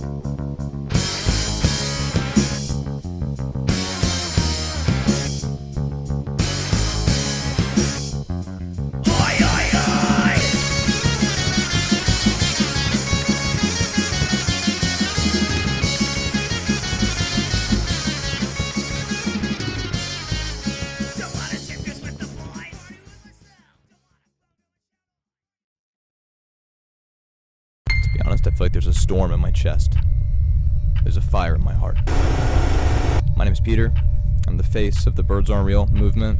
To 0.00 0.29
storm 29.10 29.32
in 29.32 29.40
my 29.40 29.50
chest. 29.50 29.94
There's 31.02 31.16
a 31.16 31.20
fire 31.20 31.56
in 31.56 31.64
my 31.64 31.72
heart. 31.74 31.96
My 33.34 33.42
name 33.42 33.52
is 33.52 33.58
Peter. 33.58 33.92
I'm 34.46 34.56
the 34.56 34.62
face 34.62 35.04
of 35.04 35.16
the 35.16 35.24
Birds 35.24 35.50
Aren't 35.50 35.66
Real 35.66 35.88
movement. 35.88 36.38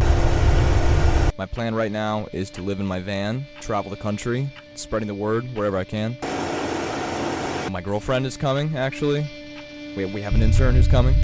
My 1.36 1.48
plan 1.50 1.74
right 1.74 1.90
now 1.90 2.28
is 2.32 2.48
to 2.50 2.62
live 2.62 2.78
in 2.78 2.86
my 2.86 3.00
van, 3.00 3.44
travel 3.60 3.90
the 3.90 3.96
country, 3.96 4.52
spreading 4.76 5.08
the 5.08 5.16
word 5.16 5.52
wherever 5.56 5.76
I 5.76 5.82
can. 5.82 6.16
My 7.72 7.80
girlfriend 7.80 8.24
is 8.24 8.36
coming, 8.36 8.76
actually. 8.76 9.28
We, 9.96 10.04
we 10.04 10.22
have 10.22 10.36
an 10.36 10.42
intern 10.42 10.76
who's 10.76 10.86
coming. 10.86 11.16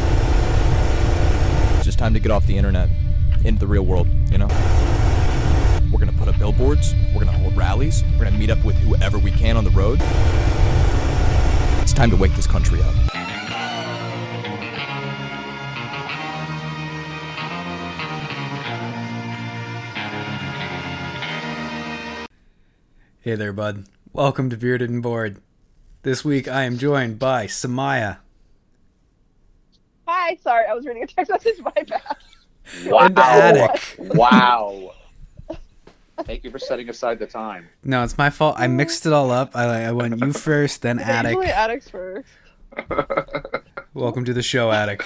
It's 1.76 1.84
just 1.84 2.00
time 2.00 2.12
to 2.14 2.18
get 2.18 2.32
off 2.32 2.44
the 2.48 2.58
internet, 2.58 2.88
into 3.44 3.60
the 3.60 3.68
real 3.68 3.86
world, 3.86 4.08
you 4.32 4.38
know? 4.38 4.48
We're 5.92 6.00
gonna 6.00 6.18
put 6.18 6.26
up 6.26 6.40
billboards, 6.40 6.92
we're 7.14 7.24
gonna 7.24 7.38
hold 7.38 7.56
rallies, 7.56 8.02
we're 8.18 8.24
gonna 8.24 8.36
meet 8.36 8.50
up 8.50 8.64
with 8.64 8.74
whoever 8.78 9.20
we 9.20 9.30
can 9.30 9.56
on 9.56 9.62
the 9.62 9.70
road. 9.70 10.00
It's 11.96 12.00
time 12.02 12.10
to 12.10 12.16
wake 12.16 12.34
this 12.34 12.46
country 12.46 12.82
up. 12.82 12.94
Hey 23.20 23.34
there, 23.34 23.54
bud. 23.54 23.86
Welcome 24.12 24.50
to 24.50 24.58
Bearded 24.58 24.90
and 24.90 25.02
Bored. 25.02 25.40
This 26.02 26.22
week 26.22 26.46
I 26.46 26.64
am 26.64 26.76
joined 26.76 27.18
by 27.18 27.46
Samaya 27.46 28.18
Hi, 30.06 30.36
sorry, 30.42 30.66
I 30.68 30.74
was 30.74 30.84
reading 30.84 31.04
a 31.04 31.06
text 31.06 31.30
message. 31.30 31.60
My 31.60 33.08
bad. 33.08 33.56
and 33.56 33.70
Attic. 33.70 33.94
Wow. 33.98 34.92
Thank 36.24 36.44
you 36.44 36.50
for 36.50 36.58
setting 36.58 36.88
aside 36.88 37.18
the 37.18 37.26
time. 37.26 37.68
No, 37.84 38.02
it's 38.02 38.16
my 38.16 38.30
fault. 38.30 38.56
I 38.58 38.66
mixed 38.66 39.06
it 39.06 39.12
all 39.12 39.30
up. 39.30 39.54
I, 39.54 39.84
I 39.84 39.92
went 39.92 40.18
you 40.20 40.32
first, 40.32 40.82
then 40.82 40.98
Okay, 40.98 41.10
Attic. 41.10 41.32
Usually 41.32 41.52
addicts 41.52 41.90
first. 41.90 42.28
Welcome 43.94 44.24
to 44.24 44.32
the 44.32 44.42
show, 44.42 44.72
Attic. 44.72 45.04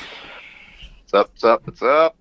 What's 1.03 1.15
up? 1.15 1.31
What's 1.31 1.45
up? 1.45 1.67
What's 1.67 1.83
up? 1.83 2.17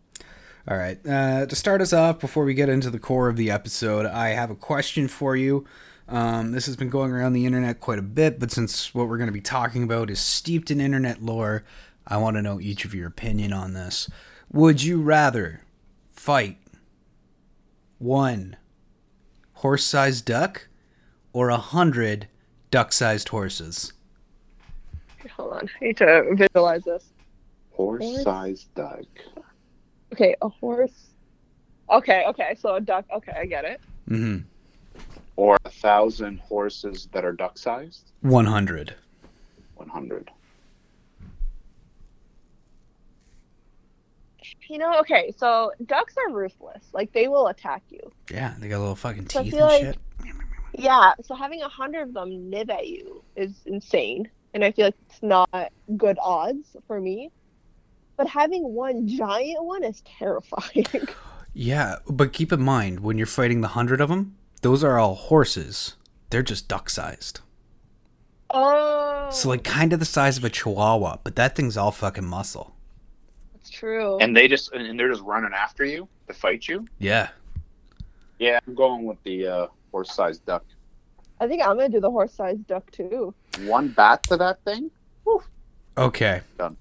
All 0.67 0.78
right. 0.78 1.00
Uh, 1.08 1.45
to 1.45 1.56
start 1.56 1.82
us 1.82 1.94
off, 1.94 2.20
before 2.20 2.44
we 2.44 2.54
get 2.54 2.70
into 2.70 2.90
the 2.90 3.00
core 3.00 3.30
of 3.30 3.38
the 3.38 3.52
episode, 3.52 4.06
I 4.06 4.30
have 4.30 4.50
a 4.50 4.56
question 4.56 5.08
for 5.08 5.36
you. 5.36 5.66
Um, 6.08 6.52
this 6.52 6.66
has 6.66 6.76
been 6.76 6.90
going 6.90 7.12
around 7.12 7.34
the 7.34 7.45
internet 7.45 7.80
quite 7.80 8.00
a 8.00 8.04
bit, 8.04 8.40
but 8.40 8.52
since 8.52 8.94
what 8.95 9.08
we're 9.08 9.17
going 9.17 9.28
to 9.28 9.34
be 9.34 9.42
talking 9.42 9.84
about 9.84 10.10
is 10.10 10.20
steeped 10.20 10.72
in 10.72 10.82
internet 10.82 11.22
lore, 11.22 11.64
I 12.08 12.17
want 12.17 12.38
to 12.38 12.42
know 12.42 12.60
each 12.60 12.86
of 12.86 12.95
your 12.95 13.08
opinion 13.08 13.54
on 13.54 13.73
this. 13.73 14.10
Would 14.52 14.82
you 14.82 15.00
rather 15.02 15.62
fight 16.12 16.58
one 18.00 18.58
horse 19.59 19.83
sized 19.83 20.25
duck 20.25 20.67
or 21.33 21.49
a 21.49 21.57
hundred 21.57 22.27
duck 22.71 22.93
sized 22.93 23.29
horses? 23.29 23.93
Hold 25.35 25.53
on. 25.53 25.69
I 25.81 25.85
need 25.85 25.97
to 25.97 26.33
visualize 26.33 26.83
this. 26.83 27.05
Horse 27.71 28.23
sized 28.23 28.73
duck. 28.75 29.05
Okay, 30.13 30.35
a 30.41 30.49
horse. 30.49 31.08
Okay, 31.92 32.23
okay. 32.27 32.55
So 32.59 32.75
a 32.75 32.81
duck. 32.81 33.05
Okay, 33.14 33.33
I 33.33 33.45
get 33.45 33.65
it. 33.65 33.81
Mm 34.09 34.17
hmm. 34.17 34.37
Or 35.36 35.58
a 35.65 35.69
thousand 35.69 36.39
horses 36.39 37.08
that 37.14 37.23
are 37.23 37.31
duck 37.31 37.58
sized? 37.58 38.11
100. 38.21 38.95
100. 39.75 40.31
You 44.69 44.77
know, 44.77 44.99
okay, 44.99 45.33
so 45.35 45.71
ducks 45.87 46.13
are 46.17 46.31
ruthless. 46.33 46.83
Like 46.93 47.11
they 47.11 47.27
will 47.27 47.47
attack 47.47 47.83
you. 47.89 47.99
Yeah, 48.31 48.53
they 48.59 48.67
got 48.69 48.80
little 48.80 48.95
fucking 48.95 49.27
So 49.30 49.43
teeth 49.43 49.53
and 49.53 49.61
like- 49.63 49.81
shit. 49.81 49.97
Yeah, 50.77 51.13
so 51.23 51.33
having 51.35 51.61
a 51.63 51.67
hundred 51.67 52.03
of 52.03 52.13
them 52.13 52.49
nib 52.49 52.69
at 52.69 52.87
you 52.87 53.23
is 53.35 53.52
insane, 53.65 54.30
and 54.53 54.63
I 54.63 54.71
feel 54.71 54.85
like 54.85 54.95
it's 55.09 55.23
not 55.23 55.49
good 55.97 56.17
odds 56.21 56.77
for 56.85 57.02
me. 57.02 57.31
But 58.17 58.27
having 58.27 58.73
one 58.75 59.07
giant 59.07 59.63
one 59.65 59.83
is 59.83 60.02
terrifying. 60.19 60.86
Yeah, 61.51 61.95
but 62.07 62.31
keep 62.31 62.53
in 62.53 62.61
mind 62.61 62.99
when 62.99 63.17
you're 63.17 63.25
fighting 63.25 63.61
the 63.61 63.69
hundred 63.69 63.99
of 64.01 64.09
them, 64.09 64.36
those 64.61 64.83
are 64.83 64.99
all 64.99 65.15
horses. 65.15 65.95
They're 66.30 66.43
just 66.43 66.67
duck-sized. 66.67 67.39
oh, 68.51 69.30
So 69.31 69.49
like 69.49 69.63
kind 69.63 69.91
of 69.91 69.99
the 69.99 70.05
size 70.05 70.37
of 70.37 70.43
a 70.43 70.49
chihuahua, 70.51 71.17
but 71.23 71.36
that 71.37 71.55
thing's 71.55 71.75
all 71.75 71.91
fucking 71.91 72.25
muscle. 72.25 72.75
It's 73.80 73.86
true. 73.86 74.17
And 74.20 74.36
they 74.36 74.48
just 74.48 74.72
and 74.73 75.00
they're 75.00 75.10
just 75.10 75.23
running 75.23 75.54
after 75.54 75.86
you 75.86 76.08
to 76.28 76.34
fight 76.34 76.67
you. 76.67 76.86
Yeah. 77.00 77.30
Yeah, 78.38 78.60
I'm 78.67 78.76
going 78.76 79.06
with 79.06 79.22
the 79.23 79.48
uh, 79.48 79.67
horse-sized 79.92 80.45
duck. 80.45 80.64
I 81.42 81.48
think 81.48 81.62
I'm 81.62 81.78
gonna 81.78 81.90
do 81.90 82.00
the 82.00 82.12
horse-sized 82.12 82.67
duck 82.67 82.90
too. 82.92 83.34
One 83.62 83.90
bat 83.90 84.23
to 84.23 84.38
that 84.38 84.64
thing. 84.64 84.92
Okay. 85.98 86.42
Done. 86.58 86.78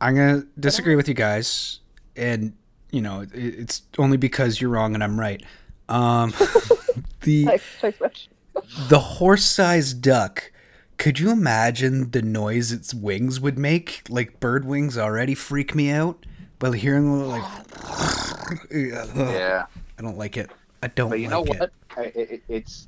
I'm 0.00 0.14
gonna 0.14 0.46
disagree 0.58 0.96
with 0.96 1.08
you 1.08 1.14
guys, 1.14 1.80
and 2.16 2.54
you 2.90 3.00
know 3.02 3.26
it's 3.32 3.82
only 3.98 4.16
because 4.16 4.60
you're 4.60 4.70
wrong 4.70 4.94
and 4.94 5.04
I'm 5.04 5.18
right. 5.18 5.42
Um, 5.88 6.32
the 7.20 7.44
Text, 7.44 7.66
text 7.80 8.28
the 8.88 8.98
horse-sized 8.98 10.00
duck. 10.02 10.51
Could 11.02 11.18
you 11.18 11.32
imagine 11.32 12.12
the 12.12 12.22
noise 12.22 12.70
its 12.70 12.94
wings 12.94 13.40
would 13.40 13.58
make? 13.58 14.02
Like 14.08 14.38
bird 14.38 14.64
wings 14.64 14.96
already 14.96 15.34
freak 15.34 15.74
me 15.74 15.90
out, 15.90 16.24
but 16.60 16.70
hearing 16.74 17.08
a 17.08 17.12
little 17.16 17.28
like, 17.28 17.42
Yeah. 18.70 19.66
I 19.98 20.02
don't 20.02 20.16
like 20.16 20.36
it. 20.36 20.52
I 20.80 20.86
don't 20.86 21.10
But 21.10 21.18
you 21.18 21.28
like 21.28 21.44
know 21.48 21.52
it. 21.54 21.58
what? 21.58 21.72
I, 21.96 22.02
it, 22.14 22.42
it's 22.48 22.86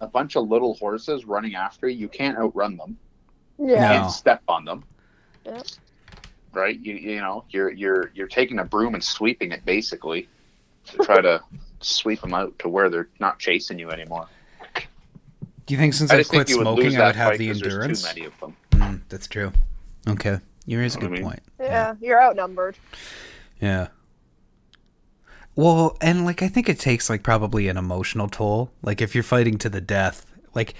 a 0.00 0.06
bunch 0.06 0.36
of 0.36 0.48
little 0.48 0.72
horses 0.76 1.26
running 1.26 1.54
after 1.54 1.86
you. 1.86 1.98
You 1.98 2.08
can't 2.08 2.38
outrun 2.38 2.78
them. 2.78 2.96
Yeah. 3.58 3.74
No. 3.74 3.88
can't 4.00 4.10
step 4.10 4.42
on 4.48 4.64
them. 4.64 4.84
Yeah. 5.44 5.60
Right? 6.54 6.80
You 6.80 6.94
you 6.94 7.20
know 7.20 7.44
you're 7.50 7.70
you're 7.70 8.10
you're 8.14 8.26
taking 8.28 8.58
a 8.58 8.64
broom 8.64 8.94
and 8.94 9.04
sweeping 9.04 9.52
it 9.52 9.66
basically 9.66 10.28
to 10.86 10.96
try 11.04 11.20
to 11.20 11.42
sweep 11.82 12.22
them 12.22 12.32
out 12.32 12.58
to 12.60 12.70
where 12.70 12.88
they're 12.88 13.10
not 13.20 13.38
chasing 13.38 13.78
you 13.78 13.90
anymore. 13.90 14.28
Do 15.68 15.74
you 15.74 15.78
think 15.78 15.92
since 15.92 16.10
I 16.10 16.16
I've 16.18 16.28
quit 16.28 16.48
you 16.48 16.56
would 16.58 16.66
lose 16.66 16.76
smoking, 16.94 16.98
I 17.00 17.06
would 17.08 17.16
have 17.16 17.28
fight 17.28 17.38
the 17.38 17.48
'cause 17.48 17.60
there's 17.60 17.74
endurance? 17.74 18.02
Too 18.02 18.08
many 18.08 18.24
of 18.26 18.40
them. 18.40 18.56
Mm, 18.72 19.00
that's 19.10 19.26
true. 19.26 19.52
Okay, 20.08 20.38
you 20.64 20.78
raise 20.78 20.96
a 20.96 20.98
good 20.98 21.10
I 21.10 21.12
mean? 21.12 21.22
point. 21.22 21.40
Yeah, 21.60 21.94
you're 22.00 22.22
outnumbered. 22.22 22.76
Yeah. 23.60 23.88
Well, 25.54 25.98
and 26.00 26.24
like 26.24 26.42
I 26.42 26.48
think 26.48 26.68
it 26.70 26.78
takes 26.80 27.10
like 27.10 27.22
probably 27.22 27.68
an 27.68 27.76
emotional 27.76 28.28
toll. 28.28 28.72
Like 28.82 29.02
if 29.02 29.14
you're 29.14 29.22
fighting 29.24 29.58
to 29.58 29.68
the 29.68 29.82
death, 29.82 30.24
like 30.54 30.72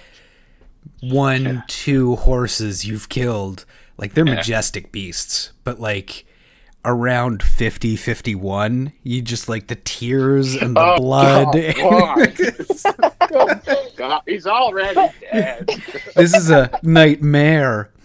one, 1.00 1.44
Yeah. 1.44 1.60
two 1.66 2.16
horses 2.16 2.86
you've 2.86 3.10
killed, 3.10 3.66
like 3.98 4.14
they're 4.14 4.26
Yeah. 4.26 4.36
majestic 4.36 4.90
beasts, 4.90 5.52
but 5.64 5.78
like 5.80 6.24
around 6.88 7.42
50, 7.42 7.96
51, 7.96 8.92
you 9.02 9.20
just 9.20 9.46
like 9.48 9.66
the 9.66 9.74
tears 9.76 10.54
and 10.54 10.74
the 10.74 10.80
Oh, 10.80 10.96
blood. 10.96 11.52
God, 11.76 12.32
oh, 13.32 13.90
God, 13.94 14.22
he's 14.26 14.46
already 14.46 15.12
dead. 15.30 15.68
this 16.16 16.34
is 16.34 16.50
a 16.50 16.70
nightmare. 16.82 17.90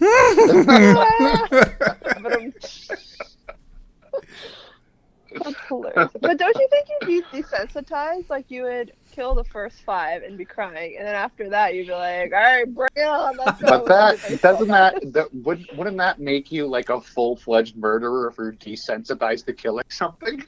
But, 5.34 5.44
That's 5.44 5.60
hilarious. 5.68 6.10
But 6.20 6.38
don't 6.38 6.56
you 6.56 6.68
think 6.68 6.88
you'd 6.88 7.06
be 7.32 7.42
desensitized? 7.42 8.30
Like 8.30 8.50
you 8.50 8.62
would 8.62 8.92
kill 9.10 9.34
the 9.34 9.44
first 9.44 9.82
five 9.82 10.22
and 10.22 10.36
be 10.36 10.44
crying, 10.44 10.96
and 10.96 11.06
then 11.06 11.14
after 11.14 11.48
that 11.50 11.74
you'd 11.74 11.86
be 11.86 11.92
like, 11.92 12.32
"All 12.32 12.40
right, 12.40 12.74
bring 12.74 12.88
it 12.96 13.02
on, 13.02 13.36
let's 13.36 13.60
go." 13.60 13.84
But 13.84 13.86
that 13.86 14.38
doesn't 14.42 14.68
that, 14.68 15.12
that 15.12 15.34
would 15.34 15.66
wouldn't 15.76 15.96
that 15.98 16.20
make 16.20 16.50
you 16.50 16.66
like 16.66 16.88
a 16.88 17.00
full 17.00 17.36
fledged 17.36 17.76
murderer 17.76 18.28
if 18.28 18.38
you're 18.38 18.52
desensitized 18.52 19.46
to 19.46 19.52
killing 19.52 19.84
something? 19.88 20.44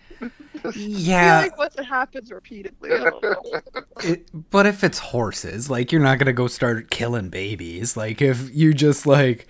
Yeah, 0.74 1.42
feel 1.42 1.50
like 1.50 1.58
once 1.58 1.74
it 1.76 1.84
happens 1.84 2.32
repeatedly, 2.32 2.92
I 2.92 2.98
don't 2.98 3.22
know. 3.22 3.60
It, 4.02 4.50
but 4.50 4.66
if 4.66 4.82
it's 4.82 4.98
horses, 4.98 5.70
like 5.70 5.92
you're 5.92 6.02
not 6.02 6.18
gonna 6.18 6.32
go 6.32 6.46
start 6.46 6.90
killing 6.90 7.28
babies. 7.28 7.96
Like 7.96 8.22
if 8.22 8.54
you 8.54 8.74
just 8.74 9.06
like 9.06 9.46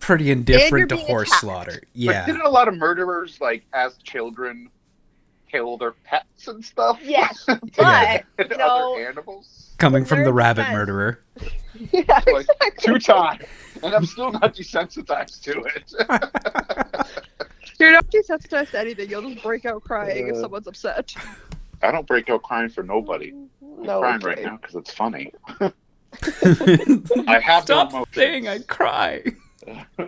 pretty 0.00 0.30
indifferent 0.30 0.88
to 0.90 0.96
horse 0.96 1.28
attacked. 1.28 1.40
slaughter. 1.40 1.72
But 1.80 1.88
Yeah, 1.94 2.26
didn't 2.26 2.42
a 2.42 2.48
lot 2.48 2.68
of 2.68 2.76
murderers 2.76 3.40
like 3.40 3.64
as 3.72 3.96
children 3.98 4.70
kill 5.50 5.76
their 5.78 5.92
pets 6.04 6.48
and 6.48 6.64
stuff? 6.64 6.98
Yes, 7.02 7.44
but 7.46 7.60
Yeah. 7.78 8.22
and 8.38 8.50
you 8.50 8.56
know- 8.56 8.94
other 8.94 9.08
animals. 9.08 9.74
coming 9.78 10.04
from 10.04 10.24
the 10.24 10.32
rabbit 10.32 10.62
defense. 10.62 10.76
murderer. 10.76 11.20
yeah, 11.92 12.02
Like, 12.26 12.46
exactly. 12.50 12.70
Two 12.80 12.98
times. 12.98 13.42
and 13.82 13.94
I'm 13.94 14.06
still 14.06 14.30
not 14.32 14.54
desensitized 14.54 15.42
to 15.42 15.62
it. 15.74 17.08
You're 17.80 17.90
not 17.92 18.06
desensitized 18.10 18.70
to 18.70 18.78
anything. 18.80 19.10
You'll 19.10 19.28
just 19.30 19.42
break 19.42 19.64
out 19.64 19.82
crying 19.82 20.28
if 20.28 20.36
Uh, 20.36 20.40
someone's 20.42 20.68
upset. 20.68 21.12
I 21.82 21.90
don't 21.90 22.06
break 22.06 22.30
out 22.30 22.42
crying 22.44 22.68
for 22.68 22.82
nobody. 22.84 23.30
I'm 23.32 23.48
No, 23.82 23.98
crying 24.00 24.16
okay. 24.16 24.26
right 24.26 24.42
now 24.44 24.56
because 24.58 24.76
it's 24.76 24.92
funny. 24.92 25.32
I 25.60 27.40
have 27.40 27.62
no 27.68 27.74
Stop 27.74 27.90
emotions. 27.90 28.14
saying 28.14 28.48
I'd 28.48 28.66
cry. 28.68 29.22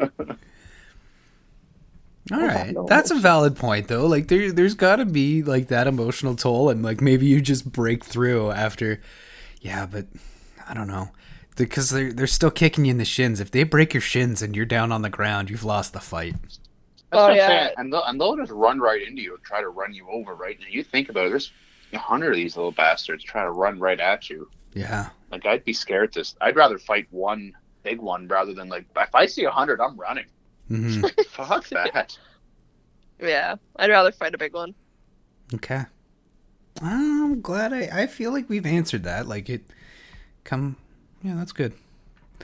All 2.32 2.41
have 2.41 2.49
right, 2.49 2.75
no 2.75 2.87
that's 2.88 3.11
a 3.12 3.14
valid 3.17 3.56
point 3.56 3.87
though. 3.87 4.06
Like 4.06 4.26
there, 4.29 4.50
there's 4.50 4.75
got 4.75 4.97
to 4.97 5.05
be 5.05 5.43
like 5.44 5.69
that 5.69 5.87
emotional 5.87 6.35
toll, 6.35 6.70
and 6.70 6.82
like 6.82 7.00
maybe 7.00 7.26
you 7.26 7.41
just 7.41 7.70
break 7.70 8.05
through 8.05 8.50
after. 8.50 9.00
Yeah, 9.61 9.87
but 9.87 10.06
I 10.69 10.75
don't 10.75 10.88
know 10.88 11.11
because 11.56 11.91
they're 11.91 12.12
they're 12.12 12.26
still 12.26 12.50
kicking 12.50 12.85
you 12.85 12.91
in 12.91 12.99
the 12.99 13.05
shins. 13.05 13.38
If 13.41 13.53
they 13.53 13.62
break 13.62 13.94
your 13.94 14.00
shins 14.00 14.43
and 14.43 14.56
you're 14.56 14.67
down 14.67 14.91
on 14.91 15.03
the 15.03 15.11
ground, 15.11 15.50
you've 15.50 15.64
lost 15.64 15.93
the 15.93 16.00
fight. 16.00 16.35
That's 16.43 16.58
Oh, 17.12 17.31
yeah. 17.31 17.47
saying. 17.47 17.75
And 17.76 17.93
they'll, 17.93 18.03
and 18.05 18.20
they'll 18.20 18.37
just 18.37 18.50
run 18.50 18.81
right 18.81 19.00
into 19.06 19.23
you 19.23 19.35
and 19.37 19.44
try 19.44 19.61
to 19.61 19.69
run 19.69 19.94
you 19.94 20.08
over, 20.11 20.35
right? 20.35 20.58
And 20.58 20.73
you 20.75 20.82
think 20.82 21.08
about 21.08 21.26
it, 21.26 21.31
there's 21.31 21.53
a 21.93 21.99
hundred 21.99 22.31
of 22.31 22.37
these 22.37 22.56
little 22.56 22.73
bastards 22.73 23.23
trying 23.23 23.47
to 23.47 23.53
run 23.53 23.79
right 23.79 24.00
at 24.00 24.29
you. 24.29 24.50
Yeah, 24.75 25.11
Like 25.31 25.47
I'd 25.47 25.64
be 25.64 25.73
scared 25.73 26.12
to. 26.14 26.25
I'd 26.41 26.56
rather 26.56 26.79
fight 26.79 27.06
one 27.11 27.53
big 27.87 28.00
one 28.00 28.27
rather 28.27 28.53
than 28.53 28.69
like 28.69 28.85
if 28.97 29.15
I 29.15 29.27
see 29.27 29.44
a 29.44 29.50
hundred, 29.50 29.81
I'm 29.81 29.97
running. 29.97 30.27
hmm 30.69 31.03
Fuck 31.31 31.69
that. 31.71 32.19
Yeah, 33.21 33.55
I'd 33.77 33.91
rather 33.91 34.11
fight 34.12 34.35
a 34.35 34.38
big 34.38 34.53
one. 34.55 34.75
okay. 35.55 35.85
I'm 36.83 37.41
glad 37.41 37.73
I 37.73 37.88
I 38.03 38.06
feel 38.06 38.33
like 38.33 38.49
we've 38.50 38.67
answered 38.67 39.05
that. 39.05 39.27
Like 39.27 39.49
it, 39.49 39.62
come. 40.44 40.77
Yeah, 41.23 41.35
that's 41.37 41.53
good. 41.53 41.73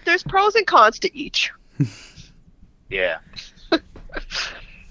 There's 0.04 0.22
pros 0.22 0.54
and 0.54 0.66
cons 0.66 0.98
to 1.00 1.16
each. 1.16 1.50
Yeah. 2.88 3.20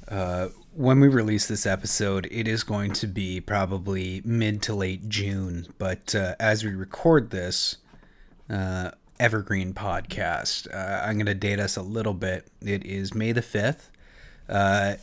uh, 0.07 0.47
when 0.73 0.99
we 0.99 1.07
release 1.07 1.47
this 1.47 1.67
episode, 1.67 2.27
it 2.31 2.47
is 2.47 2.63
going 2.63 2.93
to 2.93 3.05
be 3.05 3.39
probably 3.39 4.23
mid 4.25 4.63
to 4.63 4.73
late 4.73 5.07
June. 5.07 5.67
But 5.77 6.15
uh, 6.15 6.33
as 6.39 6.63
we 6.63 6.71
record 6.71 7.29
this 7.29 7.77
uh, 8.49 8.89
Evergreen 9.21 9.71
podcast, 9.75 10.67
uh, 10.73 11.05
I'm 11.05 11.13
going 11.13 11.27
to 11.27 11.35
date 11.35 11.59
us 11.59 11.77
a 11.77 11.83
little 11.83 12.15
bit. 12.15 12.47
It 12.59 12.83
is 12.83 13.13
May 13.13 13.31
the 13.33 13.41
5th. 13.41 13.89
Uh, 14.49 14.95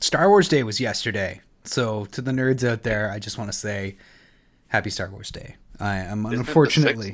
Star 0.00 0.30
Wars 0.30 0.48
Day 0.48 0.62
was 0.62 0.80
yesterday. 0.80 1.42
So 1.64 2.06
to 2.06 2.22
the 2.22 2.30
nerds 2.30 2.66
out 2.66 2.82
there, 2.82 3.10
I 3.10 3.18
just 3.18 3.36
want 3.36 3.52
to 3.52 3.56
say 3.58 3.96
happy 4.68 4.88
Star 4.88 5.10
Wars 5.10 5.30
Day. 5.30 5.56
I 5.78 5.96
am 5.98 6.24
Isn't 6.24 6.38
unfortunately. 6.38 7.12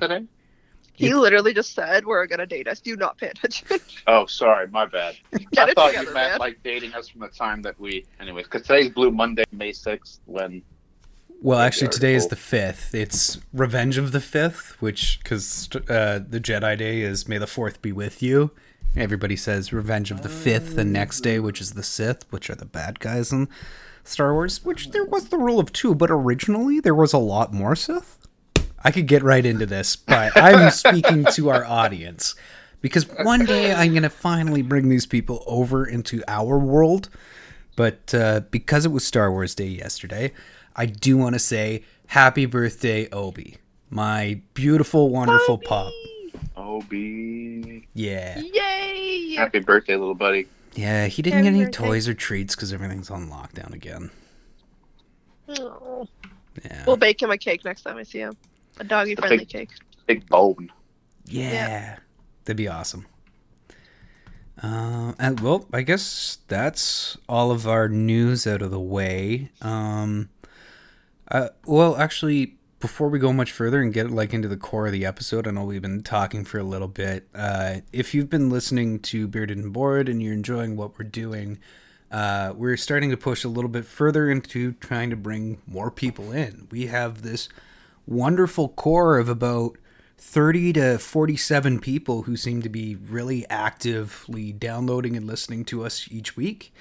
He 0.95 1.13
literally 1.13 1.53
just 1.55 1.75
said 1.75 2.07
we're 2.07 2.27
gonna 2.27 2.47
date 2.47 2.69
us. 2.69 2.81
Do 2.81 2.97
not 2.97 3.19
pay 3.19 3.29
attention. 3.29 3.67
Oh, 4.07 4.27
sorry, 4.27 4.69
my 4.69 4.87
bad. 4.87 5.17
I 5.59 5.73
thought 5.75 5.89
together, 5.89 6.09
you 6.09 6.15
meant 6.15 6.31
man. 6.31 6.39
like 6.39 6.63
dating 6.63 6.95
us 6.95 7.09
from 7.09 7.21
the 7.21 7.29
time 7.29 7.63
that 7.63 7.79
we, 7.81 8.05
anyways. 8.21 8.45
Because 8.45 8.63
today's 8.63 8.91
Blue 8.91 9.11
Monday, 9.11 9.45
May 9.53 9.73
sixth, 9.73 10.21
when 10.27 10.63
Well, 11.41 11.61
actually, 11.61 11.89
today 11.89 12.15
is 12.15 12.27
the 12.27 12.37
fifth. 12.37 12.97
It's 12.97 13.39
Revenge 13.53 13.97
of 13.97 14.11
the 14.11 14.21
Fifth, 14.21 14.77
which 14.83 15.21
because 15.23 15.69
uh, 15.89 16.19
the 16.29 16.41
Jedi 16.41 16.77
Day 16.77 17.03
is 17.03 17.29
May 17.29 17.39
the 17.39 17.47
Fourth 17.47 17.81
be 17.81 17.93
with 17.93 18.21
you. 18.25 18.51
Everybody 18.97 19.37
says 19.37 19.73
Revenge 19.73 20.11
of 20.11 20.23
the 20.23 20.29
Fifth 20.29 20.75
the 20.75 20.85
next 20.85 21.21
day, 21.21 21.39
which 21.39 21.61
is 21.61 21.73
the 21.73 21.85
Sith, 21.85 22.25
which 22.31 22.51
are 22.51 22.57
the 22.57 22.65
bad 22.65 22.99
guys 22.99 23.31
in 23.31 23.49
Star 24.03 24.33
Wars. 24.35 24.65
Which 24.65 24.91
there 24.91 25.05
was 25.05 25.29
the 25.29 25.39
rule 25.39 25.61
of 25.61 25.73
two, 25.73 25.95
but 25.95 26.11
originally 26.11 26.81
there 26.81 26.95
was 26.95 27.13
a 27.13 27.19
lot 27.19 27.53
more 27.53 27.77
Sith. 27.77 28.19
I 28.83 28.91
could 28.91 29.07
get 29.07 29.23
right 29.23 29.47
into 29.47 29.65
this, 29.67 29.95
but 29.95 30.37
I'm 30.37 30.71
speaking 30.73 31.25
to 31.35 31.51
our 31.51 31.65
audience 31.65 32.35
because 32.81 33.05
one 33.23 33.45
day 33.45 33.73
I'm 33.73 33.95
gonna 33.95 34.11
finally 34.11 34.63
bring 34.63 34.89
these 34.89 35.07
people 35.07 35.45
over 35.47 35.87
into 35.87 36.21
our 36.27 36.59
world. 36.59 37.09
But 37.77 38.13
uh, 38.13 38.41
because 38.51 38.85
it 38.85 38.91
was 38.91 39.05
Star 39.05 39.31
Wars 39.31 39.55
Day 39.55 39.69
yesterday, 39.69 40.33
I 40.79 40.87
do 40.87 41.17
want 41.19 41.35
to 41.35 41.39
say 41.41 41.83
happy 42.07 42.47
birthday, 42.47 43.09
Obi, 43.11 43.57
my 43.91 44.41
beautiful, 44.55 45.11
wonderful 45.11 45.59
pup. 45.59 45.93
Obi, 46.57 47.87
Yeah, 47.95 48.39
Yay! 48.41 49.35
happy 49.35 49.59
birthday, 49.61 49.97
little 49.97 50.15
buddy. 50.15 50.47
yeah. 50.75 51.07
He 51.07 51.21
didn't 51.23 51.39
Happy 51.45 51.45
get 51.51 51.57
any 51.57 51.65
birthday. 51.67 51.87
toys 51.89 52.09
or 52.09 52.15
treats 52.15 52.55
because 52.55 52.73
everything's 52.73 53.11
on 53.11 53.29
lockdown 53.29 53.75
again. 53.75 54.11
Aw. 55.49 56.05
Yeah, 56.65 56.85
We'll 56.87 56.97
bake 56.97 57.21
him 57.23 57.31
a 57.31 57.39
cake 57.39 57.65
next 57.65 57.83
time 57.83 57.97
I 57.97 58.03
see 58.03 58.19
him. 58.21 58.37
A 58.79 58.85
doggy 58.85 59.15
The 59.15 59.23
friendly 59.23 59.39
big- 59.39 59.49
cake. 59.49 59.71
Big 60.07 60.27
bone. 60.29 60.71
yeah, 61.27 61.99
that'd 62.45 62.57
be 62.57 62.69
awesome. 62.69 63.07
Uh, 64.63 65.13
and 65.19 65.39
well, 65.41 65.67
I 65.73 65.83
guess 65.83 66.39
that's 66.49 67.17
all 67.29 67.51
of 67.51 67.67
our 67.69 67.89
news 67.89 68.47
out 68.47 68.61
of 68.63 68.71
the 68.71 68.81
way. 68.81 69.51
Um, 69.63 70.31
uh, 71.31 71.49
well, 71.67 71.97
actually, 71.97 72.57
before 72.81 73.09
we 73.09 73.19
go 73.19 73.33
much 73.33 73.53
further 73.53 73.81
and 73.81 73.93
get 73.93 74.11
like 74.11 74.33
into 74.33 74.49
the 74.49 74.57
core 74.57 74.87
of 74.87 74.93
the 74.93 75.05
episode, 75.05 75.47
I 75.47 75.51
know 75.51 75.65
we've 75.65 75.83
been 75.83 76.03
talking 76.03 76.45
for 76.45 76.59
a 76.59 76.65
little 76.65 76.89
bit. 76.89 77.29
Uh, 77.35 77.77
if 77.93 78.15
you've 78.15 78.31
been 78.31 78.51
listening 78.51 79.01
to 79.01 79.27
Bearded 79.27 79.59
and 79.59 79.73
Bored 79.73 80.09
and 80.09 80.23
you're 80.23 80.33
enjoying 80.33 80.77
what 80.77 80.99
we're 80.99 81.05
doing, 81.05 81.59
uh, 82.11 82.53
we're 82.57 82.77
starting 82.77 83.11
to 83.11 83.17
push 83.17 83.45
a 83.45 83.49
little 83.49 83.69
bit 83.69 83.85
further 83.85 84.31
into 84.31 84.73
trying 84.75 85.11
to 85.11 85.17
bring 85.17 85.61
more 85.67 85.91
people 85.91 86.33
in. 86.33 86.69
We 86.71 86.87
have 86.87 87.23
this 87.23 87.49
wonderful 88.07 88.71
core 88.71 89.19
of 89.19 89.29
about 89.29 89.77
30 90.17 90.73
to 90.75 90.99
47 90.99 91.81
people 91.81 92.23
who 92.23 92.37
seem 92.37 92.63
to 92.63 92.69
be 92.69 92.95
really 92.95 93.49
actively 93.51 94.53
downloading 94.53 95.17
and 95.17 95.27
listening 95.27 95.65
to 95.67 95.85
us 95.85 96.09
each 96.11 96.37
week. 96.37 96.73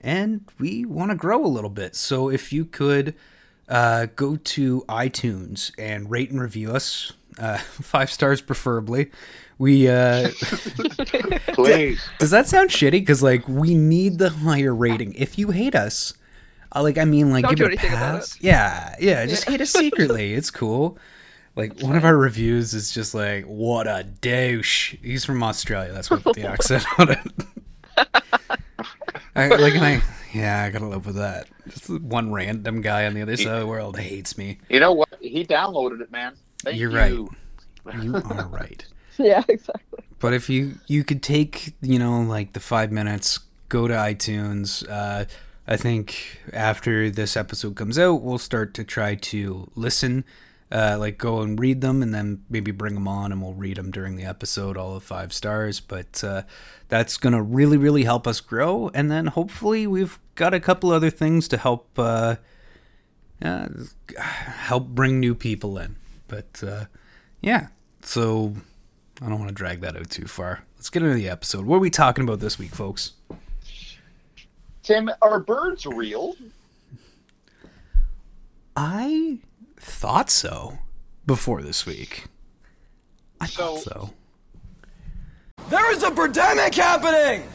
And 0.00 0.44
we 0.58 0.84
want 0.84 1.10
to 1.10 1.16
grow 1.16 1.44
a 1.44 1.48
little 1.48 1.70
bit. 1.70 1.96
So 1.96 2.28
if 2.28 2.52
you 2.52 2.64
could 2.64 3.14
uh, 3.68 4.06
go 4.16 4.36
to 4.36 4.84
iTunes 4.88 5.72
and 5.78 6.10
rate 6.10 6.30
and 6.30 6.40
review 6.40 6.72
us, 6.72 7.12
uh, 7.38 7.58
five 7.58 8.10
stars 8.10 8.40
preferably. 8.40 9.10
We 9.58 9.88
uh, 9.88 10.30
Please. 11.54 12.06
does 12.18 12.30
that 12.30 12.46
sound 12.46 12.70
shitty? 12.70 12.92
Because 12.92 13.22
like 13.22 13.48
we 13.48 13.74
need 13.74 14.18
the 14.18 14.30
higher 14.30 14.74
rating. 14.74 15.14
If 15.14 15.38
you 15.38 15.50
hate 15.50 15.74
us, 15.74 16.12
uh, 16.74 16.82
like 16.82 16.98
I 16.98 17.04
mean, 17.04 17.30
like 17.30 17.44
Don't 17.44 17.54
give 17.54 17.58
do 17.58 17.64
it 17.64 17.68
a 17.68 17.70
anything 17.72 17.90
about 17.92 18.20
pass. 18.20 18.38
Yeah, 18.40 18.94
yeah, 19.00 19.24
just 19.24 19.48
hate 19.48 19.60
us 19.60 19.70
secretly. 19.70 20.34
It's 20.36 20.50
cool. 20.50 20.98
Like 21.54 21.80
one 21.80 21.96
of 21.96 22.04
our 22.04 22.16
reviews 22.16 22.74
is 22.74 22.92
just 22.92 23.14
like, 23.14 23.46
"What 23.46 23.86
a 23.86 24.04
douche." 24.04 24.94
He's 25.02 25.24
from 25.24 25.42
Australia. 25.42 25.90
That's 25.90 26.10
what 26.10 26.22
the 26.22 26.46
accent 26.46 26.84
on 26.98 27.12
it. 27.12 27.18
I, 29.34 29.48
like, 29.48 29.74
and 29.74 29.84
I, 29.84 30.02
yeah, 30.36 30.64
I 30.64 30.70
gotta 30.70 30.86
live 30.86 31.06
with 31.06 31.16
that. 31.16 31.48
Just 31.68 31.88
one 31.88 32.32
random 32.32 32.80
guy 32.80 33.06
on 33.06 33.14
the 33.14 33.22
other 33.22 33.36
side 33.36 33.54
of 33.54 33.60
the 33.60 33.66
world 33.66 33.98
hates 33.98 34.36
me. 34.36 34.58
You 34.68 34.80
know 34.80 34.92
what? 34.92 35.08
He 35.20 35.44
downloaded 35.44 36.00
it, 36.00 36.10
man. 36.10 36.34
Thank 36.62 36.78
You're 36.78 36.90
you. 36.90 36.96
right. 36.96 37.28
You 38.02 38.16
are 38.16 38.48
right. 38.48 38.84
Yeah, 39.18 39.42
exactly. 39.48 40.00
But 40.18 40.34
if 40.34 40.50
you 40.50 40.74
you 40.88 41.02
could 41.02 41.22
take 41.22 41.72
you 41.80 41.98
know 41.98 42.20
like 42.20 42.52
the 42.52 42.60
five 42.60 42.92
minutes, 42.92 43.38
go 43.70 43.88
to 43.88 43.94
iTunes. 43.94 44.86
Uh, 44.90 45.24
I 45.66 45.76
think 45.76 46.40
after 46.52 47.08
this 47.10 47.36
episode 47.36 47.76
comes 47.76 47.98
out, 47.98 48.22
we'll 48.22 48.38
start 48.38 48.74
to 48.74 48.84
try 48.84 49.14
to 49.14 49.70
listen, 49.74 50.24
uh, 50.70 50.96
like 50.98 51.18
go 51.18 51.40
and 51.40 51.58
read 51.58 51.80
them, 51.80 52.02
and 52.02 52.14
then 52.14 52.44
maybe 52.50 52.70
bring 52.70 52.94
them 52.94 53.08
on, 53.08 53.32
and 53.32 53.40
we'll 53.40 53.54
read 53.54 53.76
them 53.76 53.90
during 53.90 54.16
the 54.16 54.24
episode, 54.24 54.76
all 54.76 54.96
of 54.96 55.02
five 55.02 55.32
stars. 55.32 55.80
But 55.80 56.22
uh, 56.24 56.42
that's 56.88 57.16
gonna 57.16 57.42
really 57.42 57.76
really 57.76 58.04
help 58.04 58.26
us 58.26 58.40
grow, 58.40 58.90
and 58.94 59.10
then 59.10 59.26
hopefully 59.28 59.86
we've 59.86 60.18
got 60.34 60.54
a 60.54 60.60
couple 60.60 60.90
other 60.90 61.10
things 61.10 61.48
to 61.48 61.56
help 61.56 61.88
uh, 61.98 62.36
uh, 63.42 63.68
help 64.18 64.88
bring 64.88 65.20
new 65.20 65.34
people 65.34 65.78
in. 65.78 65.96
But 66.28 66.62
uh, 66.66 66.84
yeah, 67.40 67.68
so 68.02 68.54
I 69.22 69.28
don't 69.28 69.38
want 69.38 69.48
to 69.48 69.54
drag 69.54 69.80
that 69.80 69.96
out 69.96 70.10
too 70.10 70.26
far. 70.26 70.64
Let's 70.76 70.90
get 70.90 71.02
into 71.02 71.14
the 71.14 71.28
episode. 71.28 71.64
What 71.64 71.76
are 71.76 71.80
we 71.80 71.90
talking 71.90 72.24
about 72.24 72.40
this 72.40 72.58
week, 72.58 72.74
folks? 72.74 73.12
Tim, 74.82 75.10
are 75.22 75.40
birds 75.40 75.86
real? 75.86 76.36
I 78.76 79.38
thought 79.78 80.30
so 80.30 80.78
before 81.26 81.62
this 81.62 81.86
week. 81.86 82.24
I 83.40 83.46
So- 83.46 83.76
thought 83.76 83.82
so. 83.84 84.10
There 85.68 85.92
is 85.92 86.02
a 86.02 86.10
pandemic 86.10 86.74
happening! 86.74 87.48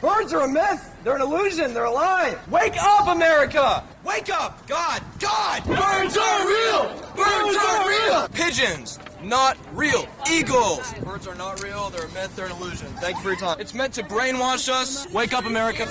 Birds 0.00 0.32
are 0.32 0.42
a 0.42 0.48
myth. 0.48 0.92
They're 1.02 1.16
an 1.16 1.22
illusion. 1.22 1.74
They're 1.74 1.84
a 1.84 1.90
lie. 1.90 2.36
Wake 2.50 2.76
up, 2.80 3.08
America! 3.08 3.82
Wake 4.04 4.30
up! 4.30 4.64
God! 4.68 5.02
God! 5.18 5.64
Birds 5.64 6.16
are 6.16 6.46
real! 6.46 6.84
Birds 7.16 7.56
are 7.56 7.88
real! 7.88 8.28
Pigeons, 8.28 8.98
not 9.22 9.56
real. 9.72 10.06
Eagles! 10.30 10.94
Birds 11.04 11.26
are 11.26 11.34
not 11.34 11.62
real. 11.62 11.90
They're 11.90 12.06
a 12.06 12.12
myth. 12.12 12.34
They're 12.36 12.46
an 12.46 12.52
illusion. 12.52 12.88
Thank 13.00 13.16
you 13.16 13.22
for 13.22 13.28
your 13.30 13.38
time. 13.38 13.60
It's 13.60 13.74
meant 13.74 13.92
to 13.94 14.02
brainwash 14.04 14.68
us. 14.68 15.08
Wake 15.12 15.32
up, 15.32 15.46
America. 15.46 15.86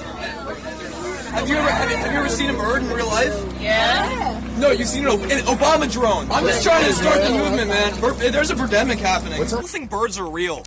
Have 1.31 1.47
you 1.49 1.55
ever 1.55 1.69
have 1.69 1.89
you, 1.91 1.97
have 1.97 2.11
you 2.13 2.19
ever 2.19 2.29
seen 2.29 2.49
a 2.49 2.53
bird 2.53 2.81
in 2.83 2.89
real 2.89 3.07
life? 3.07 3.61
Yeah. 3.61 4.41
No, 4.57 4.71
you've 4.71 4.87
seen 4.87 5.05
an, 5.05 5.11
an 5.13 5.39
Obama 5.45 5.91
drone. 5.91 6.29
I'm 6.31 6.45
just 6.45 6.63
trying 6.63 6.85
to 6.85 6.93
start 6.93 7.21
the 7.23 7.29
movement, 7.31 7.69
man. 7.69 7.99
Bir- 8.01 8.13
There's 8.31 8.49
a 8.49 8.55
pandemic 8.55 8.99
happening. 8.99 9.41
I 9.41 9.45
don't 9.47 9.67
think 9.67 9.89
birds 9.89 10.17
are 10.17 10.29
real. 10.29 10.63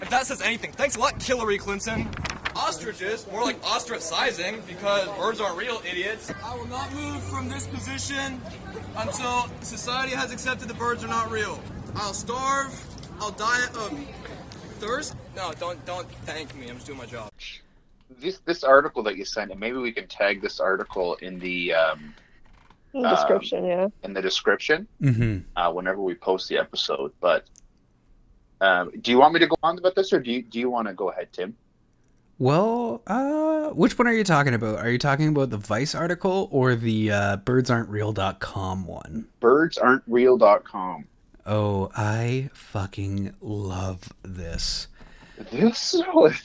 If 0.00 0.10
that 0.10 0.26
says 0.26 0.42
anything, 0.42 0.72
thanks 0.72 0.96
a 0.96 1.00
lot, 1.00 1.22
Hillary 1.22 1.58
Clinton. 1.58 2.08
Ostriches, 2.56 3.26
more 3.32 3.42
like 3.42 3.60
ostracizing, 3.62 4.64
because 4.66 5.08
birds 5.18 5.40
aren't 5.40 5.56
real, 5.58 5.80
idiots. 5.88 6.32
I 6.44 6.54
will 6.56 6.66
not 6.68 6.92
move 6.92 7.22
from 7.24 7.48
this 7.48 7.66
position 7.66 8.40
until 8.96 9.48
society 9.62 10.14
has 10.14 10.32
accepted 10.32 10.68
the 10.68 10.74
birds 10.74 11.02
are 11.04 11.08
not 11.08 11.30
real. 11.30 11.58
I'll 11.96 12.14
starve. 12.14 12.72
I'll 13.20 13.32
die 13.32 13.64
of 13.74 13.98
thirst. 14.78 15.16
No, 15.36 15.52
don't 15.58 15.84
don't 15.86 16.08
thank 16.26 16.54
me. 16.56 16.68
I'm 16.68 16.76
just 16.76 16.86
doing 16.86 16.98
my 16.98 17.06
job. 17.06 17.30
This 18.10 18.38
this 18.44 18.62
article 18.64 19.02
that 19.04 19.16
you 19.16 19.24
sent, 19.24 19.50
and 19.50 19.58
maybe 19.58 19.76
we 19.78 19.92
can 19.92 20.06
tag 20.06 20.40
this 20.42 20.60
article 20.60 21.14
in 21.16 21.38
the 21.38 21.74
um, 21.74 22.14
In 22.92 23.02
the 23.02 23.10
description, 23.10 23.64
yeah. 23.64 23.88
in 24.02 24.12
the 24.12 24.22
description 24.22 24.86
Mm-hmm. 25.02 25.38
uh, 25.56 25.72
whenever 25.72 26.00
we 26.00 26.14
post 26.14 26.48
the 26.48 26.58
episode. 26.58 27.12
But 27.20 27.46
um, 28.60 28.92
do 29.00 29.10
you 29.10 29.18
want 29.18 29.34
me 29.34 29.40
to 29.40 29.46
go 29.46 29.56
on 29.62 29.78
about 29.78 29.94
this, 29.96 30.12
or 30.12 30.20
do 30.20 30.30
you 30.30 30.42
do 30.42 30.58
you 30.60 30.70
want 30.70 30.86
to 30.88 30.94
go 30.94 31.10
ahead, 31.10 31.32
Tim? 31.32 31.56
Well, 32.38 33.02
uh, 33.06 33.70
which 33.70 33.96
one 33.96 34.08
are 34.08 34.12
you 34.12 34.24
talking 34.24 34.54
about? 34.54 34.78
Are 34.80 34.90
you 34.90 34.98
talking 34.98 35.28
about 35.28 35.50
the 35.50 35.56
Vice 35.56 35.94
article 35.94 36.48
or 36.50 36.74
the 36.74 37.12
uh, 37.12 37.36
birdsaren'treal.com 37.38 38.86
one? 38.86 39.28
Birdsaren'treal.com. 39.40 41.04
Oh, 41.46 41.90
I 41.94 42.50
fucking 42.54 43.34
love 43.40 44.12
this. 44.22 44.88
This 45.50 45.96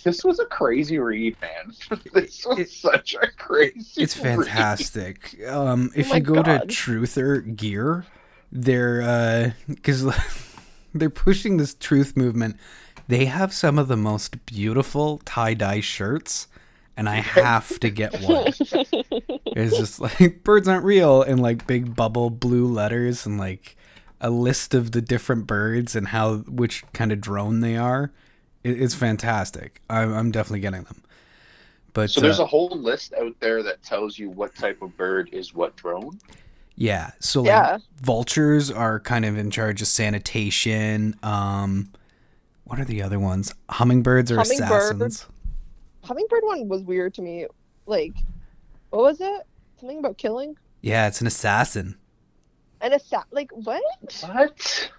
this 0.04 0.24
was 0.24 0.40
a 0.40 0.46
crazy 0.46 0.98
read, 1.00 1.36
man. 1.42 1.74
this 2.14 2.46
was 2.46 2.60
It- 2.60 2.70
such 2.72 3.16
a 3.22 3.28
crazy. 3.38 4.02
It's 4.02 4.18
read. 4.18 4.38
fantastic. 4.46 5.36
Um, 5.48 5.92
if 5.96 6.12
Oh 6.12 6.16
you 6.16 6.22
go 6.22 6.42
God. 6.44 6.46
to 6.62 6.68
Truther 6.68 7.56
Gear, 7.56 8.06
they're 8.52 9.54
because 9.68 10.06
they're 10.94 11.10
pushing 11.10 11.58
this 11.58 11.74
truth 11.76 12.18
movement. 12.18 12.58
They 13.08 13.26
have 13.26 13.54
some 13.54 13.80
of 13.80 13.88
the 13.88 13.98
most 13.98 14.46
beautiful 14.46 15.20
tie 15.26 15.54
dye 15.56 15.82
shirts, 15.82 16.48
and 16.98 17.08
I 17.10 17.16
have 17.22 17.80
to 17.80 17.90
get 17.90 18.20
one. 18.22 18.54
it's 19.46 19.78
just 19.78 20.00
like 20.00 20.44
birds 20.44 20.68
aren't 20.68 20.86
real 20.86 21.22
in 21.24 21.38
like 21.40 21.66
big 21.68 21.96
bubble 21.96 22.30
blue 22.30 22.66
letters 22.66 23.26
and 23.26 23.38
like 23.38 23.76
a 24.22 24.30
list 24.30 24.74
of 24.74 24.92
the 24.92 25.02
different 25.02 25.48
birds 25.48 25.96
and 25.96 26.10
how 26.10 26.38
which 26.40 26.84
kind 26.94 27.12
of 27.12 27.22
drone 27.22 27.60
they 27.62 27.78
are. 27.78 28.12
It, 28.64 28.82
it's 28.82 28.96
fantastic. 28.96 29.82
I'm, 29.90 30.14
I'm 30.14 30.32
definitely 30.32 30.60
getting 30.62 30.84
them. 30.84 31.04
But 31.94 32.10
So 32.12 32.22
there's 32.22 32.40
uh, 32.40 32.44
a 32.44 32.48
whole 32.48 32.70
list 32.70 33.14
out 33.14 33.36
there 33.40 33.64
that 33.64 33.82
tells 33.84 34.18
you 34.18 34.30
what 34.30 34.54
type 34.56 34.82
of 34.82 34.96
bird 34.96 35.30
is 35.32 35.54
what 35.54 35.76
drone. 35.76 36.20
Yeah. 36.76 37.12
So 37.20 37.42
like 37.42 37.48
Yeah. 37.48 37.78
vultures 38.02 38.72
are 38.72 39.00
kind 39.00 39.26
of 39.26 39.38
in 39.38 39.52
charge 39.52 39.82
of 39.82 39.88
sanitation. 39.88 41.16
Um 41.24 41.92
what 42.66 42.80
are 42.80 42.86
the 42.86 43.02
other 43.02 43.20
ones? 43.20 43.54
Hummingbirds 43.70 44.32
are 44.32 44.36
Hummingbird. 44.38 44.72
assassins. 44.72 45.26
Hummingbird 46.04 46.44
one 46.44 46.68
was 46.68 46.84
weird 46.84 47.16
to 47.16 47.22
me. 47.24 47.48
Like, 47.88 48.14
what 48.92 49.02
was 49.02 49.20
it? 49.20 49.42
Something 49.80 49.98
about 49.98 50.18
killing? 50.20 50.56
Yeah, 50.82 51.08
it's 51.08 51.20
an 51.20 51.26
assassin. 51.28 51.98
And 52.80 52.94
a 52.94 53.00
sat 53.00 53.26
like 53.32 53.50
what? 53.52 53.82
What? 54.22 54.92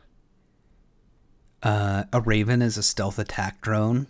Uh 1.63 2.05
a 2.13 2.21
raven 2.21 2.63
is 2.63 2.77
a 2.77 2.83
stealth 2.83 3.19
attack 3.19 3.61
drone. 3.61 4.07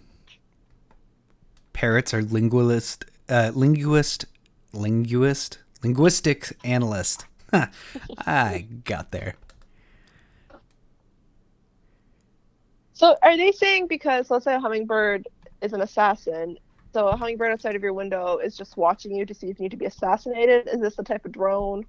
Parrots 1.72 2.14
are 2.14 2.22
linguist 2.22 3.04
uh 3.28 3.50
linguist 3.54 4.26
linguist 4.72 5.58
linguistic 5.82 6.56
analyst. 6.64 7.26
I 8.26 8.66
got 8.84 9.10
there. 9.10 9.34
So 12.92 13.16
are 13.22 13.36
they 13.36 13.50
saying 13.50 13.86
because 13.86 14.30
let's 14.30 14.44
say 14.44 14.54
a 14.54 14.60
hummingbird 14.60 15.26
is 15.62 15.72
an 15.72 15.80
assassin, 15.80 16.58
so 16.92 17.08
a 17.08 17.16
hummingbird 17.16 17.50
outside 17.50 17.74
of 17.74 17.82
your 17.82 17.94
window 17.94 18.36
is 18.36 18.56
just 18.56 18.76
watching 18.76 19.14
you 19.14 19.24
to 19.24 19.32
see 19.32 19.48
if 19.48 19.58
you 19.58 19.64
need 19.64 19.70
to 19.70 19.78
be 19.78 19.86
assassinated? 19.86 20.68
Is 20.68 20.80
this 20.80 20.96
the 20.96 21.02
type 21.02 21.24
of 21.24 21.32
drone? 21.32 21.86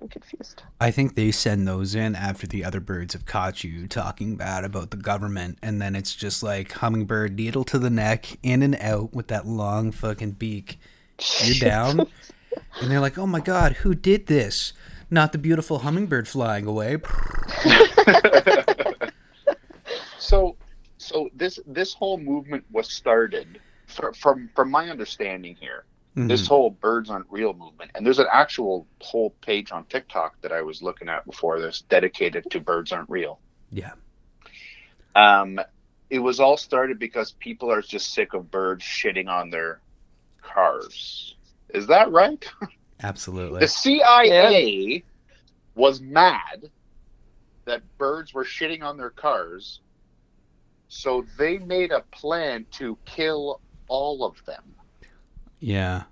I'm 0.00 0.08
confused. 0.08 0.62
I 0.80 0.90
think 0.90 1.14
they 1.14 1.30
send 1.30 1.68
those 1.68 1.94
in 1.94 2.14
after 2.16 2.46
the 2.46 2.64
other 2.64 2.80
birds 2.80 3.12
have 3.12 3.26
caught 3.26 3.62
you 3.62 3.86
talking 3.86 4.36
bad 4.36 4.64
about 4.64 4.90
the 4.90 4.96
government, 4.96 5.58
and 5.62 5.80
then 5.80 5.94
it's 5.94 6.14
just 6.14 6.42
like 6.42 6.72
hummingbird 6.72 7.36
needle 7.36 7.64
to 7.64 7.78
the 7.78 7.90
neck, 7.90 8.38
in 8.42 8.62
and 8.62 8.76
out 8.76 9.12
with 9.12 9.28
that 9.28 9.46
long 9.46 9.92
fucking 9.92 10.32
beak. 10.32 10.78
You're 11.44 11.56
down, 11.56 12.00
and 12.80 12.90
they're 12.90 13.00
like, 13.00 13.18
"Oh 13.18 13.26
my 13.26 13.40
god, 13.40 13.72
who 13.72 13.94
did 13.94 14.26
this? 14.26 14.72
Not 15.10 15.32
the 15.32 15.38
beautiful 15.38 15.80
hummingbird 15.80 16.28
flying 16.28 16.66
away." 16.66 16.98
So, 20.30 20.56
so 20.98 21.28
this 21.34 21.58
this 21.66 21.92
whole 21.92 22.16
movement 22.16 22.64
was 22.70 22.88
started 22.88 23.60
fr- 23.88 24.12
from 24.12 24.48
from 24.54 24.70
my 24.70 24.88
understanding 24.88 25.56
here. 25.58 25.84
This 26.28 26.46
whole 26.46 26.70
birds 26.70 27.10
aren't 27.10 27.26
real 27.30 27.52
movement, 27.52 27.90
and 27.94 28.04
there's 28.04 28.18
an 28.18 28.26
actual 28.32 28.86
whole 29.00 29.30
page 29.42 29.72
on 29.72 29.84
TikTok 29.84 30.40
that 30.42 30.52
I 30.52 30.62
was 30.62 30.82
looking 30.82 31.08
at 31.08 31.24
before 31.26 31.60
this 31.60 31.82
dedicated 31.82 32.50
to 32.50 32.60
birds 32.60 32.92
aren't 32.92 33.10
real. 33.10 33.38
Yeah, 33.70 33.92
Um, 35.14 35.60
it 36.08 36.18
was 36.18 36.40
all 36.40 36.56
started 36.56 36.98
because 36.98 37.32
people 37.32 37.70
are 37.70 37.82
just 37.82 38.12
sick 38.12 38.34
of 38.34 38.50
birds 38.50 38.84
shitting 38.84 39.28
on 39.28 39.50
their 39.50 39.80
cars. 40.42 41.36
Is 41.68 41.86
that 41.86 42.10
right? 42.10 42.44
absolutely. 43.02 43.60
The 43.60 43.68
CIA 43.68 45.04
was 45.76 46.00
mad 46.00 46.70
that 47.64 47.82
birds 47.98 48.34
were 48.34 48.44
shitting 48.44 48.82
on 48.82 48.96
their 48.96 49.10
cars, 49.10 49.80
so 50.88 51.24
they 51.38 51.58
made 51.58 51.92
a 51.92 52.00
plan 52.10 52.66
to 52.72 52.98
kill 53.04 53.60
all 53.86 54.24
of 54.24 54.44
them. 54.46 54.74
Yeah. 55.60 56.04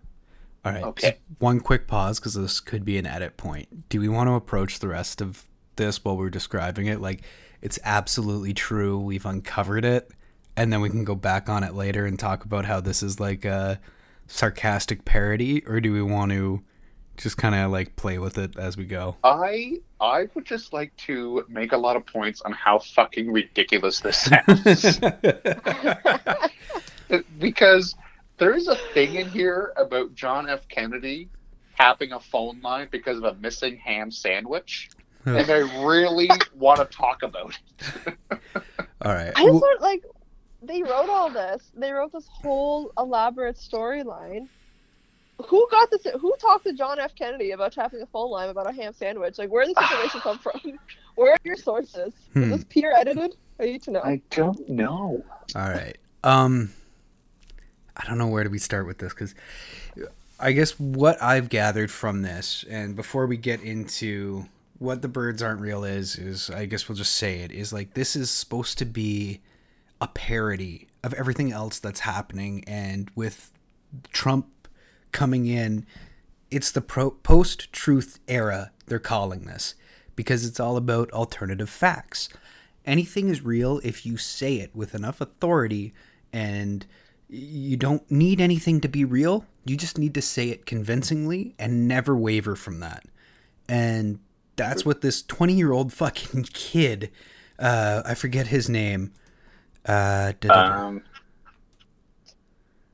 All 0.64 0.72
right. 0.72 0.84
Okay. 0.84 1.18
One 1.38 1.60
quick 1.60 1.86
pause 1.86 2.20
because 2.20 2.34
this 2.34 2.60
could 2.60 2.84
be 2.84 2.98
an 2.98 3.06
edit 3.06 3.36
point. 3.36 3.88
Do 3.88 4.00
we 4.00 4.08
want 4.08 4.28
to 4.28 4.34
approach 4.34 4.78
the 4.78 4.88
rest 4.88 5.20
of 5.20 5.44
this 5.76 6.04
while 6.04 6.16
we're 6.16 6.30
describing 6.30 6.86
it? 6.86 7.00
Like, 7.00 7.22
it's 7.62 7.78
absolutely 7.84 8.54
true. 8.54 8.98
We've 8.98 9.26
uncovered 9.26 9.84
it, 9.84 10.10
and 10.56 10.72
then 10.72 10.80
we 10.80 10.90
can 10.90 11.04
go 11.04 11.14
back 11.14 11.48
on 11.48 11.64
it 11.64 11.74
later 11.74 12.06
and 12.06 12.18
talk 12.18 12.44
about 12.44 12.64
how 12.66 12.80
this 12.80 13.02
is 13.02 13.18
like 13.18 13.44
a 13.44 13.80
sarcastic 14.26 15.04
parody, 15.04 15.64
or 15.66 15.80
do 15.80 15.92
we 15.92 16.02
want 16.02 16.32
to 16.32 16.62
just 17.16 17.36
kind 17.36 17.54
of 17.54 17.70
like 17.72 17.96
play 17.96 18.18
with 18.18 18.38
it 18.38 18.56
as 18.58 18.76
we 18.76 18.84
go? 18.84 19.16
I 19.24 19.78
I 20.00 20.28
would 20.34 20.44
just 20.44 20.72
like 20.72 20.94
to 20.98 21.44
make 21.48 21.72
a 21.72 21.76
lot 21.76 21.96
of 21.96 22.06
points 22.06 22.40
on 22.42 22.52
how 22.52 22.78
fucking 22.78 23.32
ridiculous 23.32 24.00
this 24.00 24.18
sounds. 24.18 25.00
because 27.38 27.94
there 28.38 28.54
is 28.54 28.68
a 28.68 28.76
thing 28.76 29.16
in 29.16 29.28
here 29.28 29.72
about 29.76 30.14
John 30.14 30.48
F. 30.48 30.66
Kennedy 30.68 31.28
having 31.74 32.12
a 32.12 32.20
phone 32.20 32.60
line 32.60 32.88
because 32.90 33.18
of 33.18 33.24
a 33.24 33.34
missing 33.34 33.76
ham 33.76 34.10
sandwich. 34.10 34.90
and 35.24 35.50
I 35.50 35.82
really 35.84 36.30
want 36.54 36.78
to 36.78 36.84
talk 36.86 37.22
about 37.22 37.58
it. 38.06 38.14
All 39.02 39.12
right. 39.12 39.32
I 39.34 39.44
just 39.44 39.54
want 39.54 39.80
like 39.80 40.04
they 40.62 40.82
wrote 40.82 41.08
all 41.08 41.30
this. 41.30 41.70
They 41.76 41.92
wrote 41.92 42.12
this 42.12 42.26
whole 42.26 42.92
elaborate 42.98 43.56
storyline. 43.56 44.48
Who 45.46 45.68
got 45.70 45.90
this? 45.90 46.04
Who 46.20 46.34
talked 46.40 46.64
to 46.64 46.72
John 46.72 46.98
F. 46.98 47.14
Kennedy 47.14 47.52
about 47.52 47.74
having 47.76 48.02
a 48.02 48.06
phone 48.06 48.30
line 48.30 48.48
about 48.48 48.68
a 48.68 48.72
ham 48.72 48.92
sandwich? 48.92 49.38
Like, 49.38 49.50
where 49.50 49.64
did 49.64 49.76
this 49.76 49.84
information 49.84 50.20
come 50.20 50.38
from? 50.38 50.60
Where 51.14 51.32
are 51.32 51.38
your 51.42 51.56
sources? 51.56 52.12
Hmm. 52.32 52.44
Is 52.44 52.50
this 52.50 52.64
peer 52.64 52.94
edited? 52.96 53.36
I 53.58 53.64
need 53.64 53.82
to 53.82 53.90
know. 53.90 54.02
I 54.02 54.20
don't 54.30 54.68
know. 54.68 55.24
All 55.56 55.68
right. 55.68 55.96
Um, 56.22 56.72
I 57.98 58.06
don't 58.06 58.18
know 58.18 58.28
where 58.28 58.44
do 58.44 58.50
we 58.50 58.58
start 58.58 58.86
with 58.86 58.98
this 58.98 59.12
because 59.12 59.34
I 60.38 60.52
guess 60.52 60.78
what 60.78 61.20
I've 61.20 61.48
gathered 61.48 61.90
from 61.90 62.22
this, 62.22 62.64
and 62.70 62.94
before 62.94 63.26
we 63.26 63.36
get 63.36 63.60
into 63.60 64.46
what 64.78 65.02
the 65.02 65.08
birds 65.08 65.42
aren't 65.42 65.60
real 65.60 65.82
is, 65.82 66.16
is 66.16 66.48
I 66.50 66.66
guess 66.66 66.88
we'll 66.88 66.96
just 66.96 67.14
say 67.14 67.40
it 67.40 67.50
is 67.50 67.72
like 67.72 67.94
this 67.94 68.14
is 68.14 68.30
supposed 68.30 68.78
to 68.78 68.84
be 68.84 69.40
a 70.00 70.06
parody 70.06 70.86
of 71.02 71.12
everything 71.14 71.50
else 71.52 71.80
that's 71.80 72.00
happening, 72.00 72.62
and 72.68 73.10
with 73.16 73.52
Trump 74.12 74.68
coming 75.10 75.46
in, 75.46 75.84
it's 76.50 76.70
the 76.70 76.80
pro- 76.80 77.10
post 77.10 77.72
truth 77.72 78.20
era, 78.28 78.70
they're 78.86 79.00
calling 79.00 79.46
this, 79.46 79.74
because 80.14 80.44
it's 80.44 80.60
all 80.60 80.76
about 80.76 81.10
alternative 81.10 81.68
facts. 81.68 82.28
Anything 82.86 83.28
is 83.28 83.42
real 83.42 83.80
if 83.82 84.06
you 84.06 84.16
say 84.16 84.56
it 84.56 84.74
with 84.74 84.94
enough 84.94 85.20
authority, 85.20 85.92
and 86.32 86.86
you 87.28 87.76
don't 87.76 88.10
need 88.10 88.40
anything 88.40 88.80
to 88.80 88.88
be 88.88 89.04
real. 89.04 89.44
You 89.64 89.76
just 89.76 89.98
need 89.98 90.14
to 90.14 90.22
say 90.22 90.48
it 90.48 90.66
convincingly 90.66 91.54
and 91.58 91.86
never 91.86 92.16
waver 92.16 92.56
from 92.56 92.80
that. 92.80 93.04
And 93.68 94.18
that's 94.56 94.84
what 94.84 95.02
this 95.02 95.22
20 95.22 95.52
year 95.54 95.72
old 95.72 95.92
fucking 95.92 96.44
kid, 96.52 97.10
uh, 97.58 98.02
I 98.04 98.14
forget 98.14 98.46
his 98.48 98.68
name, 98.68 99.12
uh. 99.86 100.32
Um, 100.48 101.02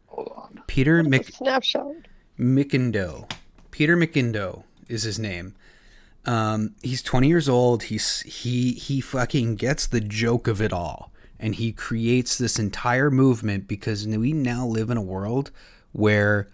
hold 0.07 0.33
on. 0.37 0.63
Peter 0.67 0.97
What 0.99 1.07
is 1.07 1.11
Mc. 1.11 1.35
snapshot. 1.35 1.95
McIndoe. 2.39 3.31
Peter 3.71 3.97
McIndoe 3.97 4.65
is 4.89 5.03
his 5.03 5.19
name. 5.19 5.55
Um, 6.27 6.75
he's 6.83 7.03
20 7.03 7.29
years 7.29 7.49
old. 7.49 7.85
He's 7.85 8.21
he 8.21 8.73
he 8.73 9.01
fucking 9.01 9.57
gets 9.57 9.87
the 9.87 10.01
joke 10.01 10.49
of 10.49 10.61
it 10.61 10.73
all. 10.73 11.13
And 11.39 11.55
he 11.55 11.73
creates 11.73 12.39
this 12.39 12.59
entire 12.59 13.11
movement 13.11 13.69
because 13.69 14.07
we 14.07 14.33
now 14.33 14.67
live 14.67 14.91
in 14.91 14.97
a 14.97 15.03
world 15.03 15.51
where 15.93 16.49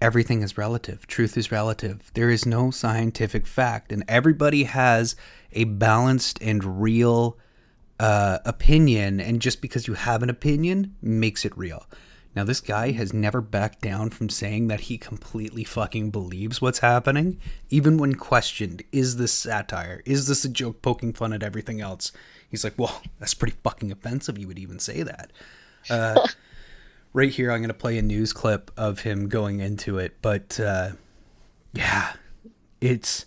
everything 0.00 0.42
is 0.42 0.56
relative. 0.56 1.06
Truth 1.06 1.36
is 1.36 1.52
relative. 1.52 2.10
There 2.14 2.30
is 2.30 2.46
no 2.46 2.70
scientific 2.70 3.46
fact, 3.46 3.92
and 3.92 4.04
everybody 4.08 4.64
has 4.64 5.16
a 5.52 5.64
balanced 5.64 6.40
and 6.40 6.80
real 6.80 7.38
uh, 7.98 8.38
opinion. 8.44 9.20
And 9.20 9.40
just 9.40 9.60
because 9.60 9.86
you 9.86 9.94
have 9.94 10.22
an 10.22 10.30
opinion 10.30 10.94
makes 11.02 11.44
it 11.44 11.56
real. 11.56 11.86
Now, 12.36 12.44
this 12.44 12.60
guy 12.60 12.92
has 12.92 13.12
never 13.12 13.40
backed 13.40 13.80
down 13.80 14.10
from 14.10 14.28
saying 14.28 14.68
that 14.68 14.82
he 14.82 14.98
completely 14.98 15.64
fucking 15.64 16.10
believes 16.10 16.60
what's 16.60 16.78
happening, 16.78 17.40
even 17.68 17.96
when 17.96 18.14
questioned 18.14 18.84
is 18.92 19.16
this 19.16 19.32
satire? 19.32 20.02
Is 20.04 20.28
this 20.28 20.44
a 20.44 20.48
joke 20.48 20.80
poking 20.82 21.12
fun 21.14 21.32
at 21.32 21.42
everything 21.42 21.80
else? 21.80 22.12
He's 22.50 22.64
like, 22.64 22.74
well, 22.78 23.02
that's 23.18 23.34
pretty 23.34 23.56
fucking 23.62 23.92
offensive. 23.92 24.38
You 24.38 24.46
would 24.48 24.58
even 24.58 24.78
say 24.78 25.02
that. 25.02 25.32
Uh, 25.90 26.26
right 27.12 27.30
here, 27.30 27.50
I'm 27.50 27.60
going 27.60 27.68
to 27.68 27.74
play 27.74 27.98
a 27.98 28.02
news 28.02 28.32
clip 28.32 28.70
of 28.76 29.00
him 29.00 29.28
going 29.28 29.60
into 29.60 29.98
it. 29.98 30.16
But 30.22 30.58
uh, 30.58 30.92
yeah, 31.72 32.14
it's 32.80 33.26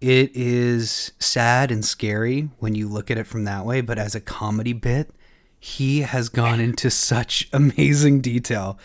it 0.00 0.30
is 0.34 1.12
sad 1.18 1.70
and 1.70 1.84
scary 1.84 2.50
when 2.58 2.74
you 2.74 2.88
look 2.88 3.10
at 3.10 3.18
it 3.18 3.26
from 3.26 3.44
that 3.44 3.66
way. 3.66 3.80
But 3.80 3.98
as 3.98 4.14
a 4.14 4.20
comedy 4.20 4.72
bit, 4.72 5.10
he 5.58 6.00
has 6.00 6.28
gone 6.28 6.60
into 6.60 6.90
such 6.90 7.48
amazing 7.52 8.20
detail. 8.20 8.78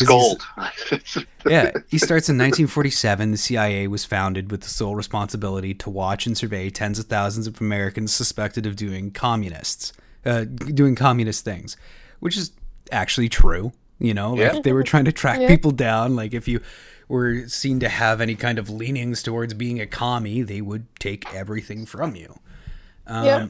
It's 0.00 0.08
gold. 0.08 0.42
yeah, 1.46 1.72
he 1.88 1.98
starts 1.98 2.28
in 2.28 2.36
1947. 2.36 3.30
The 3.30 3.36
CIA 3.36 3.86
was 3.88 4.04
founded 4.04 4.50
with 4.50 4.62
the 4.62 4.68
sole 4.68 4.94
responsibility 4.96 5.74
to 5.74 5.90
watch 5.90 6.26
and 6.26 6.36
survey 6.36 6.70
tens 6.70 6.98
of 6.98 7.06
thousands 7.06 7.46
of 7.46 7.60
Americans 7.60 8.12
suspected 8.14 8.66
of 8.66 8.76
doing 8.76 9.10
communists, 9.10 9.92
uh, 10.24 10.44
doing 10.44 10.94
communist 10.94 11.44
things, 11.44 11.76
which 12.20 12.36
is 12.36 12.52
actually 12.92 13.28
true. 13.28 13.72
You 13.98 14.12
know, 14.12 14.32
like 14.34 14.52
Yeah. 14.52 14.60
they 14.62 14.72
were 14.72 14.82
trying 14.82 15.06
to 15.06 15.12
track 15.12 15.40
Yeah. 15.40 15.48
people 15.48 15.70
down. 15.70 16.14
Like 16.16 16.34
if 16.34 16.46
you 16.46 16.60
were 17.08 17.48
seen 17.48 17.80
to 17.80 17.88
have 17.88 18.20
any 18.20 18.34
kind 18.34 18.58
of 18.58 18.68
leanings 18.68 19.22
towards 19.22 19.54
being 19.54 19.80
a 19.80 19.86
commie, 19.86 20.42
they 20.42 20.60
would 20.60 20.86
take 21.00 21.32
everything 21.34 21.86
from 21.86 22.14
you. 22.16 22.38
Um, 23.06 23.24
Yeah. 23.24 23.46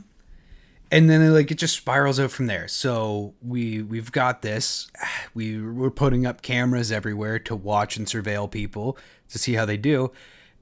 And 0.91 1.11
then 1.11 1.35
like 1.35 1.51
it 1.51 1.59
just 1.59 1.77
spirals 1.77 2.21
out 2.21 2.31
from 2.31 2.47
there. 2.47 2.69
So 2.69 3.35
we 3.43 3.83
we've 3.83 4.13
got 4.13 4.43
this. 4.43 4.91
We 5.35 5.61
we're 5.61 5.91
putting 5.91 6.25
up 6.27 6.43
cameras 6.43 6.93
everywhere 6.93 7.39
to 7.41 7.57
watch 7.57 7.97
and 7.97 8.07
surveil 8.07 8.51
people 8.51 8.97
to 9.31 9.39
see 9.39 9.55
how 9.55 9.65
they 9.65 9.77
do. 9.77 10.13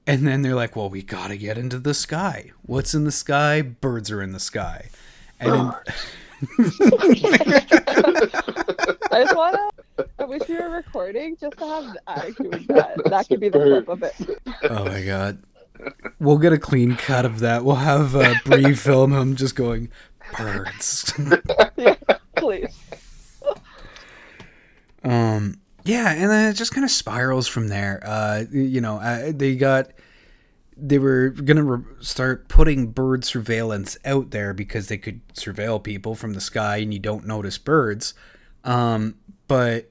And 0.07 0.27
then 0.27 0.41
they're 0.41 0.55
like, 0.55 0.75
"Well, 0.75 0.89
we 0.89 1.01
got 1.01 1.27
to 1.27 1.37
get 1.37 1.57
into 1.57 1.79
the 1.79 1.93
sky. 1.93 2.51
What's 2.63 2.93
in 2.93 3.03
the 3.05 3.11
sky? 3.11 3.61
Birds 3.61 4.11
are 4.11 4.21
in 4.21 4.33
the 4.33 4.39
sky." 4.39 4.89
And 5.39 5.51
then, 5.51 5.73
I 9.11 9.23
just 9.23 9.35
wanna. 9.35 9.69
I 10.19 10.23
wish 10.25 10.47
we 10.47 10.55
were 10.55 10.69
recording 10.69 11.37
just 11.39 11.57
to 11.57 11.65
have 11.65 11.83
the 11.85 12.65
that. 12.67 13.01
That 13.05 13.27
could 13.27 13.39
be 13.39 13.49
the 13.49 13.59
clip 13.59 13.87
of 13.87 14.03
it. 14.03 14.15
Oh 14.69 14.85
my 14.85 15.03
god. 15.03 15.39
We'll 16.19 16.37
get 16.37 16.53
a 16.53 16.57
clean 16.57 16.95
cut 16.95 17.25
of 17.25 17.39
that. 17.39 17.65
We'll 17.65 17.75
have 17.75 18.15
uh, 18.15 18.35
Bree 18.45 18.75
film 18.75 19.11
him 19.11 19.35
just 19.35 19.55
going 19.55 19.89
birds. 20.37 21.13
Yeah, 21.77 21.95
please. 22.35 22.75
um 25.03 25.55
yeah, 25.83 26.11
and 26.13 26.29
then 26.31 26.49
it 26.49 26.53
just 26.53 26.73
kind 26.73 26.83
of 26.83 26.89
spirals 26.91 27.47
from 27.47 27.67
there. 27.67 28.01
Uh 28.05 28.43
you 28.51 28.81
know, 28.81 28.97
uh, 28.97 29.31
they 29.35 29.55
got 29.55 29.91
they 30.77 30.99
were 30.99 31.29
going 31.29 31.55
to 31.57 31.63
re- 31.63 31.83
start 32.01 32.49
putting 32.49 32.87
bird 32.87 33.23
surveillance 33.23 33.97
out 34.03 34.31
there 34.31 34.53
because 34.53 34.87
they 34.89 34.97
could 34.97 35.25
surveil 35.29 35.81
people 35.81 36.15
from 36.15 36.33
the 36.33 36.41
sky 36.41 36.77
and 36.77 36.93
you 36.93 36.99
don't 36.99 37.25
notice 37.25 37.57
birds. 37.57 38.13
Um 38.63 39.15
but 39.47 39.89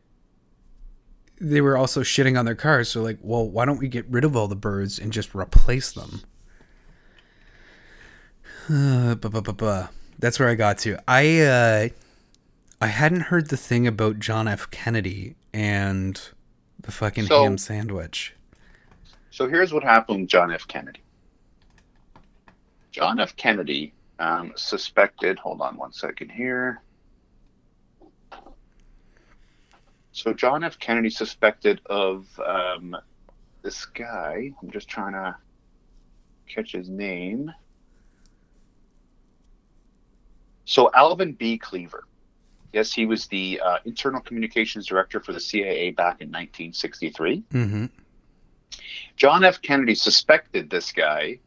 they 1.40 1.60
were 1.60 1.76
also 1.76 2.00
shitting 2.02 2.38
on 2.38 2.44
their 2.44 2.54
cars. 2.54 2.88
So 2.88 3.02
like, 3.02 3.18
well, 3.20 3.48
why 3.48 3.64
don't 3.64 3.78
we 3.78 3.88
get 3.88 4.06
rid 4.08 4.24
of 4.24 4.36
all 4.36 4.48
the 4.48 4.56
birds 4.56 4.98
and 4.98 5.12
just 5.12 5.34
replace 5.34 5.92
them? 5.92 6.22
Uh, 8.68 9.14
bu- 9.16 9.28
bu- 9.28 9.42
bu- 9.42 9.52
bu. 9.52 9.82
That's 10.24 10.40
where 10.40 10.48
I 10.48 10.54
got 10.54 10.78
to. 10.78 10.96
I 11.06 11.40
uh, 11.40 11.88
I 12.80 12.86
hadn't 12.86 13.20
heard 13.20 13.50
the 13.50 13.58
thing 13.58 13.86
about 13.86 14.18
John 14.18 14.48
F. 14.48 14.70
Kennedy 14.70 15.34
and 15.52 16.18
the 16.80 16.90
fucking 16.90 17.26
So- 17.26 17.42
ham 17.42 17.58
sandwich. 17.58 18.34
So 19.30 19.46
here's 19.50 19.70
what 19.70 19.82
happened 19.82 20.20
with 20.22 20.30
John 20.30 20.50
F. 20.50 20.66
Kennedy. 20.66 21.02
John 22.90 23.20
F. 23.20 23.36
Kennedy 23.36 23.92
um, 24.18 24.54
suspected. 24.56 25.38
Hold 25.40 25.60
on 25.60 25.76
one 25.76 25.92
second 25.92 26.30
here. 26.30 26.80
So 30.12 30.32
John 30.32 30.64
F. 30.64 30.78
Kennedy 30.78 31.10
suspected 31.10 31.82
of 31.84 32.26
um, 32.40 32.96
this 33.60 33.84
guy. 33.84 34.52
I'm 34.62 34.70
just 34.70 34.88
trying 34.88 35.12
to 35.12 35.36
catch 36.48 36.72
his 36.72 36.88
name. 36.88 37.52
So 40.64 40.90
Alvin 40.94 41.32
B. 41.32 41.58
Cleaver. 41.58 42.04
Yes, 42.72 42.92
he 42.92 43.06
was 43.06 43.26
the 43.28 43.60
uh, 43.64 43.78
internal 43.84 44.20
communications 44.20 44.86
director 44.86 45.20
for 45.20 45.32
the 45.32 45.40
CIA 45.40 45.90
back 45.92 46.20
in 46.20 46.28
1963. 46.28 47.44
Mm-hmm. 47.52 47.84
John 49.16 49.44
F. 49.44 49.62
Kennedy 49.62 49.94
suspected 49.94 50.70
this 50.70 50.90
guy 50.92 51.38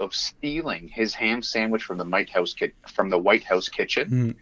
of 0.00 0.14
stealing 0.14 0.88
his 0.88 1.14
ham 1.14 1.42
sandwich 1.42 1.82
from 1.82 1.98
the 1.98 2.04
White 2.04 2.30
House 2.30 2.54
ki- 2.54 2.72
from 2.88 3.10
the 3.10 3.18
White 3.18 3.44
House 3.44 3.68
kitchen, 3.68 4.08
Mm. 4.08 4.36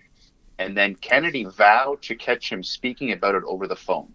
and 0.59 0.77
then 0.77 0.95
Kennedy 0.95 1.45
vowed 1.45 2.01
to 2.03 2.15
catch 2.15 2.51
him 2.51 2.63
speaking 2.63 3.11
about 3.13 3.35
it 3.35 3.43
over 3.47 3.67
the 3.67 3.77
phone. 3.77 4.15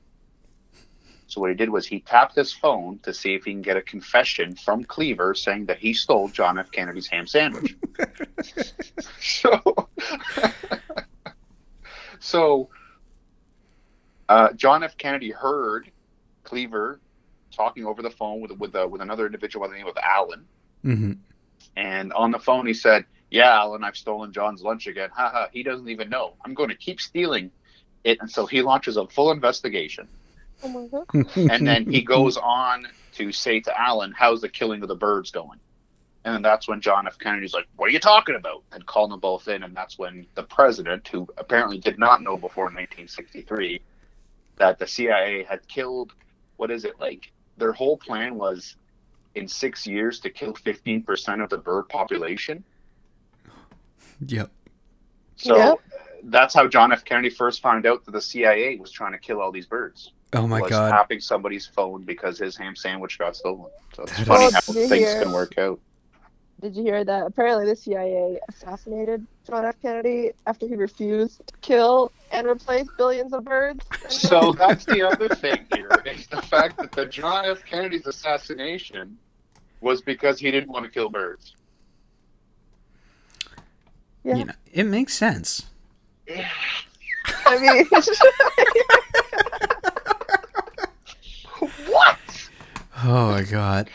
So 1.28 1.42
what 1.42 1.50
he 1.50 1.56
did 1.56 1.70
was 1.70 1.88
he 1.88 2.02
tapped 2.02 2.36
his 2.36 2.54
phone 2.54 3.00
to 3.04 3.14
see 3.14 3.34
if 3.34 3.46
he 3.46 3.52
can 3.52 3.62
get 3.64 3.78
a 3.78 3.82
confession 3.82 4.56
from 4.56 4.84
Cleaver 4.84 5.34
saying 5.34 5.66
that 5.66 5.80
he 5.80 5.94
stole 5.94 6.28
John 6.28 6.60
F. 6.60 6.72
Kennedy's 6.72 7.08
ham 7.08 7.26
sandwich. 7.26 7.76
so, 9.20 9.90
so 12.20 12.70
uh, 14.30 14.54
John 14.54 14.84
F. 14.84 14.98
Kennedy 14.98 15.32
heard 15.32 15.92
Cleaver 16.44 17.00
talking 17.52 17.86
over 17.86 18.02
the 18.02 18.10
phone 18.12 18.42
with 18.42 18.52
with 18.52 18.76
uh, 18.76 18.88
with 18.90 19.02
another 19.02 19.26
individual 19.26 19.66
by 19.66 19.72
the 19.72 19.78
name 19.78 19.88
of 19.88 19.98
Alan, 19.98 20.46
Mm-hmm. 20.84 21.14
and 21.76 22.14
on 22.14 22.30
the 22.30 22.38
phone 22.40 22.68
he 22.68 22.74
said, 22.76 23.06
"Yeah, 23.32 23.50
Alan, 23.52 23.84
I've 23.84 23.98
stolen 23.98 24.32
John's 24.32 24.62
lunch 24.62 24.86
again. 24.86 25.10
Haha, 25.12 25.48
he 25.52 25.64
doesn't 25.64 25.90
even 25.90 26.10
know. 26.10 26.34
I'm 26.46 26.54
going 26.54 26.70
to 26.70 26.76
keep 26.76 27.02
stealing 27.02 27.50
it." 28.04 28.20
And 28.22 28.30
so 28.30 28.46
he 28.46 28.62
launches 28.62 28.98
a 28.98 29.08
full 29.08 29.32
investigation, 29.32 30.08
Oh 30.63 30.68
my 30.70 30.88
god. 30.88 31.06
and 31.52 31.68
then 31.68 31.86
he 31.86 32.02
goes 32.02 32.38
on 32.38 32.88
to 33.13 33.32
say 33.32 33.60
to 33.62 33.80
Alan, 33.80 34.13
"How's 34.18 34.41
the 34.41 34.50
killing 34.50 34.82
of 34.82 34.88
the 34.88 34.96
birds 34.96 35.32
going?" 35.32 35.60
And 36.24 36.34
then 36.36 36.41
that's 36.41 36.68
when 36.68 36.82
John 36.82 37.06
F. 37.08 37.18
Kennedy's 37.20 37.54
like, 37.54 37.68
"What 37.76 37.88
are 37.88 37.91
you 37.91 38.00
talking 38.00 38.36
about?" 38.36 38.63
and 38.72 38.86
called 38.86 39.12
them 39.12 39.20
both 39.20 39.48
in, 39.48 39.63
and 39.63 39.76
that's 39.76 39.98
when 40.00 40.26
the 40.36 40.44
president, 40.44 41.08
who 41.08 41.28
apparently 41.38 41.78
did 41.78 42.00
not 42.00 42.22
know 42.24 42.36
before 42.38 42.65
1963 42.65 43.82
that 44.58 44.80
the 44.80 44.88
CIA 44.88 45.44
had 45.44 45.68
killed, 45.68 46.13
what 46.58 46.72
is 46.72 46.86
it 46.86 47.00
like? 47.00 47.32
Their 47.58 47.74
whole 47.74 47.98
plan 47.98 48.36
was 48.36 48.76
in 49.36 49.48
six 49.48 49.86
years 49.86 50.20
to 50.22 50.30
kill 50.30 50.54
15% 50.54 51.44
of 51.44 51.50
the 51.50 51.58
bird 51.58 51.89
population. 51.89 52.63
Yep. 54.26 54.50
So 55.36 55.58
Yep. 55.58 55.80
that's 56.24 56.54
how 56.54 56.68
John 56.68 56.91
F. 56.94 57.04
Kennedy 57.04 57.30
first 57.30 57.62
found 57.62 57.86
out 57.86 58.06
that 58.06 58.12
the 58.12 58.22
CIA 58.22 58.78
was 58.78 58.91
trying 58.91 59.12
to 59.12 59.18
kill 59.20 59.41
all 59.41 59.52
these 59.52 59.68
birds. 59.68 60.13
Oh 60.34 60.48
my 60.48 60.62
was 60.62 60.70
god. 60.70 60.90
tapping 60.92 61.20
somebody's 61.20 61.66
phone 61.66 62.04
because 62.04 62.38
his 62.40 62.58
ham 62.58 62.76
sandwich 62.76 63.18
got 63.20 63.36
stolen. 63.36 63.72
So 63.94 64.04
it's 64.04 64.18
That 64.18 64.28
funny 64.28 64.46
is- 64.46 64.54
how 64.54 64.60
Oh, 64.68 64.74
things 64.74 64.90
hear- 64.92 65.24
can 65.24 65.32
work 65.32 65.58
out. 65.58 65.80
Did 66.62 66.76
you 66.76 66.84
hear 66.84 67.04
that? 67.04 67.26
Apparently, 67.28 67.66
the 67.66 67.76
CIA 67.76 68.40
assassinated 68.50 69.28
John 69.46 69.66
F. 69.66 69.76
Kennedy 69.82 70.32
after 70.48 70.66
he 70.68 70.76
refused 70.76 71.46
to 71.48 71.54
kill 71.62 72.12
and 72.32 72.48
replace 72.48 72.88
billions 72.98 73.34
of 73.34 73.44
birds. 73.44 73.86
So 74.10 74.54
that's 74.54 74.86
the 74.86 75.02
other 75.04 75.28
thing 75.30 75.66
here 75.74 75.90
is 76.06 76.28
the 76.28 76.42
fact 76.44 76.78
that 76.78 76.92
the 76.94 77.06
John 77.08 77.46
F. 77.46 77.64
Kennedy's 77.66 78.08
assassination 78.08 79.18
was 79.82 80.02
because 80.02 80.40
he 80.40 80.50
didn't 80.52 80.70
want 80.70 80.86
to 80.86 80.92
kill 80.92 81.10
birds. 81.10 81.56
Yeah. 84.24 84.36
You 84.36 84.46
know, 84.46 84.54
it 84.72 84.84
makes 84.86 85.14
sense. 85.14 85.66
Yeah. 86.28 86.50
I 87.46 87.60
mean, 87.60 87.86
What? 91.88 92.18
Oh 93.03 93.31
my 93.31 93.43
god. 93.43 93.89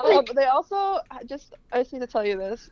um, 0.00 0.24
they 0.34 0.46
also 0.46 0.98
just. 1.26 1.54
I 1.72 1.80
just 1.82 1.92
need 1.92 2.00
to 2.00 2.06
tell 2.06 2.26
you 2.26 2.36
this. 2.36 2.68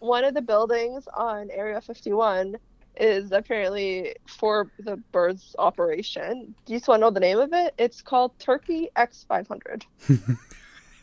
One 0.00 0.24
of 0.24 0.34
the 0.34 0.42
buildings 0.42 1.04
on 1.16 1.48
Area 1.50 1.80
51 1.80 2.56
is 3.00 3.32
apparently 3.32 4.14
for 4.26 4.70
the 4.80 4.96
birds 5.12 5.54
operation. 5.58 6.54
Do 6.66 6.72
you 6.72 6.78
just 6.78 6.88
want 6.88 7.00
to 7.00 7.06
know 7.06 7.10
the 7.10 7.20
name 7.20 7.38
of 7.38 7.52
it? 7.52 7.74
It's 7.78 8.02
called 8.02 8.32
Turkey 8.38 8.88
X500. 8.96 9.82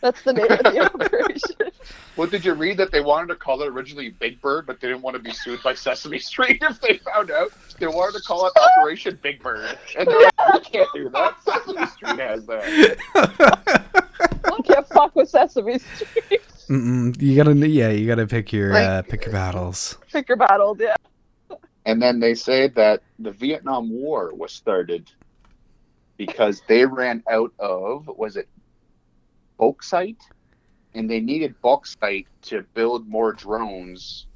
That's 0.06 0.22
the 0.22 0.34
name 0.34 0.52
of 0.52 0.60
the 0.60 0.80
operation. 0.94 1.72
Well, 2.16 2.28
did 2.28 2.46
you 2.46 2.54
read 2.54 2.78
that 2.78 2.92
they 2.92 3.02
wanted 3.02 3.30
to 3.30 3.36
call 3.36 3.64
it 3.64 3.68
originally 3.68 4.10
Big 4.10 4.40
Bird, 4.40 4.68
but 4.68 4.80
they 4.80 4.88
didn't 4.88 5.02
want 5.02 5.16
to 5.16 5.20
be 5.24 5.32
sued 5.32 5.64
by 5.64 5.74
Sesame 5.74 6.20
Street 6.20 6.60
if 6.62 6.80
they 6.80 7.00
found 7.00 7.32
out? 7.32 7.52
They 7.80 7.88
wanted 7.88 8.20
to 8.20 8.24
call 8.24 8.46
it 8.46 8.54
Operation 8.56 9.18
Big 9.24 9.42
Bird. 9.42 9.80
And 9.98 10.08
they're 10.08 10.20
like, 10.20 10.54
we 10.54 10.60
can't 10.60 10.88
do 10.94 11.10
that. 11.10 11.44
Sesame 11.44 11.88
Street 11.88 12.20
has 12.20 12.46
that. 12.46 12.98
I 14.46 14.62
can't 14.62 14.88
fuck 14.90 15.16
with 15.16 15.28
Sesame 15.28 15.80
Street. 15.80 16.42
Mm-mm. 16.70 17.20
You 17.20 17.36
gotta, 17.44 17.56
yeah, 17.68 17.90
you 17.90 18.06
gotta 18.06 18.28
pick 18.28 18.54
your 18.54 18.74
Like- 18.74 18.88
uh, 18.88 19.02
pick 19.02 19.26
your 19.26 19.34
battles. 19.34 19.98
Pick 20.14 20.30
your 20.30 20.38
battles, 20.38 20.78
yeah. 20.80 20.98
And 21.88 22.00
then 22.00 22.20
they 22.20 22.36
say 22.36 22.68
that 22.68 23.02
the 23.18 23.32
Vietnam 23.32 23.90
War 23.90 24.32
was 24.36 24.52
started 24.52 25.10
because 26.18 26.62
they 26.68 26.86
ran 26.86 27.24
out 27.28 27.52
of, 27.58 28.08
was 28.08 28.36
it 28.38 28.48
bauxite? 29.58 30.22
And 30.94 31.10
they 31.10 31.20
needed 31.20 31.56
bauxite 31.62 32.28
to 32.44 32.64
build 32.74 33.08
more 33.08 33.34
drones 33.34 34.28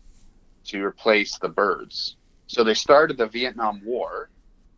to 0.65 0.83
replace 0.83 1.37
the 1.37 1.47
birds. 1.49 2.17
So 2.47 2.63
they 2.63 2.73
started 2.73 3.17
the 3.17 3.27
Vietnam 3.27 3.81
War 3.85 4.29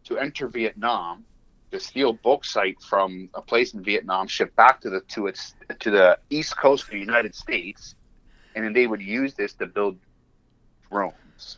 to 0.05 0.17
enter 0.17 0.47
Vietnam 0.47 1.25
to 1.71 1.79
steal 1.79 2.13
bauxite 2.13 2.81
from 2.81 3.29
a 3.33 3.41
place 3.41 3.73
in 3.73 3.83
Vietnam, 3.83 4.27
ship 4.27 4.53
back 4.55 4.81
to 4.81 4.89
the 4.89 5.01
to 5.07 5.27
its 5.27 5.55
to 5.79 5.89
the 5.89 6.17
east 6.29 6.57
coast 6.57 6.83
of 6.83 6.89
the 6.91 6.99
United 6.99 7.33
States, 7.33 7.95
and 8.55 8.65
then 8.65 8.73
they 8.73 8.87
would 8.87 9.01
use 9.01 9.33
this 9.33 9.53
to 9.53 9.65
build 9.65 9.97
drones. 10.91 11.57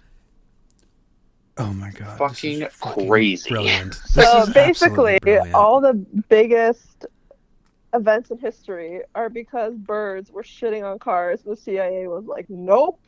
Oh 1.58 1.74
my 1.74 1.90
god, 1.92 2.12
this 2.12 2.18
Fucking 2.18 2.62
is 2.64 2.74
fucking 2.74 3.08
crazy. 3.08 3.50
brilliant. 3.50 3.96
So 4.06 4.22
This 4.22 4.48
is 4.48 4.54
basically, 4.54 5.20
brilliant. 5.22 5.54
all 5.54 5.82
the 5.82 5.94
biggest 6.30 7.06
events 7.94 8.32
in 8.32 8.38
history 8.38 9.02
are 9.16 9.30
because 9.30 9.76
birds 9.76 10.32
were 10.32 10.44
shitting 10.44 10.84
on 10.84 11.00
cars. 11.00 11.42
The 11.44 11.56
CIA 11.56 12.08
was 12.08 12.26
like, 12.26 12.50
nope, 12.50 13.00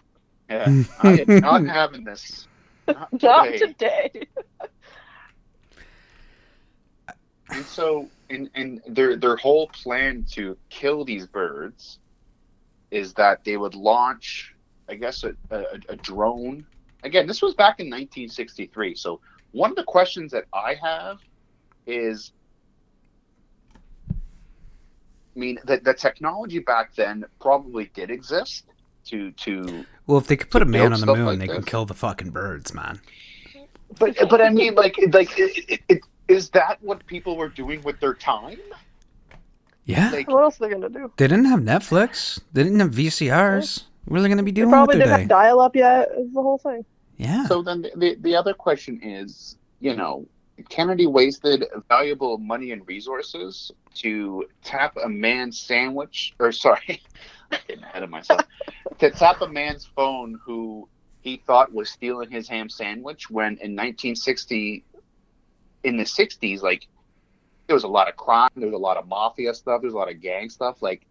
Yeah, 0.50 0.84
I 1.00 1.19
am 1.28 1.39
not 1.39 1.65
having 1.65 2.04
this. 2.04 2.48
Not 2.88 3.10
not 3.21 3.58
today. 3.58 3.58
today. 3.58 4.28
And 7.50 7.65
so, 7.65 8.10
and 8.30 8.50
in 8.56 8.82
their 8.88 9.15
their 9.17 9.36
whole 9.38 9.67
plan 9.67 10.26
to 10.32 10.58
kill 10.69 11.06
these 11.06 11.28
birds 11.28 12.00
is 12.91 13.13
that 13.15 13.43
they 13.43 13.58
would 13.58 13.76
launch, 13.76 14.56
I 14.89 14.95
guess, 14.95 15.24
a, 15.24 15.36
a, 15.52 15.63
a 15.89 15.95
drone. 15.98 16.65
Again, 17.04 17.28
this 17.28 17.41
was 17.41 17.54
back 17.54 17.80
in 17.80 17.88
1963. 17.88 18.95
So 18.95 19.19
one 19.52 19.69
of 19.69 19.76
the 19.76 19.84
questions 19.84 20.32
that 20.32 20.45
I 20.54 20.76
have 20.82 21.19
is, 21.86 22.32
I 22.36 22.44
mean, 25.39 25.60
the, 25.65 25.78
the 25.78 25.93
technology 25.93 26.60
back 26.60 26.95
then 26.95 27.26
probably 27.39 27.91
did 27.93 28.10
exist 28.12 28.65
to 29.06 29.32
to 29.32 29.86
well, 30.08 30.17
if 30.17 30.28
they 30.28 30.36
could 30.36 30.50
put 30.50 30.62
a 30.62 30.65
man 30.65 30.93
on 30.93 31.00
the 31.02 31.08
moon, 31.08 31.26
like 31.26 31.39
they 31.39 31.48
can 31.48 31.63
kill 31.63 31.86
the 31.86 31.93
fucking 31.93 32.32
birds, 32.32 32.74
man. 32.74 33.00
But 34.00 34.15
but 34.30 34.41
I 34.41 34.50
mean, 34.50 34.76
like 34.76 34.95
like 35.12 35.38
it, 35.38 35.65
it, 35.69 35.82
it, 35.89 36.00
is 36.28 36.50
that 36.52 36.78
what 36.82 37.06
people 37.06 37.38
were 37.38 37.50
doing 37.50 37.82
with 37.84 38.00
their 38.00 38.13
time? 38.13 38.60
Yeah, 39.86 40.10
Like 40.10 40.28
What 40.28 40.41
else 40.41 40.60
are 40.60 40.67
they 40.67 40.74
gonna 40.74 40.89
do? 40.89 41.12
they 41.17 41.28
didn't 41.28 41.45
have 41.45 41.60
Netflix. 41.60 42.39
They 42.54 42.63
didn't 42.63 42.80
have 42.80 42.89
VCRs. 42.91 43.84
What 44.06 44.17
are 44.19 44.21
they 44.24 44.30
gonna 44.30 44.41
be 44.41 44.50
They 44.50 44.56
doing 44.62 44.69
with 44.69 44.74
probably 44.74 44.98
their 44.98 45.06
didn't 45.06 45.15
day? 45.15 45.21
have 45.21 45.30
dial 45.30 45.60
up 45.60 45.76
yet. 45.76 46.10
Is 46.17 46.34
the 46.34 46.41
whole 46.41 46.58
thing. 46.58 46.84
Yeah. 47.17 47.45
so 47.45 47.62
then 47.62 47.84
the, 47.84 47.91
the 47.95 48.15
the 48.21 48.36
other 48.36 48.54
question 48.56 49.00
is, 49.04 49.58
you 49.80 49.95
know, 49.95 50.26
Kennedy 50.69 51.06
wasted 51.06 51.65
valuable 51.88 52.38
money 52.39 52.71
and 52.71 52.86
resources 52.88 53.71
to 53.95 54.45
tap 54.63 54.95
a 55.03 55.10
man's 55.10 55.60
sandwich, 55.62 56.34
or 56.39 56.51
sorry, 56.51 57.01
I'm 57.51 57.60
getting 57.67 57.84
ahead 57.84 58.03
of 58.03 58.10
myself, 58.10 58.41
to 58.99 59.12
tap 59.12 59.41
a 59.41 59.47
man's 59.47 59.86
phone 59.95 60.39
who 60.45 60.89
he 61.21 61.38
thought 61.38 61.73
was 61.73 61.89
stealing 61.89 62.29
his 62.29 62.47
ham 62.47 62.69
sandwich 62.69 63.29
when 63.29 63.53
in 63.53 63.75
1960, 63.75 64.86
in 65.84 65.97
the 65.97 66.03
60s, 66.03 66.62
like 66.62 66.88
there 67.67 67.75
was 67.75 67.84
a 67.84 67.88
lot 67.88 68.08
of 68.08 68.15
crime, 68.15 68.49
there 68.55 68.67
was 68.67 68.75
a 68.75 68.77
lot 68.77 68.97
of 68.97 69.08
mafia 69.08 69.53
stuff, 69.53 69.81
there's 69.81 69.93
a 69.93 69.97
lot 69.97 70.12
of 70.12 70.21
gang 70.21 70.49
stuff. 70.49 70.81
Like, 70.81 71.05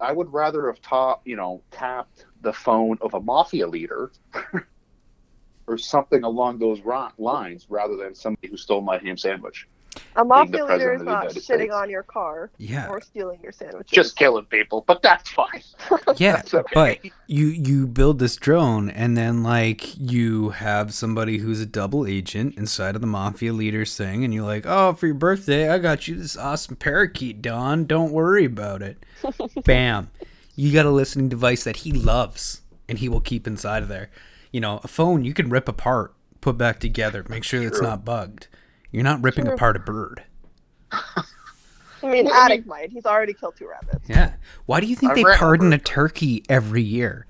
I 0.00 0.12
would 0.12 0.32
rather 0.32 0.66
have 0.66 0.80
taught, 0.80 1.20
you 1.24 1.36
know, 1.36 1.62
tapped 1.70 2.26
the 2.40 2.52
phone 2.52 2.98
of 3.00 3.14
a 3.14 3.20
mafia 3.20 3.68
leader 3.68 4.10
or 5.66 5.78
something 5.78 6.24
along 6.24 6.58
those 6.58 6.80
lines 7.18 7.66
rather 7.68 7.96
than 7.96 8.14
somebody 8.14 8.48
who 8.48 8.56
stole 8.56 8.80
my 8.80 8.98
ham 8.98 9.16
sandwich. 9.16 9.68
A 10.14 10.18
the 10.20 10.24
mafia 10.24 10.64
leader 10.64 10.92
is 10.94 11.02
not 11.02 11.28
shitting 11.28 11.40
States. 11.42 11.72
on 11.74 11.88
your 11.90 12.02
car 12.02 12.50
Yeah. 12.58 12.88
or 12.88 13.00
stealing 13.00 13.40
your 13.42 13.52
sandwiches. 13.52 13.90
Just 13.90 14.16
killing 14.16 14.44
people, 14.46 14.84
but 14.86 15.02
that's 15.02 15.30
fine. 15.30 15.62
Yeah, 16.16 16.36
That's 16.36 16.52
okay. 16.54 16.72
but 16.74 16.98
you 17.26 17.46
you 17.46 17.86
build 17.86 18.18
this 18.18 18.36
drone 18.36 18.90
and 18.90 19.16
then 19.16 19.42
like 19.42 19.98
you 19.98 20.50
have 20.50 20.92
somebody 20.92 21.38
who's 21.38 21.60
a 21.60 21.66
double 21.66 22.06
agent 22.06 22.56
inside 22.58 22.94
of 22.94 23.00
the 23.00 23.06
mafia 23.06 23.52
leaders 23.52 23.96
thing 23.96 24.24
and 24.24 24.32
you're 24.34 24.44
like, 24.44 24.64
"Oh, 24.66 24.92
for 24.94 25.06
your 25.06 25.14
birthday, 25.14 25.68
I 25.70 25.78
got 25.78 26.06
you 26.08 26.16
this 26.16 26.36
awesome 26.36 26.76
parakeet, 26.76 27.40
Don. 27.42 27.86
Don't 27.86 28.12
worry 28.12 28.44
about 28.44 28.82
it." 28.82 29.04
Bam. 29.64 30.10
You 30.54 30.72
got 30.72 30.84
a 30.86 30.90
listening 30.90 31.28
device 31.30 31.64
that 31.64 31.76
he 31.78 31.92
loves 31.92 32.60
and 32.88 32.98
he 32.98 33.08
will 33.08 33.20
keep 33.20 33.46
inside 33.46 33.82
of 33.82 33.88
there. 33.88 34.10
You 34.52 34.60
know, 34.60 34.80
a 34.84 34.88
phone 34.88 35.24
you 35.24 35.32
can 35.32 35.48
rip 35.48 35.68
apart, 35.68 36.14
put 36.42 36.58
back 36.58 36.78
together, 36.78 37.24
make 37.28 37.44
sure 37.44 37.62
it's 37.66 37.80
not 37.80 38.04
bugged. 38.04 38.48
You're 38.92 39.02
not 39.04 39.22
ripping 39.22 39.46
True. 39.46 39.54
apart 39.54 39.76
a 39.76 39.80
bird. 39.80 40.22
I 40.92 42.08
mean, 42.10 42.28
Attic 42.28 42.66
might. 42.66 42.90
He's 42.90 43.06
already 43.06 43.32
killed 43.32 43.54
two 43.56 43.68
rabbits. 43.68 44.08
Yeah. 44.08 44.32
Why 44.66 44.80
do 44.80 44.86
you 44.86 44.96
think 44.96 45.12
I 45.12 45.14
they 45.16 45.24
pardon 45.24 45.68
over- 45.68 45.76
a 45.76 45.78
turkey 45.78 46.44
every 46.48 46.82
year? 46.82 47.26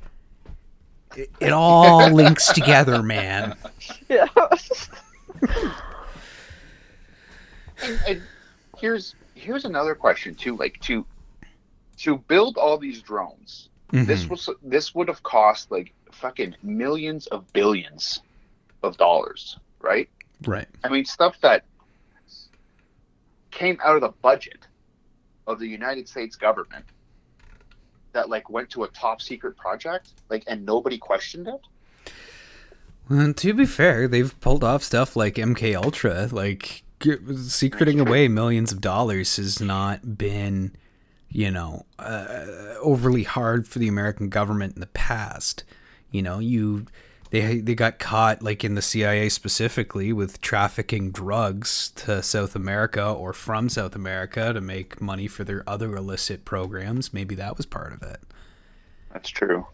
It, 1.16 1.31
it 1.40 1.53
all 1.53 2.11
links 2.12 2.53
together, 2.53 3.03
man. 3.03 3.55
Yeah. 4.09 4.27
and, 7.83 8.01
and 8.07 8.22
here's 8.79 9.14
here's 9.35 9.64
another 9.64 9.94
question 9.94 10.35
too. 10.35 10.57
Like 10.57 10.79
to 10.83 11.05
to 11.98 12.18
build 12.18 12.57
all 12.59 12.79
these 12.79 13.01
drones, 13.03 13.68
this 13.90 14.25
Mhm. 14.25 14.31
was 14.31 14.51
this 14.62 14.94
would 14.94 15.09
have 15.09 15.22
cost 15.22 15.70
like 15.70 15.92
fucking 16.11 16.55
millions 16.62 17.27
of 17.29 17.51
billions 17.53 18.20
of 18.83 18.96
dollars, 18.96 19.59
right? 19.81 20.09
Right. 20.46 20.68
I 20.85 20.88
mean, 20.88 21.05
stuff 21.05 21.40
that 21.40 21.64
came 23.50 23.78
out 23.85 23.94
of 23.94 24.00
the 24.00 24.12
budget 24.22 24.66
of 25.46 25.59
the 25.59 25.66
United 25.66 26.09
States 26.09 26.37
government 26.37 26.85
that 28.12 28.28
like 28.28 28.50
went 28.50 28.70
to 28.70 28.85
a 28.85 28.88
top 28.88 29.22
secret 29.22 29.57
project, 29.57 30.11
like, 30.28 30.44
and 30.46 30.64
nobody 30.64 30.98
questioned 30.98 31.48
it. 31.48 32.12
Well, 33.09 33.33
to 33.33 33.55
be 33.55 33.66
fair, 33.66 34.09
they've 34.09 34.38
pulled 34.40 34.64
off 34.64 34.83
stuff 34.83 35.16
like 35.16 35.35
MK 35.35 35.74
Ultra. 35.76 36.28
Like 36.31 36.85
secreting 37.37 38.00
away 38.00 38.28
millions 38.28 38.72
of 38.72 38.81
dollars 38.81 39.37
has 39.37 39.61
not 39.61 40.16
been, 40.16 40.72
you 41.28 41.50
know, 41.50 41.85
uh, 41.98 42.46
overly 42.81 43.24
hard 43.24 43.66
for 43.66 43.78
the 43.78 43.88
American 43.88 44.28
government 44.28 44.74
in 44.74 44.81
the 44.81 44.87
past. 44.88 45.64
You 46.11 46.22
know, 46.22 46.38
you 46.38 46.87
they 47.33 47.61
they 47.61 47.75
got 47.75 47.99
caught 47.99 48.42
like 48.42 48.62
in 48.62 48.75
the 48.75 48.83
CIA 48.83 49.31
specifically 49.31 50.12
with 50.12 50.42
trafficking 50.42 51.11
drugs 51.11 51.90
to 51.97 52.23
South 52.23 52.55
America 52.55 53.03
or 53.11 53.33
from 53.33 53.71
South 53.71 53.95
America 53.97 54.53
to 54.53 54.61
make 54.61 55.01
money 55.01 55.27
for 55.27 55.42
their 55.42 55.64
other 55.66 55.97
illicit 55.97 56.45
programs. 56.45 57.14
Maybe 57.14 57.35
that 57.37 57.57
was 57.57 57.64
part 57.64 57.95
of 57.95 58.03
it. 58.03 58.21
That's 59.14 59.31
true. 59.31 59.66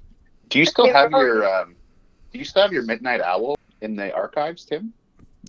Do 0.50 0.60
you 0.60 0.66
still 0.66 0.92
have 0.92 1.10
your 1.10 1.52
um, 1.52 1.74
Do 2.32 2.38
you 2.38 2.44
still 2.44 2.62
have 2.62 2.72
your 2.72 2.84
Midnight 2.84 3.20
Owl 3.20 3.58
in 3.80 3.96
the 3.96 4.14
archives, 4.14 4.64
Tim? 4.64 4.92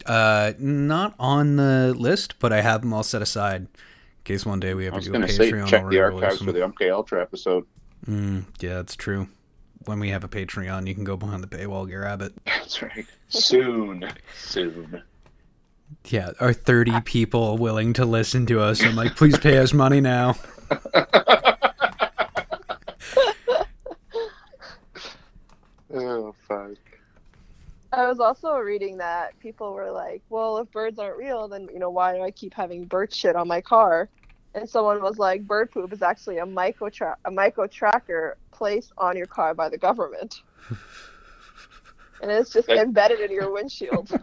Uh, 0.07 0.53
not 0.57 1.13
on 1.19 1.57
the 1.57 1.93
list, 1.95 2.39
but 2.39 2.51
I 2.51 2.61
have 2.61 2.81
them 2.81 2.91
all 2.91 3.03
set 3.03 3.21
aside 3.21 3.61
in 3.61 3.67
case 4.23 4.47
one 4.47 4.59
day 4.59 4.73
we 4.73 4.85
I 4.85 4.87
ever 4.87 4.95
was 4.95 5.05
do 5.05 5.11
a 5.11 5.13
going 5.13 5.27
to 5.27 5.31
say 5.33 5.51
Patreon. 5.51 5.67
check 5.67 5.87
the 5.87 5.99
archives 5.99 6.41
for 6.41 6.51
the. 6.53 6.61
MK 6.61 6.91
Ultra 6.91 7.21
episode. 7.21 7.67
Mm, 8.07 8.45
yeah, 8.61 8.75
that's 8.75 8.95
true. 8.95 9.27
When 9.89 9.99
we 9.99 10.09
have 10.09 10.23
a 10.23 10.27
Patreon, 10.27 10.85
you 10.85 10.93
can 10.93 11.03
go 11.03 11.17
behind 11.17 11.43
the 11.43 11.47
paywall, 11.47 11.89
grab 11.89 12.21
it. 12.21 12.31
That's 12.45 12.79
right. 12.83 13.07
Soon, 13.29 14.07
soon. 14.37 15.01
Yeah, 16.05 16.29
are 16.39 16.53
thirty 16.53 17.01
people 17.01 17.57
willing 17.57 17.93
to 17.93 18.05
listen 18.05 18.45
to 18.45 18.61
us? 18.61 18.83
I'm 18.83 18.95
like, 18.95 19.15
please 19.15 19.39
pay 19.39 19.57
us 19.57 19.73
money 19.73 19.99
now. 19.99 20.35
Oh 25.91 26.35
fuck. 26.47 26.77
I 27.91 28.07
was 28.07 28.19
also 28.19 28.57
reading 28.57 28.97
that 28.97 29.37
people 29.39 29.73
were 29.73 29.89
like, 29.89 30.21
well, 30.29 30.59
if 30.59 30.71
birds 30.71 30.99
aren't 30.99 31.17
real, 31.17 31.47
then, 31.47 31.67
you 31.73 31.79
know, 31.79 31.89
why 31.89 32.13
do 32.13 32.21
I 32.21 32.29
keep 32.29 32.53
having 32.53 32.85
bird 32.85 33.11
shit 33.11 33.35
on 33.35 33.47
my 33.47 33.59
car? 33.59 34.07
And 34.53 34.69
someone 34.69 35.01
was 35.01 35.17
like, 35.17 35.47
bird 35.47 35.71
poop 35.71 35.91
is 35.91 36.03
actually 36.03 36.37
a 36.37 36.45
micro, 36.45 36.89
tra- 36.89 37.17
a 37.25 37.31
micro 37.31 37.65
tracker 37.65 38.37
placed 38.59 38.91
on 38.97 39.17
your 39.17 39.25
car 39.25 39.53
by 39.55 39.69
the 39.69 39.77
government. 39.77 40.41
and 42.21 42.29
it's 42.29 42.51
just 42.51 42.67
Like- 42.67 42.79
embedded 42.79 43.21
in 43.21 43.31
your 43.31 43.51
windshield. 43.51 44.11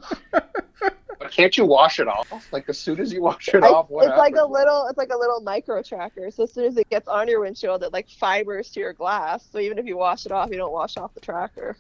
But 1.18 1.31
can't 1.31 1.57
you 1.57 1.64
wash 1.64 1.99
it 1.99 2.07
off? 2.09 2.29
Like 2.53 2.68
as 2.68 2.79
soon 2.79 3.01
as 3.01 3.11
you 3.11 3.22
wash 3.22 3.49
it 3.49 3.64
I- 3.64 3.68
off, 3.68 3.88
what 3.88 4.07
it's 4.07 4.18
like 4.18 4.37
a 4.37 4.44
little 4.44 4.87
it's 4.87 4.99
like 4.99 5.09
a 5.11 5.16
little 5.16 5.40
micro 5.40 5.83
tracker. 5.83 6.31
So 6.31 6.42
as 6.42 6.53
soon 6.53 6.66
as 6.66 6.77
it 6.77 6.90
gets 6.90 7.09
on 7.09 7.27
your 7.27 7.40
windshield, 7.40 7.83
it 7.83 7.90
like 7.94 8.07
fibers 8.11 8.68
to 8.72 8.81
your 8.81 8.92
glass. 8.92 9.42
So 9.51 9.59
even 9.59 9.79
if 9.79 9.87
you 9.87 9.96
wash 9.96 10.27
it 10.27 10.33
off, 10.33 10.51
you 10.51 10.59
don't 10.59 10.72
wash 10.75 10.99
off 10.99 11.14
the 11.14 11.20
tracker. 11.20 11.75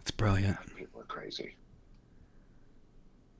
It's 0.00 0.10
brilliant. 0.10 0.56
People 0.76 1.00
are 1.02 1.04
crazy. 1.04 1.54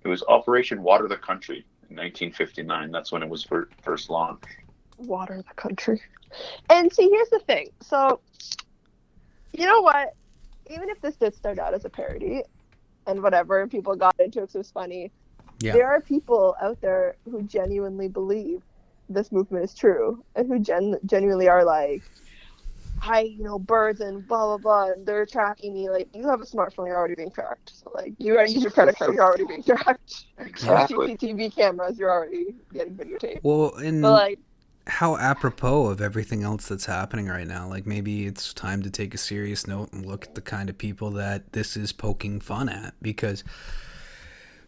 It 0.04 0.08
was 0.08 0.22
Operation 0.28 0.84
Water 0.84 1.08
the 1.08 1.16
Country 1.16 1.66
in 1.90 1.96
1959. 1.96 2.92
That's 2.92 3.10
when 3.10 3.24
it 3.24 3.28
was 3.28 3.44
first 3.82 4.08
launched. 4.08 4.46
Water 4.98 5.42
the 5.46 5.54
country. 5.54 6.00
And 6.70 6.92
see, 6.92 7.08
here's 7.10 7.30
the 7.30 7.40
thing. 7.40 7.68
So, 7.80 8.20
you 9.52 9.66
know 9.66 9.80
what? 9.80 10.14
Even 10.70 10.88
if 10.90 11.00
this 11.00 11.16
did 11.16 11.34
start 11.34 11.58
out 11.58 11.74
as 11.74 11.84
a 11.84 11.90
parody, 11.90 12.42
and 13.06 13.22
whatever, 13.22 13.60
and 13.62 13.70
people 13.70 13.94
got 13.94 14.14
into 14.18 14.38
it 14.40 14.42
because 14.42 14.54
it 14.56 14.58
was 14.58 14.70
funny, 14.70 15.12
Yeah. 15.60 15.72
there 15.72 15.86
are 15.86 16.00
people 16.00 16.56
out 16.60 16.80
there 16.80 17.16
who 17.30 17.42
genuinely 17.42 18.08
believe 18.08 18.62
this 19.08 19.30
movement 19.30 19.64
is 19.64 19.74
true, 19.74 20.24
and 20.34 20.48
who 20.48 20.58
gen- 20.58 20.98
genuinely 21.06 21.48
are 21.48 21.64
like, 21.64 22.02
I, 23.00 23.20
you 23.20 23.44
know, 23.44 23.58
birds 23.58 24.00
and 24.00 24.26
blah 24.26 24.44
blah 24.46 24.58
blah, 24.58 24.92
and 24.92 25.06
they're 25.06 25.26
tracking 25.26 25.74
me. 25.74 25.88
Like, 25.88 26.08
you 26.14 26.26
have 26.28 26.40
a 26.40 26.44
smartphone, 26.44 26.86
you're 26.86 26.96
already 26.96 27.14
being 27.14 27.30
tracked. 27.30 27.72
So, 27.74 27.90
like, 27.94 28.14
you 28.18 28.34
already 28.34 28.52
use 28.52 28.62
your 28.62 28.72
credit 28.72 28.96
card, 28.96 29.14
you're 29.14 29.22
already 29.22 29.44
being 29.44 29.62
tracked. 29.62 30.24
Exactly. 30.38 31.16
CCTV 31.16 31.54
cameras, 31.54 31.98
you're 31.98 32.10
already 32.10 32.54
getting 32.72 32.94
videotaped. 32.96 33.40
Well, 33.42 33.74
and 33.76 34.02
But 34.02 34.12
like, 34.12 34.38
how 34.86 35.16
apropos 35.16 35.86
of 35.88 36.00
everything 36.00 36.42
else 36.42 36.68
that's 36.68 36.86
happening 36.86 37.26
right 37.26 37.46
now. 37.46 37.68
Like 37.68 37.86
maybe 37.86 38.26
it's 38.26 38.54
time 38.54 38.82
to 38.82 38.90
take 38.90 39.14
a 39.14 39.18
serious 39.18 39.66
note 39.66 39.92
and 39.92 40.06
look 40.06 40.26
at 40.26 40.34
the 40.34 40.40
kind 40.40 40.70
of 40.70 40.78
people 40.78 41.10
that 41.12 41.52
this 41.52 41.76
is 41.76 41.92
poking 41.92 42.40
fun 42.40 42.68
at 42.68 42.94
because 43.02 43.42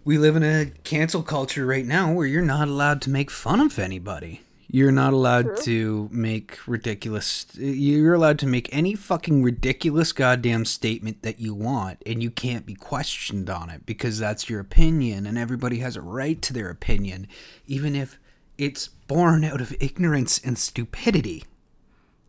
we 0.04 0.18
live 0.18 0.37
in 0.37 0.42
a 0.42 0.72
cancel 0.83 1.22
culture 1.22 1.64
right 1.64 1.87
now 1.87 2.12
where 2.12 2.26
you're 2.26 2.42
not 2.42 2.68
allowed 2.68 3.00
to 3.02 3.11
make 3.11 3.31
fun 3.31 3.61
of 3.61 3.78
anybody. 3.78 4.42
You're 4.70 4.92
not 4.92 5.14
allowed 5.14 5.44
True. 5.44 5.57
to 5.57 6.09
make 6.12 6.59
ridiculous 6.66 7.46
you're 7.54 8.14
allowed 8.14 8.38
to 8.40 8.46
make 8.46 8.68
any 8.70 8.94
fucking 8.94 9.42
ridiculous 9.42 10.12
goddamn 10.12 10.66
statement 10.66 11.22
that 11.22 11.40
you 11.40 11.54
want 11.54 12.02
and 12.04 12.22
you 12.22 12.31
can't 12.31 12.66
be 12.66 12.74
questioned 12.74 13.48
on 13.48 13.70
it 13.70 13.87
because 13.87 14.18
that's 14.18 14.50
your 14.50 14.61
opinion 14.61 15.26
and 15.26 15.38
everybody 15.38 15.78
has 15.78 15.96
a 15.96 16.02
right 16.02 16.42
to 16.42 16.52
their 16.52 16.68
opinion 16.68 17.26
even 17.66 17.96
if 17.96 18.18
it's 18.58 18.88
born 18.88 19.44
out 19.44 19.60
of 19.60 19.74
ignorance 19.80 20.40
and 20.44 20.58
stupidity. 20.58 21.44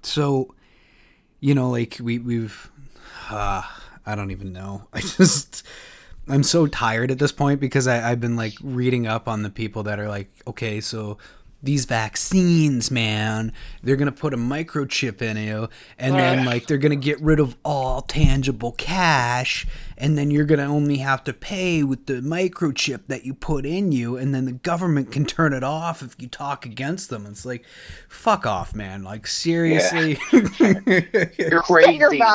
So, 0.03 0.53
you 1.39 1.53
know, 1.53 1.69
like 1.69 1.97
we 2.01 2.19
we've, 2.19 2.71
uh, 3.29 3.63
I 4.05 4.15
don't 4.15 4.31
even 4.31 4.53
know. 4.53 4.87
I 4.93 5.01
just, 5.01 5.63
I'm 6.27 6.43
so 6.43 6.67
tired 6.67 7.11
at 7.11 7.19
this 7.19 7.31
point 7.31 7.59
because 7.59 7.87
I, 7.87 8.11
I've 8.11 8.21
been 8.21 8.35
like 8.35 8.53
reading 8.61 9.07
up 9.07 9.27
on 9.27 9.43
the 9.43 9.49
people 9.49 9.83
that 9.83 9.99
are 9.99 10.07
like, 10.07 10.29
okay, 10.47 10.79
so 10.79 11.17
these 11.61 11.85
vaccines, 11.85 12.89
man, 12.89 13.51
they're 13.83 13.97
gonna 13.97 14.11
put 14.11 14.33
a 14.33 14.37
microchip 14.37 15.21
in 15.21 15.35
you, 15.35 15.69
and 15.97 16.15
then 16.15 16.45
like 16.45 16.67
they're 16.67 16.77
gonna 16.77 16.95
get 16.95 17.19
rid 17.19 17.39
of 17.39 17.57
all 17.65 18.01
tangible 18.01 18.71
cash, 18.73 19.67
and 19.99 20.17
then 20.17 20.31
you're 20.31 20.45
gonna 20.45 20.63
only 20.63 20.97
have 20.97 21.23
to 21.25 21.33
pay 21.33 21.83
with 21.83 22.05
the 22.05 22.21
microchip 22.21 23.07
that 23.07 23.25
you 23.25 23.33
put 23.33 23.65
in 23.65 23.91
you, 23.91 24.15
and 24.15 24.33
then 24.33 24.45
the 24.45 24.53
government 24.53 25.11
can 25.11 25.25
turn 25.25 25.51
it 25.51 25.63
off 25.63 26.01
if 26.01 26.15
you 26.17 26.27
talk 26.27 26.65
against 26.65 27.09
them. 27.09 27.25
It's 27.25 27.45
like, 27.45 27.65
fuck 28.07 28.45
off, 28.45 28.73
man. 28.73 29.03
Like 29.03 29.27
seriously. 29.27 30.17
You're 31.37 31.61
crazy. 31.61 32.21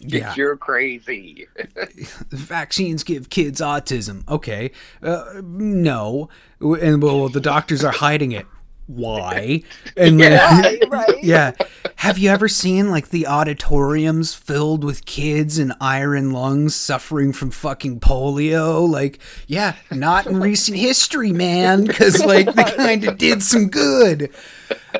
Yeah. 0.00 0.34
You're 0.36 0.56
crazy. 0.56 1.46
vaccines 2.30 3.04
give 3.04 3.30
kids 3.30 3.60
autism. 3.60 4.28
Okay, 4.28 4.72
uh, 5.02 5.40
no, 5.42 6.28
and 6.60 7.02
well, 7.02 7.28
the 7.28 7.40
doctors 7.40 7.84
are 7.84 7.92
hiding 7.92 8.32
it. 8.32 8.46
Why? 8.86 9.62
And 9.96 10.20
then- 10.20 10.32
Right, 10.62 10.82
right. 10.90 11.22
yeah. 11.24 11.52
Have 11.96 12.18
you 12.18 12.30
ever 12.30 12.48
seen 12.48 12.90
like 12.90 13.10
the 13.10 13.26
auditoriums 13.28 14.34
filled 14.34 14.82
with 14.82 15.04
kids 15.04 15.56
and 15.58 15.72
iron 15.80 16.32
lungs 16.32 16.74
suffering 16.74 17.32
from 17.32 17.50
fucking 17.52 18.00
polio? 18.00 18.88
Like, 18.88 19.20
yeah, 19.46 19.76
not 19.92 20.26
in 20.26 20.40
recent 20.40 20.76
history, 20.78 21.30
man, 21.32 21.84
because 21.84 22.24
like 22.24 22.52
they 22.54 22.64
kind 22.76 23.04
of 23.04 23.18
did 23.18 23.42
some 23.42 23.68
good. 23.68 24.30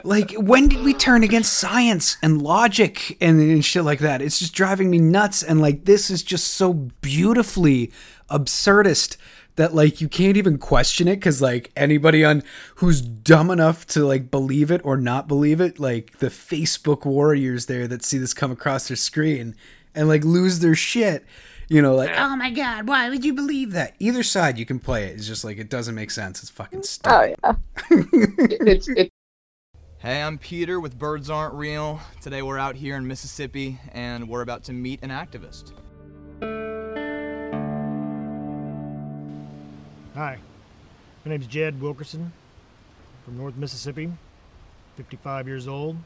Like, 0.05 0.33
when 0.35 0.69
did 0.69 0.85
we 0.85 0.95
turn 0.95 1.25
against 1.25 1.55
science 1.55 2.19
and 2.23 2.41
logic 2.41 3.17
and, 3.21 3.41
and 3.41 3.65
shit 3.65 3.83
like 3.85 3.99
that? 3.99 4.23
It's 4.23 4.39
just 4.39 4.55
driving 4.55 4.89
me 4.89 4.99
nuts. 4.99 5.43
And 5.43 5.61
like, 5.61 5.85
this 5.87 6.09
is 6.09 6.23
just 6.23 6.55
so 6.55 6.73
beautifully 6.73 7.91
absurdist 8.31 9.17
that 9.57 9.75
like 9.75 10.01
you 10.01 10.09
can't 10.09 10.37
even 10.37 10.59
question 10.59 11.09
it 11.09 11.17
because 11.17 11.43
like 11.43 11.71
anybody 11.77 12.25
on 12.25 12.43
who's 12.77 13.01
dumb 13.01 13.51
enough 13.51 13.87
to 13.87 14.05
like 14.05 14.31
believe 14.31 14.71
it 14.71 14.81
or 14.85 14.97
not 14.97 15.29
believe 15.29 15.61
it 15.61 15.79
like 15.79 16.19
the 16.19 16.29
facebook 16.29 17.05
warriors 17.05 17.67
there 17.67 17.87
that 17.87 18.05
see 18.05 18.19
this 18.19 18.35
come 18.35 18.51
across 18.51 18.89
their 18.89 18.97
screen 18.97 19.55
and 19.95 20.09
like 20.09 20.25
lose 20.25 20.61
their 20.61 20.75
shit 20.75 21.25
you 21.69 21.83
know 21.83 21.95
like 21.95 22.11
oh 22.17 22.37
my 22.37 22.51
god 22.51 22.89
why 22.89 23.09
would 23.11 23.25
you 23.25 23.35
believe 23.35 23.73
that 23.73 23.95
either 23.99 24.23
side 24.23 24.59
you 24.59 24.67
can 24.67 24.79
play 24.79 25.05
it 25.05 25.17
it's 25.17 25.27
just 25.27 25.45
like 25.45 25.59
it 25.59 25.69
doesn't 25.69 25.95
make 25.95 26.11
sense 26.11 26.41
it's 26.41 26.51
fucking 26.51 26.83
Oh 27.05 27.23
yeah. 27.23 27.55
it's 27.91 28.89
it, 28.89 29.11
Hey, 30.03 30.21
I'm 30.21 30.37
Peter 30.37 30.81
with 30.81 30.99
Birds 30.99 31.31
Aren't 31.31 31.55
Real. 31.55 32.01
Today 32.21 32.43
we're 32.43 32.59
out 32.59 32.75
here 32.75 32.97
in 32.97 33.07
Mississippi 33.07 33.79
and 33.93 34.29
we're 34.29 34.41
about 34.41 34.65
to 34.65 34.73
meet 34.73 35.01
an 35.05 35.11
activist. 35.11 35.75
Hi, 40.15 40.37
my 41.25 41.31
name 41.31 41.41
is 41.41 41.47
Jed 41.47 41.81
Wilkerson 41.81 42.35
from 43.25 43.39
North 43.39 43.57
Mississippi, 43.57 44.13
55 44.99 45.49
years 45.49 45.67
old. 45.67 45.97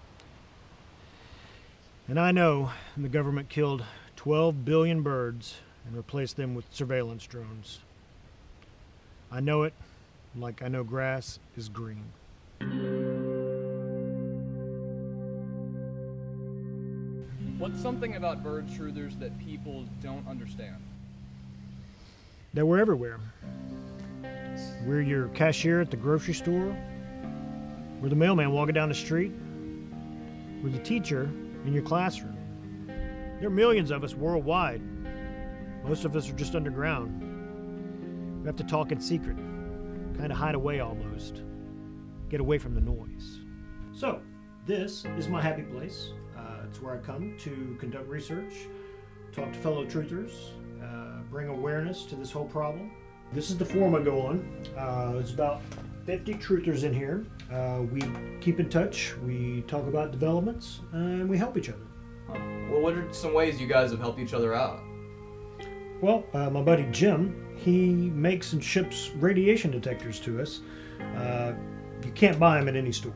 And 2.07 2.21
I 2.21 2.31
know 2.31 2.71
the 2.97 3.09
government 3.09 3.49
killed 3.49 3.85
12 4.15 4.65
billion 4.65 5.03
birds 5.03 5.57
and 5.85 5.97
replaced 5.97 6.37
them 6.37 6.55
with 6.55 6.73
surveillance 6.73 7.27
drones. 7.27 7.81
I 9.33 9.41
know 9.41 9.65
it 9.65 9.75
like 10.37 10.63
I 10.63 10.69
know 10.69 10.85
grass 10.85 11.41
is 11.57 11.69
green. 11.69 12.05
What's 17.59 17.83
something 17.83 18.15
about 18.15 18.45
bird 18.45 18.69
truthers 18.69 19.19
that 19.19 19.37
people 19.45 19.85
don't 20.01 20.29
understand? 20.29 20.77
That 22.55 22.65
we're 22.65 22.79
everywhere. 22.79 23.19
We're 24.85 25.03
your 25.03 25.29
cashier 25.29 25.81
at 25.81 25.91
the 25.91 25.97
grocery 25.97 26.35
store. 26.35 26.77
We're 28.01 28.09
the 28.09 28.17
mailman 28.17 28.53
walking 28.53 28.75
down 28.75 28.89
the 28.89 28.95
street. 28.95 29.33
We're 30.63 30.71
the 30.71 30.79
teacher 30.79 31.31
in 31.65 31.73
your 31.73 31.83
classroom. 31.83 32.37
There 33.39 33.49
are 33.49 33.51
millions 33.51 33.91
of 33.91 34.05
us 34.05 34.15
worldwide. 34.15 34.83
Most 35.85 36.05
of 36.05 36.17
us 36.17 36.29
are 36.31 36.35
just 36.35 36.55
underground. 36.55 38.43
We 38.43 38.47
have 38.47 38.57
to 38.57 38.65
talk 38.65 38.93
in 38.93 39.01
secret, 39.01 39.37
kind 40.17 40.33
of 40.33 40.39
hide 40.39 40.55
away 40.55 40.81
almost, 40.81 41.43
get 42.29 42.41
away 42.41 42.59
from 42.59 42.75
the 42.75 42.81
noise. 42.81 43.41
So, 43.93 44.21
this 44.67 45.05
is 45.17 45.29
my 45.29 45.41
happy 45.41 45.63
place. 45.63 46.11
Uh, 46.37 46.67
it's 46.69 46.81
where 46.81 46.95
I 46.95 46.99
come 46.99 47.35
to 47.39 47.77
conduct 47.79 48.09
research, 48.09 48.55
talk 49.33 49.53
to 49.53 49.59
fellow 49.59 49.85
truthers, 49.85 50.33
uh, 50.83 51.23
bring 51.31 51.49
awareness 51.49 52.05
to 52.07 52.17
this 52.17 52.31
whole 52.33 52.47
problem. 52.47 52.91
This 53.33 53.51
is 53.51 53.59
the 53.59 53.65
forum 53.65 53.95
I 53.95 54.01
go 54.01 54.21
on. 54.23 54.49
Uh, 54.77 55.13
there's 55.13 55.35
about 55.35 55.61
50 56.07 56.35
truthers 56.35 56.85
in 56.85 56.95
here. 56.95 57.25
Uh, 57.53 57.83
we 57.93 58.03
keep 58.41 58.61
in 58.61 58.69
touch, 58.69 59.15
we 59.25 59.63
talk 59.63 59.87
about 59.87 60.13
developments, 60.13 60.81
and 60.93 61.29
we 61.29 61.37
help 61.37 61.57
each 61.57 61.69
other. 61.69 61.79
Well, 62.71 62.81
what 62.81 62.95
are 62.95 63.13
some 63.13 63.35
ways 63.35 63.61
you 63.61 63.67
guys 63.67 63.91
have 63.91 64.01
helped 64.01 64.19
each 64.19 64.35
other 64.35 64.55
out? 64.55 64.81
Well, 66.01 66.25
uh, 66.35 66.51
my 66.51 66.63
buddy 66.63 66.87
Jim, 66.91 67.55
he 67.57 68.11
makes 68.11 68.53
and 68.53 68.63
ships 68.63 69.11
radiation 69.17 69.71
detectors 69.71 70.21
to 70.21 70.41
us. 70.41 70.61
Uh, 71.17 71.53
you 72.05 72.13
can't 72.13 72.39
buy 72.39 72.59
them 72.59 72.69
at 72.69 72.77
any 72.77 72.93
store. 72.93 73.15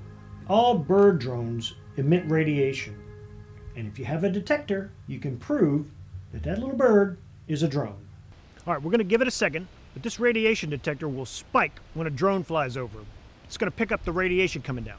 All 0.49 0.79
bird 0.79 1.18
drones 1.18 1.75
emit 1.96 2.25
radiation, 2.29 2.99
and 3.77 3.87
if 3.87 3.99
you 3.99 4.05
have 4.05 4.25
a 4.25 4.31
detector, 4.31 4.90
you 5.07 5.18
can 5.18 5.37
prove 5.37 5.87
that 6.33 6.42
that 6.44 6.59
little 6.59 6.77
bird 6.77 7.18
is 7.49 7.62
a 7.62 7.68
drone. 7.68 7.96
All 8.66 8.75
right, 8.75 8.83
we're 8.83 8.90
going 8.90 8.99
to 8.99 9.05
give 9.05 9.20
it 9.20 9.29
a 9.29 9.33
second, 9.33 9.66
but 9.94 10.03
this 10.03 10.20
radiation 10.20 10.70
detector 10.70 11.09
will 11.09 11.26
spike 11.26 11.81
when 11.94 12.07
a 12.07 12.11
drone 12.11 12.42
flies 12.42 12.76
over. 12.76 12.98
It's 13.44 13.57
going 13.57 13.70
to 13.70 13.76
pick 13.76 13.90
up 13.90 14.05
the 14.05 14.12
radiation 14.12 14.62
coming 14.62 14.85
down. 14.85 14.98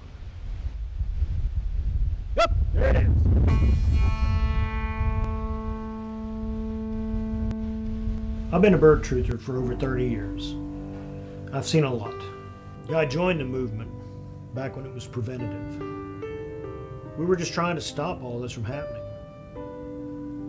Yep, 2.36 2.56
there 2.74 2.90
it 2.90 2.96
is. 2.98 3.08
I've 8.54 8.62
been 8.62 8.74
a 8.74 8.78
bird 8.78 9.02
truther 9.04 9.40
for 9.40 9.58
over 9.58 9.76
30 9.76 10.06
years. 10.06 10.56
I've 11.54 11.66
seen 11.66 11.86
a 11.86 11.94
lot. 11.94 12.22
I 12.94 13.06
joined 13.06 13.40
the 13.40 13.46
movement 13.46 13.90
back 14.54 14.76
when 14.76 14.86
it 14.86 14.94
was 14.94 15.08
preventative. 15.08 15.80
We 17.18 17.26
were 17.26 17.38
just 17.38 17.54
trying 17.54 17.76
to 17.76 17.82
stop 17.82 18.22
all 18.22 18.42
this 18.42 18.52
from 18.52 18.66
happening. 18.66 19.01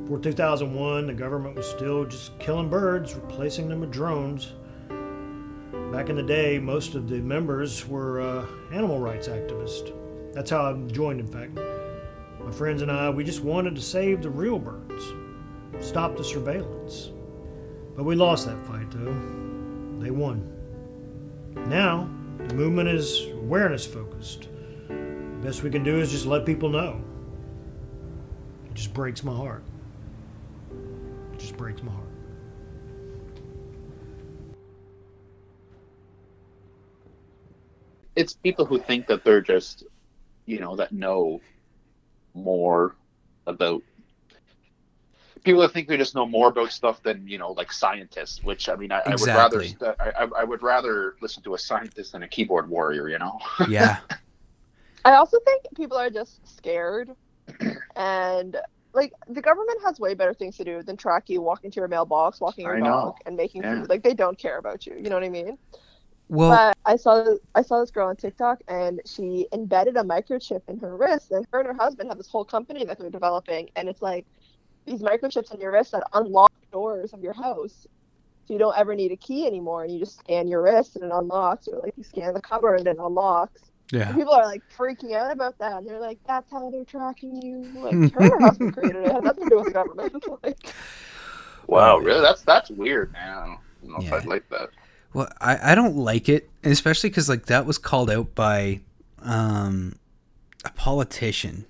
Before 0.03 0.19
2001, 0.19 1.07
the 1.07 1.15
government 1.15 1.55
was 1.55 1.67
still 1.71 2.05
just 2.05 2.37
killing 2.41 2.69
birds, 2.69 3.15
replacing 3.15 3.69
them 3.69 3.81
with 3.81 3.93
drones. 3.93 4.53
Back 5.93 6.09
in 6.09 6.17
the 6.17 6.25
day, 6.25 6.59
most 6.59 6.97
of 6.97 7.09
the 7.09 7.21
members 7.21 7.87
were 7.87 8.21
uh, 8.21 8.47
animal 8.73 8.99
rights 8.99 9.29
activists. 9.29 9.93
That's 10.35 10.51
how 10.51 10.73
I 10.73 10.75
joined, 10.88 11.21
in 11.21 11.29
fact. 11.29 11.55
My 12.45 12.51
friends 12.51 12.83
and 12.83 12.91
I, 12.91 13.11
we 13.11 13.23
just 13.23 13.45
wanted 13.45 13.77
to 13.77 13.81
save 13.81 14.23
the 14.23 14.31
real 14.31 14.59
birds, 14.59 15.05
stop 15.79 16.17
the 16.17 16.25
surveillance. 16.25 17.12
But 17.95 18.03
we 18.03 18.17
lost 18.17 18.47
that 18.47 18.59
fight, 18.67 18.91
though. 18.91 19.15
They 20.01 20.11
won. 20.11 20.51
Now, 21.69 22.11
the 22.49 22.55
movement 22.55 22.88
is 22.88 23.29
awareness 23.35 23.87
focused. 23.87 24.49
The 24.88 25.41
best 25.43 25.62
we 25.62 25.71
can 25.71 25.85
do 25.85 26.01
is 26.01 26.11
just 26.11 26.27
let 26.27 26.45
people 26.45 26.71
know. 26.71 27.01
It 28.67 28.75
just 28.75 28.93
breaks 28.93 29.23
my 29.23 29.35
heart. 29.35 29.62
It 31.42 31.46
just 31.46 31.57
breaks 31.57 31.83
my 31.83 31.90
heart. 31.90 32.07
It's 38.14 38.35
people 38.35 38.64
who 38.64 38.78
think 38.78 39.09
that 39.09 39.24
they're 39.24 39.40
just, 39.40 39.83
you 40.46 40.61
know, 40.61 40.76
that 40.76 40.92
know 40.92 41.40
more 42.33 42.94
about 43.48 43.83
people 45.44 45.62
that 45.62 45.72
think 45.72 45.88
they 45.88 45.96
just 45.96 46.14
know 46.14 46.26
more 46.26 46.48
about 46.50 46.70
stuff 46.70 47.02
than 47.02 47.26
you 47.26 47.37
know 47.37 47.50
like 47.50 47.72
scientists 47.72 48.42
which 48.44 48.68
i 48.68 48.76
mean 48.76 48.92
i, 48.92 49.00
Exactly. 49.05 49.74
I 49.83 49.87
would 49.90 49.96
rather 49.96 49.96
I, 50.00 50.24
I- 50.24 50.40
I 50.40 50.44
would 50.44 50.62
rather 50.62 51.16
listen 51.20 51.42
to 51.42 51.55
a 51.55 51.59
scientist 51.59 52.12
than 52.12 52.22
a 52.22 52.28
keyboard 52.28 52.70
warrior 52.70 53.09
you 53.09 53.18
know 53.18 53.38
Yeah. 53.68 53.98
I 55.05 55.14
also 55.14 55.38
think 55.44 55.64
people 55.76 55.98
are 55.98 56.11
just 56.11 56.40
scared, 56.57 57.11
and 57.96 58.57
like 58.94 59.12
the 59.28 59.42
government 59.42 59.78
has 59.85 59.98
way 60.00 60.14
better 60.14 60.35
things 60.35 60.57
to 60.59 60.64
do 60.64 60.83
than 60.83 60.96
track 60.96 61.24
you 61.28 61.40
walking 61.42 61.70
to 61.70 61.81
your 61.81 61.88
mailbox, 61.88 62.40
walking 62.40 62.66
your 62.66 62.76
I 62.76 62.81
know. 62.81 63.00
dog, 63.05 63.16
and 63.26 63.37
making 63.37 63.62
Yeah. 63.62 63.81
food. 63.81 63.88
Like 63.90 64.02
they 64.02 64.14
don't 64.14 64.38
care 64.38 64.59
about 64.59 64.87
you. 64.87 64.94
You 64.96 65.09
know 65.11 65.16
what 65.16 65.24
I 65.24 65.31
mean? 65.31 65.59
Well, 66.28 66.50
but 66.50 66.74
I 66.85 66.96
saw 66.96 67.24
I 67.55 67.62
saw 67.62 67.81
this 67.81 67.90
girl 67.90 68.09
on 68.09 68.16
TikTok, 68.16 68.61
and 68.68 69.00
she 69.07 69.48
embedded 69.52 69.96
a 69.96 70.02
microchip 70.02 70.62
in 70.68 70.78
her 70.78 70.96
wrist, 70.96 71.31
and 71.31 71.46
her 71.52 71.61
and 71.61 71.68
her 71.68 71.74
husband 71.74 72.09
have 72.09 72.18
this 72.18 72.28
whole 72.31 72.44
company 72.44 72.85
that 72.85 72.98
they're 72.98 73.11
developing, 73.11 73.70
and 73.76 73.88
it's 73.88 74.02
like 74.02 74.26
these 74.87 75.02
microchips 75.02 75.55
in 75.55 75.61
your 75.61 75.72
wrist 75.72 75.92
that 75.92 76.05
unlock 76.12 76.52
doors 76.72 77.12
of 77.14 77.22
your 77.22 77.35
house. 77.35 77.87
So 78.46 78.55
you 78.55 78.59
don't 78.59 78.76
ever 78.78 78.94
need 78.94 79.12
a 79.12 79.16
key 79.16 79.46
anymore, 79.46 79.85
and 79.85 79.92
you 79.92 80.00
just 80.00 80.18
scan 80.18 80.48
your 80.48 80.62
wrist 80.62 80.96
and 80.96 81.05
it 81.07 81.12
unlocks, 81.14 81.68
or 81.68 81.81
like 81.81 81.94
you 81.96 82.05
scan 82.05 82.35
the 82.35 82.42
cupboard 82.42 82.81
and 82.81 82.88
it 82.88 82.98
unlocks. 82.98 83.72
Yeah. 83.92 84.09
And 84.09 84.16
people 84.16 84.35
are 84.35 84.44
like 84.46 84.62
freaking 84.76 85.14
out 85.14 85.31
about 85.31 85.57
that, 85.59 85.78
and 85.78 85.87
they're 85.87 86.00
like, 86.00 86.18
"That's 86.26 86.50
how 86.50 86.70
they're 86.70 86.85
tracking 86.85 87.40
you." 87.40 87.62
Like, 87.81 88.12
her 88.14 88.37
and 88.37 88.59
her 88.59 88.72
created 88.72 88.96
it. 88.96 89.07
It 89.07 89.12
had 89.12 89.22
nothing 89.22 89.44
to 89.44 89.50
do 89.50 89.57
with 89.59 89.66
the 89.66 89.72
government. 89.72 90.24
like, 90.42 90.59
wow 91.68 91.96
really 91.98 92.20
that's 92.20 92.42
that's 92.42 92.70
weird 92.70 93.12
man 93.12 93.37
i 93.38 93.46
don't 93.46 93.59
know 93.92 93.96
if 94.05 94.12
i'd 94.12 94.26
like 94.26 94.48
that 94.50 94.68
Well, 95.12 95.28
I, 95.40 95.72
I 95.72 95.74
don't 95.74 95.96
like 95.96 96.28
it, 96.28 96.48
especially 96.64 97.11
because 97.11 97.28
like 97.28 97.46
that 97.46 97.66
was 97.66 97.78
called 97.78 98.11
out 98.11 98.35
by 98.35 98.81
um, 99.20 99.96
a 100.64 100.70
politician. 100.70 101.66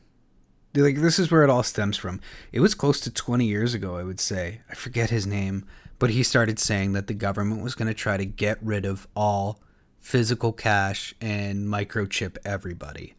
Like 0.74 1.00
this 1.00 1.18
is 1.18 1.30
where 1.30 1.42
it 1.42 1.50
all 1.50 1.62
stems 1.64 1.96
from. 1.96 2.20
It 2.52 2.61
was 2.61 2.74
close 2.74 3.00
to 3.00 3.11
20 3.11 3.44
years 3.44 3.74
ago, 3.74 3.96
I 3.96 4.04
would 4.04 4.20
say. 4.20 4.61
I 4.70 4.74
forget 4.74 5.11
his 5.11 5.26
name, 5.26 5.66
but 5.98 6.11
he 6.11 6.22
started 6.22 6.58
saying 6.58 6.92
that 6.92 7.08
the 7.08 7.14
government 7.14 7.62
was 7.62 7.74
going 7.74 7.88
to 7.88 7.94
try 7.94 8.16
to 8.16 8.24
get 8.24 8.58
rid 8.62 8.87
of 8.87 9.06
all 9.14 9.61
physical 10.03 10.53
cash 10.53 11.15
and 11.21 11.67
microchip 11.69 12.37
everybody. 12.45 13.15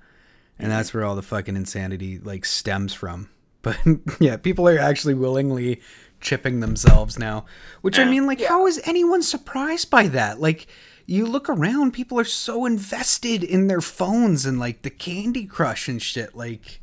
And 0.60 0.72
that's 0.72 0.93
where 0.93 1.04
all 1.04 1.15
the 1.15 1.24
fucking 1.24 1.56
insanity 1.56 2.19
like 2.19 2.46
stems 2.46 2.93
from. 2.93 3.30
But 3.63 3.78
yeah, 4.19 4.36
people 4.36 4.67
are 4.67 4.78
actually 4.78 5.13
willingly 5.13 5.80
chipping 6.19 6.60
themselves 6.60 7.17
now. 7.17 7.46
Which 7.80 7.98
I 7.98 8.04
mean, 8.04 8.28
like, 8.28 8.43
how 8.43 8.67
is 8.67 8.82
anyone 8.84 9.24
surprised 9.24 9.89
by 9.89 10.10
that? 10.10 10.41
Like, 10.41 10.67
you 11.06 11.26
look 11.26 11.48
around, 11.48 11.93
people 11.93 12.19
are 12.19 12.26
so 12.26 12.65
invested 12.65 13.41
in 13.41 13.67
their 13.67 13.80
phones 13.80 14.46
and 14.46 14.60
like 14.60 14.82
the 14.82 14.89
Candy 14.89 15.46
Crush 15.46 15.88
and 15.88 16.02
shit. 16.02 16.36
Like, 16.36 16.82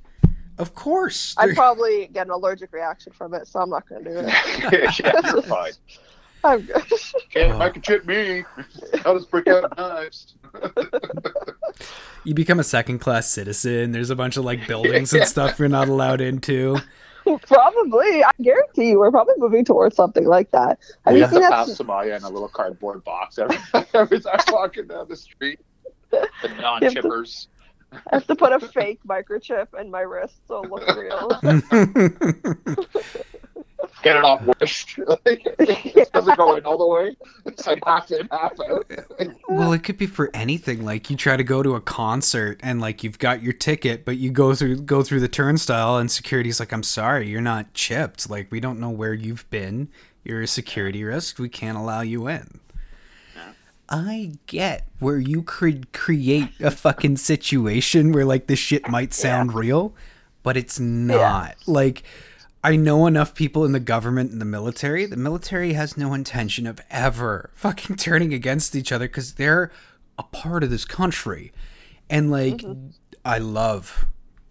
of 0.56 0.74
course. 0.74 1.34
I'd 1.36 1.54
probably 1.54 2.08
get 2.14 2.28
an 2.28 2.32
allergic 2.32 2.72
reaction 2.72 3.12
from 3.12 3.34
it, 3.34 3.46
so 3.46 3.60
I'm 3.60 3.68
not 3.68 3.86
gonna 3.86 4.04
do 4.04 4.18
it. 4.20 4.98
yeah, 5.04 5.20
you're 5.30 5.42
fine 5.42 5.72
I'm 6.44 6.62
good. 6.62 6.82
can't 7.30 7.52
oh. 7.52 7.58
microchip 7.58 8.04
me 8.06 8.44
i'll 9.04 9.16
just 9.16 9.30
break 9.30 9.46
out 9.46 9.76
knives 9.76 10.34
you 12.24 12.34
become 12.34 12.60
a 12.60 12.64
second 12.64 12.98
class 12.98 13.28
citizen. 13.28 13.92
There's 13.92 14.10
a 14.10 14.16
bunch 14.16 14.36
of 14.36 14.44
like 14.44 14.66
buildings 14.66 15.12
and 15.12 15.26
stuff 15.26 15.58
you're 15.58 15.68
not 15.68 15.88
allowed 15.88 16.20
into. 16.20 16.78
probably, 17.46 18.24
I 18.24 18.30
guarantee 18.42 18.90
you, 18.90 18.98
we're 18.98 19.10
probably 19.10 19.34
moving 19.38 19.64
towards 19.64 19.96
something 19.96 20.26
like 20.26 20.50
that. 20.52 20.78
Have 21.04 21.14
we 21.14 21.20
you 21.20 21.24
have 21.24 21.32
seen 21.32 21.42
to 21.42 21.48
that? 21.48 21.66
pass 21.66 21.78
Samaya 21.78 22.16
in 22.16 22.24
a 22.24 22.28
little 22.28 22.48
cardboard 22.48 23.04
box 23.04 23.38
every, 23.38 23.58
every 23.94 24.20
time 24.20 24.40
walking 24.48 24.86
down 24.86 25.08
the 25.08 25.16
street. 25.16 25.60
The 26.10 26.48
non-chippers. 26.60 27.46
I 27.92 27.98
have 28.10 28.26
to 28.26 28.34
put 28.34 28.52
a 28.52 28.58
fake 28.58 28.98
microchip 29.06 29.68
in 29.80 29.92
my 29.92 30.00
wrist 30.00 30.40
so 30.48 30.64
it 30.64 30.70
looks 30.70 30.92
real. 30.96 31.30
Get 34.02 34.16
it 34.16 34.24
off 34.24 34.42
wish. 34.60 34.98
like, 35.26 35.42
it 35.58 36.12
doesn't 36.12 36.36
go 36.36 36.56
in 36.56 36.64
all 36.64 36.78
the 36.78 36.86
way. 36.86 37.16
It's 37.46 37.66
like 37.66 37.82
half 37.84 38.10
in, 38.10 38.28
half 38.30 38.52
out. 38.60 38.90
Well, 39.48 39.72
it 39.72 39.82
could 39.82 39.98
be 39.98 40.06
for 40.06 40.30
anything. 40.32 40.84
Like 40.84 41.10
you 41.10 41.16
try 41.16 41.36
to 41.36 41.44
go 41.44 41.62
to 41.62 41.74
a 41.74 41.80
concert 41.80 42.60
and 42.62 42.80
like 42.80 43.04
you've 43.04 43.18
got 43.18 43.42
your 43.42 43.52
ticket, 43.52 44.04
but 44.04 44.16
you 44.16 44.30
go 44.30 44.54
through 44.54 44.82
go 44.82 45.02
through 45.02 45.20
the 45.20 45.28
turnstile 45.28 45.98
and 45.98 46.10
security's 46.10 46.60
like, 46.60 46.72
"I'm 46.72 46.82
sorry, 46.82 47.28
you're 47.28 47.40
not 47.40 47.74
chipped. 47.74 48.30
Like 48.30 48.50
we 48.50 48.60
don't 48.60 48.80
know 48.80 48.90
where 48.90 49.14
you've 49.14 49.48
been. 49.50 49.88
You're 50.24 50.42
a 50.42 50.46
security 50.46 51.04
risk. 51.04 51.38
We 51.38 51.48
can't 51.48 51.76
allow 51.76 52.00
you 52.00 52.26
in." 52.28 52.60
I 53.90 54.34
get 54.46 54.86
where 55.00 55.18
you 55.18 55.42
could 55.42 55.92
create 55.92 56.50
a 56.60 56.70
fucking 56.70 57.16
situation 57.16 58.12
where 58.12 58.24
like 58.24 58.46
this 58.46 58.60
shit 58.60 58.88
might 58.88 59.12
sound 59.12 59.52
real, 59.52 59.92
but 60.44 60.56
it's 60.56 60.78
not. 60.78 61.56
Like 61.66 62.04
I 62.62 62.76
know 62.76 63.06
enough 63.06 63.34
people 63.34 63.64
in 63.64 63.72
the 63.72 63.80
government 63.80 64.32
and 64.32 64.40
the 64.40 64.46
military. 64.46 65.06
The 65.06 65.16
military 65.16 65.72
has 65.72 65.96
no 65.96 66.12
intention 66.12 66.66
of 66.66 66.80
ever 66.90 67.50
fucking 67.54 67.96
turning 67.96 68.34
against 68.34 68.76
each 68.76 68.92
other 68.92 69.08
because 69.08 69.34
they're 69.34 69.70
a 70.18 70.22
part 70.24 70.62
of 70.62 70.70
this 70.70 70.84
country. 70.84 71.52
And 72.10 72.30
like, 72.30 72.58
mm-hmm. 72.58 72.88
I 73.24 73.38
love 73.38 74.06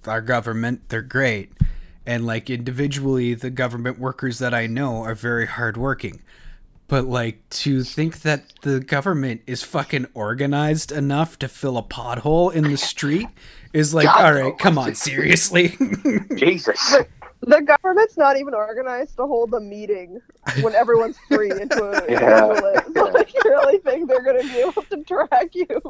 our 0.05 0.21
government. 0.21 0.89
They're 0.89 1.01
great. 1.01 1.51
And 2.05 2.25
like, 2.25 2.49
individually, 2.49 3.35
the 3.35 3.51
government 3.51 3.99
workers 3.99 4.39
that 4.39 4.53
I 4.53 4.65
know 4.65 5.03
are 5.03 5.13
very 5.13 5.45
hardworking. 5.45 6.23
But 6.87 7.05
like, 7.05 7.47
to 7.49 7.83
think 7.83 8.21
that 8.21 8.51
the 8.63 8.79
government 8.79 9.41
is 9.45 9.61
fucking 9.61 10.07
organized 10.15 10.91
enough 10.91 11.37
to 11.39 11.47
fill 11.47 11.77
a 11.77 11.83
pothole 11.83 12.51
in 12.51 12.63
the 12.63 12.77
street 12.77 13.27
is 13.73 13.93
like, 13.93 14.05
God, 14.05 14.35
all 14.37 14.49
no. 14.49 14.51
come 14.53 14.79
on, 14.79 14.95
seriously. 14.95 15.77
Jesus. 16.35 16.95
The 17.41 17.61
government's 17.61 18.17
not 18.17 18.37
even 18.37 18.53
organized 18.53 19.15
to 19.17 19.25
hold 19.25 19.53
a 19.53 19.59
meeting 19.59 20.19
when 20.61 20.75
everyone's 20.75 21.17
free 21.27 21.51
into 21.51 21.83
a 21.83 22.11
Yeah. 22.11 22.49
into 22.49 22.83
so, 22.93 23.03
like, 23.13 23.33
you 23.33 23.41
really 23.45 23.77
think 23.79 24.09
they're 24.09 24.21
gonna 24.23 24.43
be 24.43 24.57
able 24.59 24.83
to 24.83 25.03
track 25.03 25.53
you? 25.53 25.81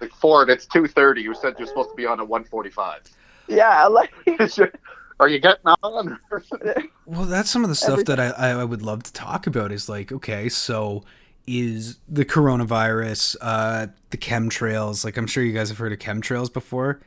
Like 0.00 0.12
Ford, 0.12 0.50
it's 0.50 0.66
two 0.66 0.86
thirty. 0.86 1.22
You 1.22 1.34
said 1.34 1.54
you're 1.58 1.68
supposed 1.68 1.90
to 1.90 1.96
be 1.96 2.06
on 2.06 2.20
at 2.20 2.28
one 2.28 2.44
forty-five. 2.44 3.02
Yeah, 3.48 3.86
like 3.86 4.12
Are 5.20 5.28
you 5.28 5.40
getting 5.40 5.66
on? 5.82 6.18
Well, 7.06 7.24
that's 7.24 7.50
some 7.50 7.64
of 7.64 7.70
the 7.70 7.74
stuff 7.74 7.92
Everything. 8.00 8.16
that 8.16 8.38
I, 8.38 8.50
I 8.50 8.64
would 8.64 8.82
love 8.82 9.02
to 9.04 9.12
talk 9.12 9.46
about. 9.48 9.72
Is 9.72 9.88
like, 9.88 10.12
okay, 10.12 10.48
so 10.48 11.02
is 11.46 11.98
the 12.08 12.24
coronavirus, 12.24 13.36
uh, 13.40 13.86
the 14.10 14.16
chemtrails? 14.16 15.04
Like, 15.04 15.16
I'm 15.16 15.26
sure 15.26 15.42
you 15.42 15.52
guys 15.52 15.70
have 15.70 15.78
heard 15.78 15.92
of 15.92 15.98
chemtrails 15.98 16.52
before. 16.52 17.00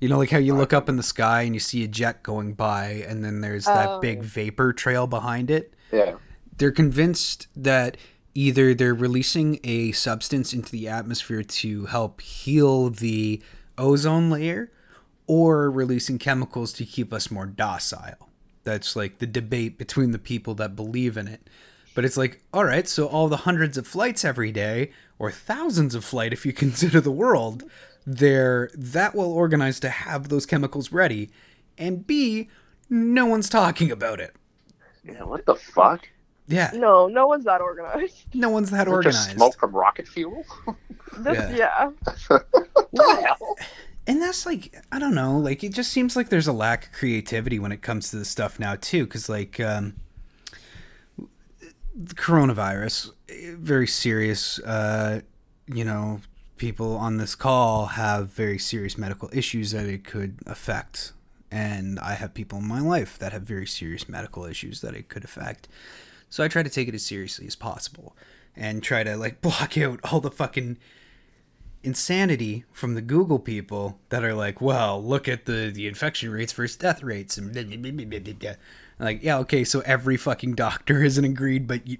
You 0.00 0.08
know, 0.08 0.18
like 0.18 0.30
how 0.30 0.38
you 0.38 0.54
look 0.54 0.72
up 0.72 0.88
in 0.88 0.96
the 0.96 1.02
sky 1.02 1.42
and 1.42 1.54
you 1.54 1.60
see 1.60 1.82
a 1.84 1.88
jet 1.88 2.22
going 2.22 2.52
by, 2.54 3.04
and 3.08 3.24
then 3.24 3.40
there's 3.40 3.64
that 3.64 3.88
Oh. 3.88 4.00
big 4.00 4.22
vapor 4.22 4.72
trail 4.72 5.06
behind 5.06 5.50
it. 5.50 5.74
yeah. 5.92 6.14
They're 6.56 6.72
convinced 6.72 7.46
that 7.56 7.96
either 8.34 8.74
they're 8.74 8.94
releasing 8.94 9.58
a 9.64 9.92
substance 9.92 10.52
into 10.52 10.70
the 10.72 10.88
atmosphere 10.88 11.42
to 11.42 11.86
help 11.86 12.20
heal 12.20 12.90
the 12.90 13.40
ozone 13.76 14.28
layer, 14.30 14.70
or 15.26 15.70
releasing 15.70 16.18
chemicals 16.18 16.72
to 16.74 16.84
keep 16.84 17.12
us 17.12 17.30
more 17.30 17.46
docile. 17.46 18.28
That's 18.64 18.96
like 18.96 19.18
the 19.18 19.26
debate 19.26 19.78
between 19.78 20.10
the 20.10 20.18
people 20.18 20.54
that 20.56 20.74
believe 20.76 21.16
in 21.16 21.28
it. 21.28 21.48
But 21.94 22.04
it's 22.04 22.16
like, 22.16 22.42
all 22.52 22.64
right, 22.64 22.86
so 22.88 23.06
all 23.06 23.28
the 23.28 23.38
hundreds 23.38 23.76
of 23.78 23.86
flights 23.86 24.24
every 24.24 24.52
day, 24.52 24.90
or 25.18 25.30
thousands 25.30 25.94
of 25.94 26.04
flight 26.04 26.32
if 26.32 26.44
you 26.46 26.52
consider 26.64 27.00
the 27.00 27.10
world, 27.12 27.64
they're 28.10 28.70
that 28.74 29.14
well 29.14 29.30
organized 29.30 29.82
to 29.82 29.90
have 29.90 30.28
those 30.30 30.46
chemicals 30.46 30.92
ready. 30.92 31.28
And 31.76 32.06
B, 32.06 32.48
no 32.88 33.26
one's 33.26 33.48
talking 33.50 33.90
about 33.90 34.18
it. 34.18 34.34
Yeah. 35.04 35.24
What 35.24 35.44
the 35.44 35.54
fuck? 35.54 36.08
Yeah, 36.46 36.70
no, 36.74 37.06
no 37.08 37.26
one's 37.26 37.44
that 37.44 37.60
organized. 37.60 38.24
no 38.34 38.48
one's 38.48 38.70
that 38.70 38.86
Is 38.86 38.92
it 38.92 38.94
organized. 38.94 39.16
Just 39.26 39.36
smoke 39.36 39.58
from 39.58 39.72
rocket 39.76 40.08
fuel. 40.08 40.44
This, 41.18 41.36
Yeah. 41.56 41.56
yeah. 41.56 41.90
what 42.28 42.90
the 42.92 43.22
hell? 43.26 43.56
and 44.06 44.22
that's 44.22 44.46
like 44.46 44.76
i 44.92 44.98
don't 44.98 45.14
know 45.14 45.36
like 45.38 45.64
it 45.64 45.72
just 45.72 45.90
seems 45.90 46.14
like 46.14 46.28
there's 46.28 46.46
a 46.46 46.52
lack 46.52 46.86
of 46.86 46.92
creativity 46.92 47.58
when 47.58 47.72
it 47.72 47.82
comes 47.82 48.10
to 48.10 48.16
this 48.16 48.28
stuff 48.28 48.60
now 48.60 48.76
too 48.76 49.04
because 49.04 49.28
like 49.28 49.58
um 49.58 49.94
the 51.96 52.14
coronavirus 52.14 53.10
eh, 53.30 53.52
very 53.56 53.86
serious 53.86 54.58
uh 54.60 55.20
you 55.66 55.84
know, 55.84 56.20
people 56.58 56.96
on 56.96 57.16
this 57.16 57.34
call 57.34 57.86
have 57.86 58.28
very 58.30 58.58
serious 58.58 58.98
medical 58.98 59.30
issues 59.32 59.70
that 59.72 59.86
it 59.86 60.04
could 60.04 60.38
affect. 60.46 61.12
And 61.50 61.98
I 62.00 62.14
have 62.14 62.34
people 62.34 62.58
in 62.58 62.68
my 62.68 62.80
life 62.80 63.18
that 63.18 63.32
have 63.32 63.42
very 63.42 63.66
serious 63.66 64.08
medical 64.08 64.44
issues 64.44 64.80
that 64.82 64.94
it 64.94 65.08
could 65.08 65.24
affect. 65.24 65.66
So 66.28 66.44
I 66.44 66.48
try 66.48 66.62
to 66.62 66.68
take 66.70 66.88
it 66.88 66.94
as 66.94 67.02
seriously 67.04 67.46
as 67.46 67.56
possible 67.56 68.14
and 68.54 68.82
try 68.82 69.02
to 69.04 69.16
like 69.16 69.40
block 69.42 69.78
out 69.78 70.00
all 70.04 70.20
the 70.20 70.30
fucking 70.30 70.76
insanity 71.82 72.64
from 72.72 72.94
the 72.94 73.00
Google 73.00 73.38
people 73.38 73.98
that 74.10 74.24
are 74.24 74.34
like, 74.34 74.60
well, 74.60 75.02
look 75.02 75.28
at 75.28 75.46
the 75.46 75.70
the 75.72 75.86
infection 75.86 76.30
rates 76.30 76.52
versus 76.52 76.76
death 76.76 77.02
rates 77.02 77.38
and 77.38 77.52
blah, 77.52 77.62
blah, 77.62 78.32
blah, 78.34 78.52
like, 79.00 79.22
yeah, 79.22 79.38
okay, 79.38 79.62
so 79.64 79.80
every 79.86 80.16
fucking 80.16 80.54
doctor 80.54 81.02
isn't 81.04 81.24
agreed, 81.24 81.66
but 81.68 81.86
you, 81.86 81.98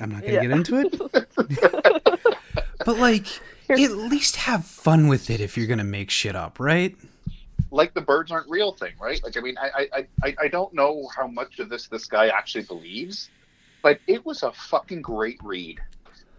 I'm 0.00 0.10
not 0.10 0.22
gonna 0.22 0.32
Yeah. 0.34 0.42
get 0.42 0.50
into 0.50 0.80
it. 0.80 0.98
but 2.84 2.98
like, 2.98 3.26
at 3.70 3.90
least 3.90 4.36
have 4.36 4.64
fun 4.64 5.08
with 5.08 5.30
it 5.30 5.40
if 5.40 5.56
you're 5.56 5.66
gonna 5.66 5.84
make 5.84 6.10
shit 6.10 6.36
up, 6.36 6.58
right? 6.60 6.96
like 7.72 7.92
the 7.94 8.00
birds 8.00 8.30
aren't 8.30 8.48
real 8.48 8.72
thing, 8.72 8.92
right? 9.00 9.22
Like, 9.24 9.36
I 9.36 9.40
mean, 9.40 9.56
I, 9.58 9.88
I, 9.92 10.06
I, 10.22 10.36
I 10.42 10.48
don't 10.48 10.72
know 10.72 11.08
how 11.14 11.26
much 11.26 11.58
of 11.58 11.68
this 11.68 11.88
this 11.88 12.06
guy 12.06 12.28
actually 12.28 12.62
believes, 12.64 13.28
but 13.82 13.98
it 14.06 14.24
was 14.24 14.42
a 14.44 14.52
fucking 14.52 15.02
great 15.02 15.38
read, 15.42 15.80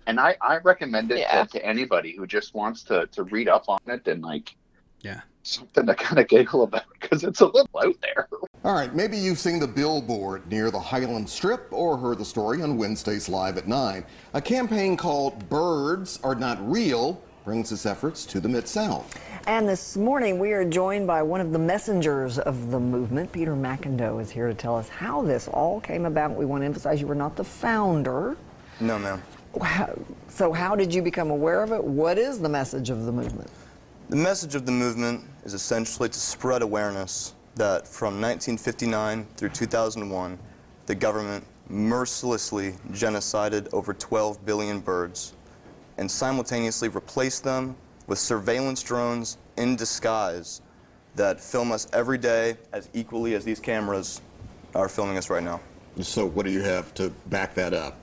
and 0.07 0.19
I, 0.19 0.37
I 0.41 0.57
recommend 0.59 1.11
it 1.11 1.19
Yeah. 1.19 1.43
to, 1.43 1.59
to 1.59 1.65
anybody 1.65 2.15
who 2.15 2.25
just 2.25 2.55
wants 2.55 2.81
to, 2.83 3.07
to 3.07 3.23
read 3.23 3.49
up 3.49 3.65
on 3.67 3.79
it 3.87 4.07
and 4.07 4.23
like, 4.23 4.55
Yeah. 5.01 5.21
Something 5.47 5.85
to 5.85 5.95
kind 5.95 6.19
of 6.19 6.27
giggle 6.27 6.63
about 6.63 6.83
because 6.99 7.23
it's 7.23 7.41
a 7.41 7.45
little 7.45 7.69
out 7.83 7.95
there. 8.01 8.27
All 8.63 8.73
right, 8.73 8.93
maybe 8.93 9.17
you've 9.17 9.39
seen 9.39 9.59
the 9.59 9.67
billboard 9.67 10.49
near 10.51 10.69
the 10.71 10.79
Highland 10.79 11.29
Strip 11.29 11.67
or 11.71 11.97
heard 11.97 12.17
the 12.17 12.25
story 12.25 12.61
on 12.61 12.77
Wednesdays 12.77 13.29
Live 13.29 13.57
at 13.57 13.67
9. 13.67 14.03
A 14.33 14.41
campaign 14.41 14.97
called 14.97 15.47
Birds 15.49 16.19
Are 16.23 16.35
Not 16.35 16.57
Real 16.69 17.21
brings 17.45 17.71
its 17.71 17.85
efforts 17.85 18.25
to 18.25 18.41
the 18.41 18.49
Mid 18.49 18.67
South. 18.67 19.17
And 19.47 19.69
this 19.69 19.95
morning, 19.95 20.37
we 20.37 20.51
are 20.51 20.65
joined 20.65 21.07
by 21.07 21.23
one 21.23 21.39
of 21.39 21.53
the 21.53 21.59
messengers 21.59 22.37
of 22.39 22.71
the 22.71 22.79
movement. 22.79 23.31
Peter 23.31 23.53
McIndoe 23.55 24.21
is 24.21 24.29
here 24.29 24.49
to 24.49 24.53
tell 24.53 24.75
us 24.75 24.89
how 24.89 25.21
this 25.21 25.47
all 25.47 25.79
came 25.79 26.05
about. 26.05 26.35
We 26.35 26.43
want 26.43 26.63
to 26.63 26.65
emphasize 26.65 26.99
you 26.99 27.07
were 27.07 27.15
not 27.15 27.37
the 27.37 27.45
founder. 27.45 28.35
No, 28.81 28.99
ma'am. 28.99 29.21
How- 29.61 29.97
So, 30.27 30.51
how 30.51 30.75
did 30.75 30.93
you 30.93 31.01
become 31.01 31.29
aware 31.31 31.63
of 31.63 31.71
it? 31.71 31.81
What 31.81 32.17
is 32.17 32.39
the 32.39 32.49
message 32.49 32.89
of 32.89 33.05
the 33.05 33.11
movement? 33.13 33.49
The 34.09 34.15
message 34.15 34.55
of 34.55 34.65
the 34.65 34.71
movement 34.71 35.25
is 35.43 35.53
essentially 35.53 36.07
to 36.07 36.17
spread 36.17 36.61
awareness 36.61 37.33
that 37.55 37.85
from 37.85 38.21
1959 38.21 39.27
through 39.35 39.49
2001, 39.49 40.39
the 40.85 40.95
government 40.95 41.43
mercilessly 41.67 42.75
genocided 42.93 43.67
over 43.73 43.93
12 43.93 44.45
billion 44.45 44.79
birds 44.79 45.33
and 45.97 46.09
simultaneously 46.09 46.87
replaced 46.87 47.43
them 47.43 47.75
with 48.07 48.17
surveillance 48.17 48.81
drones 48.81 49.37
in 49.57 49.75
disguise 49.75 50.61
that 51.17 51.41
film 51.41 51.73
us 51.73 51.89
every 51.91 52.17
day 52.17 52.55
as 52.71 52.87
equally 52.93 53.35
as 53.35 53.43
these 53.43 53.59
cameras 53.59 54.21
are 54.73 54.87
filming 54.87 55.17
us 55.17 55.29
right 55.29 55.43
now. 55.43 55.59
So, 55.99 56.25
what 56.25 56.45
do 56.45 56.51
you 56.53 56.61
have 56.61 56.93
to 56.93 57.09
back 57.25 57.55
that 57.55 57.73
up? 57.73 57.99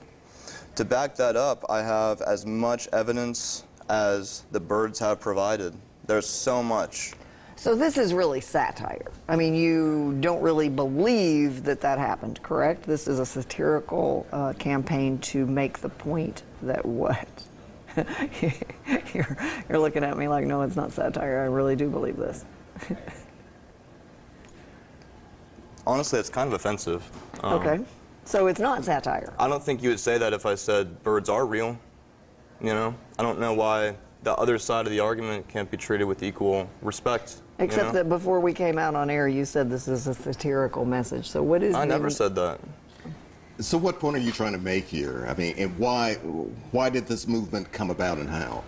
To 0.75 0.85
back 0.85 1.15
that 1.15 1.35
up, 1.35 1.65
I 1.67 1.81
have 1.81 2.21
as 2.21 2.45
much 2.45 2.87
evidence 2.89 3.63
as 3.89 4.43
the 4.51 4.59
birds 4.59 4.99
have 4.99 5.19
provided. 5.19 5.73
There's 6.07 6.27
so 6.27 6.61
much. 6.61 7.13
So, 7.57 7.73
this 7.73 7.97
is 7.97 8.13
really 8.13 8.41
satire. 8.41 9.11
I 9.27 9.35
mean, 9.35 9.55
you 9.55 10.17
don't 10.19 10.41
really 10.41 10.69
believe 10.69 11.63
that 11.63 11.79
that 11.81 11.97
happened, 11.97 12.41
correct? 12.43 12.83
This 12.83 13.07
is 13.07 13.19
a 13.19 13.25
satirical 13.25 14.27
uh, 14.31 14.53
campaign 14.53 15.17
to 15.19 15.45
make 15.45 15.79
the 15.79 15.89
point 15.89 16.43
that 16.61 16.85
what? 16.85 17.27
you're, 19.13 19.37
you're 19.69 19.79
looking 19.79 20.03
at 20.03 20.17
me 20.17 20.27
like, 20.27 20.45
no, 20.45 20.61
it's 20.63 20.75
not 20.75 20.91
satire. 20.91 21.39
I 21.39 21.45
really 21.45 21.77
do 21.77 21.89
believe 21.89 22.17
this. 22.17 22.43
Honestly, 25.87 26.19
it's 26.19 26.29
kind 26.29 26.47
of 26.47 26.53
offensive. 26.53 27.09
Um, 27.41 27.53
Okay. 27.53 27.83
So, 28.25 28.47
it's 28.47 28.59
not 28.59 28.83
satire. 28.83 29.33
I 29.39 29.47
don't 29.47 29.63
think 29.63 29.81
you 29.81 29.89
would 29.89 29.99
say 29.99 30.17
that 30.17 30.33
if 30.33 30.45
I 30.45 30.55
said 30.55 31.01
birds 31.03 31.29
are 31.29 31.45
real. 31.45 31.79
You 32.59 32.73
know, 32.73 32.95
I 33.17 33.23
don't 33.23 33.39
know 33.39 33.53
why 33.53 33.95
the 34.25 34.35
other 34.35 34.57
side 34.57 34.85
of 34.85 34.91
the 34.91 34.99
argument 34.99 35.47
can't 35.47 35.71
be 35.71 35.77
treated 35.77 36.03
with 36.03 36.23
equal 36.23 36.67
respect. 36.81 37.37
you 37.57 37.65
Except 37.65 37.87
know? 37.87 37.91
that 37.93 38.09
before 38.09 38.41
we 38.41 38.53
came 38.53 38.77
out 38.77 38.95
on 38.95 39.09
air, 39.09 39.27
you 39.27 39.45
said 39.45 39.69
this 39.69 39.87
is 39.87 40.07
a 40.07 40.13
satirical 40.13 40.83
message. 40.83 41.29
So, 41.29 41.41
what 41.41 41.63
is 41.63 41.75
I 41.75 41.85
never 41.85 42.09
said 42.09 42.35
that. 42.35 42.59
So, 43.59 43.77
what 43.77 43.99
point 43.99 44.17
are 44.17 44.19
you 44.19 44.33
trying 44.33 44.51
to 44.51 44.57
make 44.57 44.85
here? 44.85 45.25
I 45.29 45.35
mean, 45.35 45.55
and 45.57 45.77
why, 45.77 46.15
why 46.71 46.89
did 46.89 47.07
this 47.07 47.27
movement 47.27 47.71
come 47.71 47.91
about 47.91 48.17
and 48.17 48.27
how? 48.27 48.63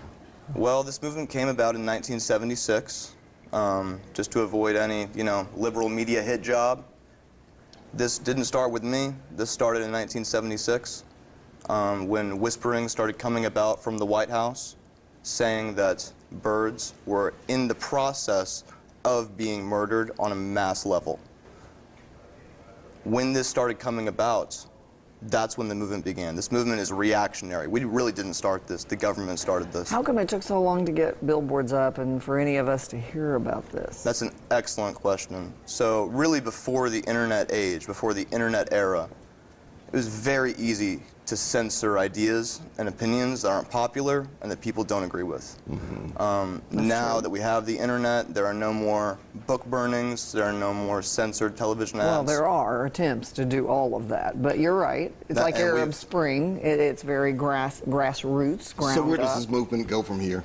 Well, 0.55 0.83
this 0.83 1.01
movement 1.01 1.29
came 1.29 1.49
about 1.49 1.75
in 1.75 1.85
1976, 1.85 3.15
um, 3.51 3.99
just 4.13 4.31
to 4.31 4.41
avoid 4.41 4.77
any, 4.77 5.09
you 5.13 5.25
know, 5.25 5.45
liberal 5.55 5.89
media 5.89 6.21
hit 6.21 6.41
job. 6.41 6.85
This 7.93 8.19
didn't 8.19 8.45
start 8.45 8.71
with 8.71 8.83
me. 8.83 9.13
This 9.35 9.49
started 9.49 9.79
in 9.79 9.91
1976, 9.91 11.03
um, 11.67 12.07
when 12.07 12.39
whispering 12.39 12.87
started 12.87 13.17
coming 13.17 13.45
about 13.45 13.83
from 13.83 13.97
the 13.97 14.05
White 14.05 14.29
House, 14.29 14.75
saying 15.27 15.75
that 15.75 16.11
birds 16.41 16.93
were 17.05 17.33
in 17.47 17.67
the 17.67 17.75
process 17.75 18.63
of 19.05 19.37
being 19.37 19.63
murdered 19.63 20.11
on 20.19 20.31
a 20.31 20.35
mass 20.35 20.85
level. 20.85 21.19
When 23.03 23.33
this 23.33 23.47
started 23.47 23.79
coming 23.79 24.07
about, 24.07 24.65
that's 25.23 25.57
when 25.57 25.67
the 25.67 25.75
movement 25.75 26.05
began. 26.05 26.35
This 26.35 26.51
movement 26.51 26.79
is 26.79 26.91
reactionary. 26.91 27.67
We 27.67 27.83
really 27.85 28.11
didn't 28.11 28.35
start 28.35 28.67
this. 28.67 28.83
The 28.83 28.95
government 28.95 29.39
started 29.39 29.71
this. 29.71 29.89
How 29.89 30.03
come 30.03 30.17
it 30.19 30.29
took 30.29 30.43
so 30.43 30.61
long 30.61 30.85
to 30.85 30.91
get 30.91 31.25
billboards 31.25 31.73
up 31.73 31.97
and 31.97 32.21
for 32.21 32.37
any 32.37 32.57
of 32.57 32.69
us 32.69 32.87
to 32.89 32.99
hear 32.99 33.35
about 33.35 33.67
this? 33.69 34.03
That's 34.03 34.21
an 34.21 34.31
excellent 34.51 34.95
question. 34.95 35.53
So, 35.65 36.05
really, 36.05 36.39
before 36.39 36.89
the 36.89 36.99
internet 36.99 37.51
age, 37.51 37.87
before 37.87 38.13
the 38.13 38.27
internet 38.31 38.71
era, 38.71 39.09
it 39.87 39.93
was 39.93 40.07
very 40.07 40.53
easy 40.53 41.01
to 41.27 41.35
censor 41.35 41.99
ideas 41.99 42.61
and 42.77 42.87
opinions 42.87 43.41
that 43.41 43.49
aren't 43.49 43.69
popular 43.69 44.25
and 44.41 44.49
that 44.49 44.61
people 44.61 44.83
don't 44.83 45.03
agree 45.03 45.23
with. 45.23 45.59
Um, 46.19 46.61
now 46.71 47.19
that 47.19 47.29
we 47.29 47.39
have 47.41 47.65
the 47.65 47.77
internet, 47.77 48.33
there 48.33 48.45
are 48.45 48.53
no 48.53 48.73
more 48.73 49.19
book 49.45 49.65
burnings, 49.65 50.31
there 50.31 50.45
are 50.45 50.53
no 50.53 50.73
more 50.73 51.01
censored 51.01 51.57
television 51.57 51.99
ads. 51.99 52.05
well, 52.07 52.23
there 52.23 52.47
are 52.47 52.85
attempts 52.85 53.31
to 53.33 53.45
do 53.45 53.67
all 53.67 53.95
of 53.95 54.07
that, 54.07 54.41
but 54.41 54.57
you're 54.57 54.77
right. 54.77 55.13
It's 55.27 55.37
That- 55.37 55.43
like 55.43 55.55
Arab 55.57 55.93
Spring. 55.93 56.57
It, 56.59 56.79
it's 56.79 57.03
very 57.03 57.33
grass 57.33 57.81
grassroots, 57.81 58.75
ground 58.75 58.95
So, 58.95 59.03
where 59.03 59.17
does 59.17 59.29
up. 59.31 59.35
this 59.37 59.49
movement 59.49 59.87
go 59.87 60.01
from 60.01 60.19
here? 60.19 60.43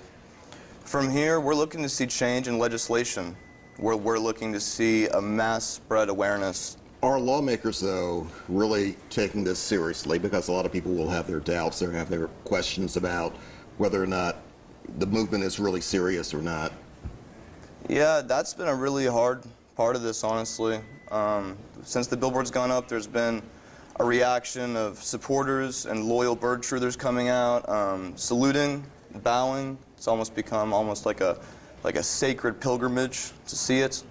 From 0.84 1.08
here, 1.08 1.40
we're 1.40 1.54
looking 1.54 1.82
to 1.82 1.88
see 1.88 2.06
change 2.06 2.48
in 2.48 2.58
legislation. 2.58 3.36
We're, 3.78 3.96
we're 3.96 4.18
looking 4.18 4.52
to 4.52 4.60
see 4.60 5.06
a 5.06 5.20
mass 5.22 5.64
spread 5.64 6.08
awareness 6.08 6.76
Are 7.02 7.18
lawmakers, 7.18 7.80
though, 7.80 8.28
really 8.48 8.94
taking 9.10 9.42
this 9.42 9.58
seriously? 9.58 10.20
Because 10.20 10.46
a 10.46 10.52
lot 10.52 10.66
of 10.66 10.70
people 10.70 10.94
will 10.94 11.10
have 11.10 11.26
their 11.26 11.40
doubts, 11.40 11.82
or 11.82 11.90
have 11.90 12.08
their 12.08 12.28
questions 12.44 12.96
about 12.96 13.34
whether 13.76 14.00
or 14.00 14.06
not 14.06 14.36
the 14.98 15.06
movement 15.06 15.42
is 15.42 15.58
really 15.58 15.80
serious 15.80 16.32
or 16.32 16.40
not. 16.40 16.72
Yeah, 17.88 18.22
that's 18.24 18.54
been 18.54 18.68
a 18.68 18.74
really 18.74 19.06
hard 19.06 19.42
part 19.74 19.96
of 19.96 20.02
this, 20.02 20.22
honestly. 20.22 20.78
Um, 21.10 21.58
since 21.82 22.06
the 22.06 22.16
billboard's 22.16 22.52
gone 22.52 22.70
up, 22.70 22.86
there's 22.86 23.08
been 23.08 23.42
a 23.98 24.04
reaction 24.04 24.76
of 24.76 25.02
supporters 25.02 25.86
and 25.86 26.04
loyal 26.04 26.36
bird 26.36 26.62
truthers 26.62 26.96
coming 26.96 27.28
out, 27.28 27.68
um, 27.68 28.16
saluting, 28.16 28.84
bowing. 29.24 29.76
It's 29.96 30.06
almost 30.06 30.36
become 30.36 30.72
almost 30.72 31.04
like 31.04 31.20
a 31.20 31.40
like 31.82 31.96
a 31.96 32.02
sacred 32.02 32.60
pilgrimage 32.60 33.32
to 33.48 33.56
see 33.56 33.80
it. 33.80 34.04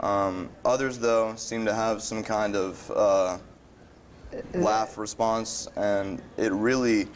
Um, 0.00 0.48
others, 0.64 0.98
though, 0.98 1.34
seem 1.36 1.64
to 1.66 1.74
have 1.74 2.02
some 2.02 2.22
kind 2.22 2.56
of 2.56 2.90
uh, 2.94 3.38
laugh 4.54 4.96
response, 4.96 5.68
and 5.76 6.22
it 6.36 6.52
really 6.52 7.06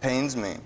pains 0.00 0.36
me. 0.36 0.56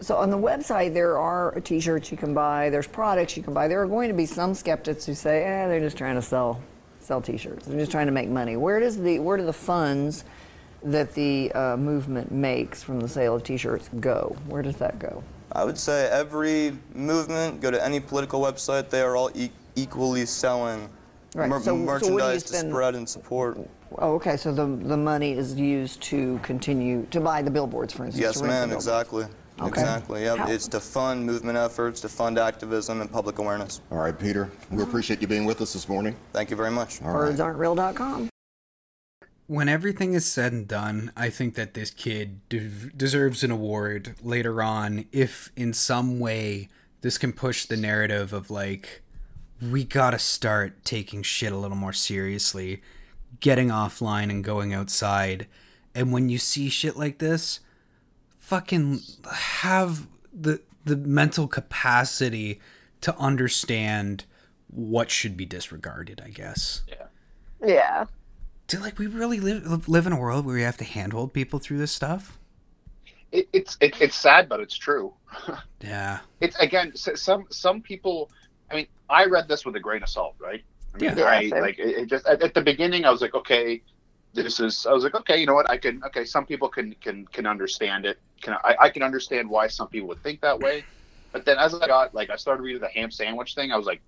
So 0.00 0.16
on 0.16 0.30
the 0.30 0.36
website, 0.36 0.92
there 0.92 1.18
are 1.18 1.58
T-shirts 1.60 2.10
you 2.10 2.18
can 2.18 2.34
buy. 2.34 2.68
There's 2.68 2.86
products 2.86 3.34
you 3.34 3.42
can 3.42 3.54
buy. 3.54 3.66
There 3.66 3.80
are 3.80 3.86
going 3.86 4.08
to 4.08 4.14
be 4.14 4.26
some 4.26 4.52
skeptics 4.52 5.06
who 5.06 5.14
say, 5.14 5.42
"Eh, 5.44 5.68
they're 5.68 5.80
just 5.80 5.96
trying 5.96 6.16
to 6.16 6.22
sell 6.22 6.60
sell 7.00 7.22
T-shirts. 7.22 7.66
They're 7.66 7.78
just 7.78 7.92
trying 7.92 8.06
to 8.06 8.12
make 8.12 8.28
money." 8.28 8.58
Where 8.58 8.78
does 8.78 9.00
the 9.00 9.18
where 9.20 9.38
do 9.38 9.46
the 9.46 9.54
funds 9.54 10.24
that 10.82 11.14
the 11.14 11.50
uh, 11.52 11.78
movement 11.78 12.30
makes 12.30 12.82
from 12.82 13.00
the 13.00 13.08
sale 13.08 13.34
of 13.36 13.42
T-shirts 13.42 13.88
go? 14.00 14.36
Where 14.48 14.60
does 14.60 14.76
that 14.76 14.98
go? 14.98 15.24
I 15.52 15.64
would 15.64 15.78
say 15.78 16.10
every 16.10 16.76
movement, 16.94 17.62
go 17.62 17.70
to 17.70 17.82
any 17.82 17.98
political 17.98 18.42
website, 18.42 18.90
they 18.90 19.00
are 19.00 19.16
all 19.16 19.30
e- 19.34 19.50
equally 19.74 20.26
selling 20.26 20.90
Right, 21.36 21.48
mer- 21.50 21.58
so- 21.60 21.64
so 21.66 21.74
what 21.74 21.80
do 21.80 21.84
merchandise 22.10 22.42
to 22.44 22.48
spend- 22.54 22.70
spread 22.72 22.94
and 22.94 23.08
support. 23.08 23.58
Oh, 23.98 24.14
okay. 24.14 24.36
So 24.36 24.52
the 24.52 24.66
the 24.66 24.96
money 24.96 25.32
is 25.32 25.54
used 25.54 26.00
to 26.04 26.38
continue 26.42 27.06
to 27.10 27.20
buy 27.20 27.42
the 27.42 27.50
billboards, 27.50 27.92
for 27.92 28.04
instance. 28.06 28.22
Yes, 28.22 28.34
to 28.40 28.44
rent 28.46 28.62
the 28.62 28.66
ma'am, 28.68 28.76
exactly. 28.76 29.24
Okay. 29.60 29.80
Exactly. 29.80 30.22
Yep. 30.22 30.38
How- 30.38 30.48
It's 30.50 30.68
to 30.68 30.80
fund 30.80 31.24
movement 31.24 31.56
efforts, 31.58 32.00
to 32.02 32.08
fund 32.08 32.38
activism 32.38 33.00
and 33.00 33.10
public 33.10 33.38
awareness. 33.38 33.80
All 33.90 33.98
right, 33.98 34.18
Peter, 34.18 34.50
we 34.70 34.82
appreciate 34.82 35.20
you 35.22 35.26
being 35.28 35.44
with 35.44 35.60
us 35.60 35.72
this 35.74 35.88
morning. 35.88 36.16
Thank 36.32 36.50
you 36.50 36.56
very 36.56 36.70
much. 36.70 37.00
All 37.02 37.12
right. 37.12 37.34
Birdsaren'treal.com. 37.34 38.28
when 39.48 39.68
everything 39.68 40.12
is 40.14 40.26
said 40.26 40.52
and 40.52 40.66
done, 40.66 41.12
I 41.16 41.30
think 41.30 41.54
that 41.54 41.74
this 41.74 41.90
kid 41.90 42.40
de- 42.48 42.90
deserves 42.96 43.44
an 43.44 43.50
award 43.52 44.16
later 44.22 44.60
on 44.62 45.04
if 45.12 45.52
in 45.56 45.72
some 45.72 46.18
way 46.18 46.68
this 47.02 47.16
can 47.16 47.32
push 47.32 47.64
the 47.64 47.76
narrative 47.76 48.32
of 48.32 48.50
like 48.50 49.02
we 49.60 49.84
got 49.84 50.10
to 50.10 50.18
start 50.18 50.84
taking 50.84 51.22
shit 51.22 51.52
a 51.52 51.56
little 51.56 51.76
more 51.76 51.92
seriously, 51.92 52.82
getting 53.40 53.68
offline 53.68 54.30
and 54.30 54.44
going 54.44 54.74
outside. 54.74 55.46
And 55.94 56.12
when 56.12 56.28
you 56.28 56.38
see 56.38 56.68
shit 56.68 56.96
like 56.96 57.18
this, 57.18 57.60
fucking 58.38 59.00
have 59.30 60.06
the 60.32 60.60
the 60.84 60.96
mental 60.96 61.48
capacity 61.48 62.60
to 63.00 63.16
understand 63.16 64.24
what 64.68 65.10
should 65.10 65.36
be 65.36 65.44
disregarded, 65.44 66.22
I 66.24 66.28
guess. 66.30 66.82
Yeah. 66.88 67.06
Yeah. 67.64 68.04
Do 68.68 68.78
like 68.78 68.98
we 68.98 69.06
really 69.06 69.40
live 69.40 69.88
live 69.88 70.06
in 70.06 70.12
a 70.12 70.18
world 70.18 70.44
where 70.44 70.54
we 70.54 70.62
have 70.62 70.76
to 70.78 70.84
handhold 70.84 71.32
people 71.32 71.58
through 71.58 71.78
this 71.78 71.92
stuff? 71.92 72.38
It, 73.32 73.48
it's 73.52 73.76
it, 73.80 74.00
it's 74.00 74.16
sad, 74.16 74.48
but 74.48 74.60
it's 74.60 74.76
true. 74.76 75.14
Yeah. 75.82 76.20
It's 76.40 76.56
again 76.56 76.96
some 76.96 77.46
some 77.50 77.80
people. 77.82 78.30
I 78.70 78.76
mean, 78.76 78.86
I 79.08 79.26
read 79.26 79.48
this 79.48 79.64
with 79.64 79.76
a 79.76 79.80
grain 79.80 80.02
of 80.02 80.08
salt, 80.08 80.34
right? 80.38 80.62
I 80.94 80.98
mean, 80.98 81.16
Yeah. 81.16 81.24
I 81.24 81.40
Yeah, 81.40 81.60
like 81.60 81.78
it, 81.78 81.88
it 81.88 82.06
just 82.06 82.26
at, 82.26 82.42
at 82.42 82.54
the 82.54 82.62
beginning. 82.62 83.04
I 83.04 83.10
was 83.10 83.20
like, 83.20 83.34
okay, 83.34 83.82
this 84.34 84.60
is. 84.60 84.86
I 84.86 84.92
was 84.92 85.04
like, 85.04 85.14
okay, 85.14 85.38
you 85.38 85.46
know 85.46 85.54
what? 85.54 85.68
I 85.70 85.76
can. 85.76 86.02
Okay, 86.04 86.24
some 86.24 86.46
people 86.46 86.68
can 86.68 86.94
can 87.00 87.26
can 87.26 87.46
understand 87.46 88.04
it. 88.06 88.18
Can 88.40 88.54
I? 88.64 88.76
I 88.80 88.88
can 88.90 89.02
understand 89.02 89.48
why 89.48 89.66
some 89.66 89.88
people 89.88 90.08
would 90.08 90.22
think 90.22 90.40
that 90.40 90.58
way. 90.58 90.84
But 91.32 91.44
then 91.44 91.58
as 91.58 91.74
I 91.74 91.86
got 91.86 92.14
like, 92.14 92.30
I 92.30 92.36
started 92.36 92.62
reading 92.62 92.80
the 92.80 92.88
ham 92.88 93.10
sandwich 93.10 93.54
thing. 93.54 93.72
I 93.72 93.76
was 93.76 93.86
like, 93.86 94.00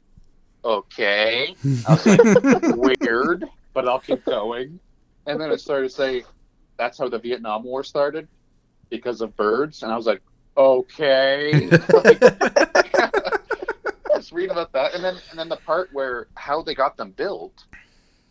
okay. 0.64 1.54
I 1.86 1.92
was 1.92 2.06
like, 2.06 3.00
weird, 3.00 3.44
but 3.74 3.88
I'll 3.88 4.00
keep 4.00 4.24
going. 4.24 4.80
And 5.26 5.40
then 5.40 5.50
it 5.50 5.60
started 5.60 5.90
to 5.90 5.94
say, 5.94 6.24
that's 6.78 6.96
how 6.96 7.08
the 7.08 7.18
Vietnam 7.18 7.64
War 7.64 7.84
started 7.84 8.28
because 8.88 9.20
of 9.20 9.36
birds. 9.36 9.82
And 9.82 9.92
I 9.92 9.96
was 9.96 10.06
like, 10.06 10.22
okay. 10.56 11.68
Just 14.18 14.32
read 14.32 14.50
about 14.50 14.72
that. 14.72 14.94
And 14.94 15.04
then, 15.04 15.16
and 15.30 15.38
then 15.38 15.48
the 15.48 15.56
part 15.56 15.90
where 15.92 16.26
how 16.34 16.62
they 16.62 16.74
got 16.74 16.96
them 16.96 17.12
built 17.12 17.64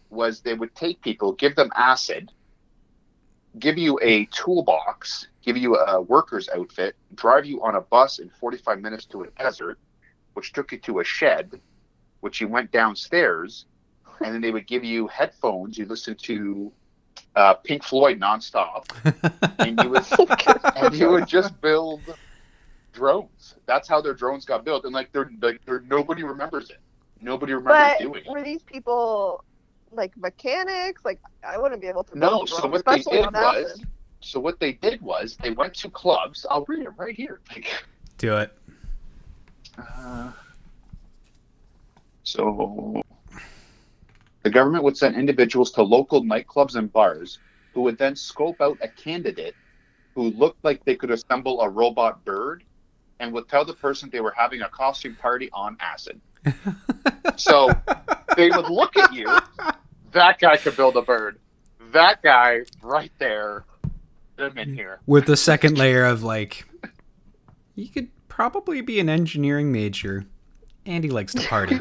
was 0.09 0.41
they 0.41 0.53
would 0.53 0.75
take 0.75 1.01
people, 1.01 1.31
give 1.31 1.55
them 1.55 1.71
acid, 1.75 2.31
give 3.59 3.77
you 3.77 3.97
a 4.01 4.25
toolbox, 4.25 5.27
give 5.41 5.55
you 5.55 5.77
a 5.77 6.01
worker's 6.01 6.49
outfit, 6.49 6.95
drive 7.15 7.45
you 7.45 7.63
on 7.63 7.75
a 7.75 7.81
bus 7.81 8.19
in 8.19 8.29
45 8.29 8.81
minutes 8.81 9.05
to 9.05 9.23
a 9.23 9.27
desert, 9.39 9.79
which 10.33 10.51
took 10.51 10.73
you 10.73 10.77
to 10.79 10.99
a 10.99 11.03
shed, 11.05 11.59
which 12.19 12.41
you 12.41 12.49
went 12.49 12.71
downstairs, 12.71 13.65
and 14.23 14.33
then 14.33 14.41
they 14.41 14.51
would 14.51 14.67
give 14.67 14.83
you 14.83 15.07
headphones. 15.07 15.77
You 15.77 15.85
listen 15.85 16.15
to 16.23 16.71
uh, 17.35 17.53
Pink 17.53 17.83
Floyd 17.83 18.19
nonstop, 18.19 18.85
and 19.59 19.79
you 19.81 19.89
would 19.89 20.05
and 20.75 20.93
you 20.93 21.11
would 21.11 21.27
just 21.27 21.59
build 21.61 22.01
drones. 22.97 23.55
That's 23.65 23.87
how 23.87 24.01
their 24.01 24.13
drones 24.13 24.43
got 24.45 24.65
built, 24.65 24.83
and 24.85 24.93
like 24.93 25.11
they're 25.11 25.29
like 25.41 25.61
they're, 25.65 25.81
nobody 25.81 26.23
remembers 26.23 26.69
it. 26.69 26.79
Nobody 27.21 27.53
remembers 27.53 27.93
But 27.97 28.03
doing 28.03 28.23
it. 28.25 28.31
were 28.31 28.43
these 28.43 28.63
people 28.63 29.43
like 29.91 30.15
mechanics? 30.17 31.05
Like 31.05 31.19
I 31.43 31.57
wouldn't 31.57 31.81
be 31.81 31.87
able 31.87 32.03
to. 32.05 32.17
No, 32.17 32.29
build 32.29 32.49
so 32.49 32.61
drones, 32.61 32.73
what 32.73 32.85
they 32.85 33.03
did 33.03 33.31
was, 33.33 33.81
so 34.21 34.39
what 34.39 34.59
they 34.59 34.73
did 34.73 35.01
was 35.01 35.37
they 35.41 35.51
went 35.51 35.73
to 35.75 35.89
clubs. 35.89 36.45
I'll 36.49 36.65
read 36.67 36.83
it 36.83 36.89
right 36.97 37.15
here. 37.15 37.39
Like, 37.55 37.67
Do 38.17 38.37
it. 38.37 38.51
uh, 39.77 40.31
so 42.23 43.01
the 44.43 44.49
government 44.49 44.83
would 44.83 44.97
send 44.97 45.15
individuals 45.15 45.71
to 45.73 45.83
local 45.83 46.23
nightclubs 46.23 46.75
and 46.75 46.91
bars 46.91 47.39
who 47.73 47.81
would 47.81 47.97
then 47.97 48.15
scope 48.15 48.59
out 48.61 48.77
a 48.81 48.87
candidate 48.87 49.55
who 50.15 50.31
looked 50.31 50.63
like 50.63 50.83
they 50.83 50.95
could 50.95 51.11
assemble 51.11 51.61
a 51.61 51.69
robot 51.69 52.25
bird 52.25 52.63
and 53.19 53.33
would 53.33 53.47
tell 53.47 53.65
the 53.65 53.73
person 53.73 54.09
they 54.09 54.21
were 54.21 54.33
having 54.35 54.61
a 54.61 54.69
costume 54.69 55.15
party 55.15 55.49
on 55.53 55.77
acid. 55.79 56.19
so 57.35 57.69
they 58.35 58.49
would 58.49 58.69
look 58.69 58.95
at 58.97 59.13
you. 59.13 59.27
That 60.11 60.39
guy 60.39 60.57
could 60.57 60.77
build 60.77 60.95
a 60.95 61.01
bird. 61.01 61.39
That 61.91 62.21
guy 62.21 62.61
right 62.81 63.11
there. 63.19 63.65
Put 64.37 64.51
him 64.51 64.57
in 64.57 64.73
here. 64.75 64.99
With 65.05 65.25
the 65.25 65.37
second 65.37 65.77
layer 65.77 66.05
of 66.05 66.23
like 66.23 66.65
you 67.75 67.89
could 67.89 68.09
probably 68.27 68.81
be 68.81 68.99
an 68.99 69.09
engineering 69.09 69.71
major 69.71 70.25
and 70.85 71.03
he 71.03 71.09
likes 71.09 71.33
to 71.33 71.47
party. 71.47 71.79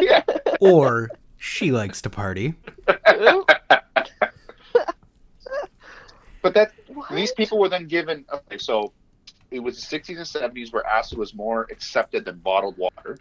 yeah. 0.00 0.22
or 0.60 1.10
she 1.38 1.72
likes 1.72 2.02
to 2.02 2.10
party. 2.10 2.54
But 6.44 6.52
that 6.52 6.72
these 7.10 7.32
people 7.32 7.58
were 7.58 7.70
then 7.70 7.88
given 7.88 8.26
okay, 8.30 8.58
so 8.58 8.92
it 9.54 9.62
was 9.62 9.80
the 9.80 9.98
60s 9.98 10.16
and 10.16 10.54
70s 10.54 10.72
where 10.72 10.84
acid 10.84 11.16
was 11.16 11.32
more 11.32 11.68
accepted 11.70 12.24
than 12.24 12.38
bottled 12.38 12.76
water. 12.76 13.18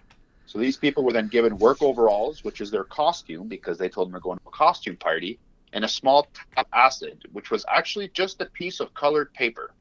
So 0.47 0.57
these 0.57 0.77
people 0.77 1.03
were 1.03 1.13
then 1.13 1.27
given 1.27 1.57
work 1.57 1.81
overalls, 1.81 2.43
which 2.43 2.59
is 2.59 2.71
their 2.71 2.83
costume, 2.83 3.47
because 3.47 3.77
they 3.77 3.87
told 3.87 4.07
them 4.07 4.13
they're 4.13 4.21
going 4.21 4.39
to 4.39 4.47
a 4.47 4.51
costume 4.51 4.97
party, 4.97 5.39
and 5.73 5.85
a 5.85 5.87
small 5.87 6.27
tap 6.55 6.67
acid, 6.73 7.27
which 7.31 7.51
was 7.51 7.65
actually 7.67 8.09
just 8.09 8.41
a 8.41 8.45
piece 8.45 8.79
of 8.79 8.93
colored 8.93 9.31
paper. 9.33 9.71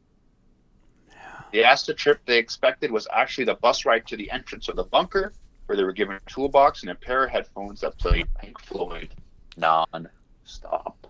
The 1.52 1.64
acid 1.64 1.96
trip 1.96 2.20
they 2.26 2.38
expected 2.38 2.90
was 2.90 3.08
actually 3.12 3.44
the 3.44 3.54
bus 3.54 3.84
ride 3.84 4.06
to 4.08 4.16
the 4.16 4.30
entrance 4.30 4.68
of 4.68 4.76
the 4.76 4.84
bunker, 4.84 5.32
where 5.66 5.76
they 5.76 5.84
were 5.84 5.92
given 5.92 6.16
a 6.16 6.30
toolbox 6.30 6.82
and 6.82 6.90
a 6.90 6.94
pair 6.94 7.24
of 7.24 7.30
headphones 7.30 7.80
that 7.80 7.98
played 7.98 8.26
Pink 8.40 8.60
Floyd 8.60 9.10
non-stop. 9.56 11.06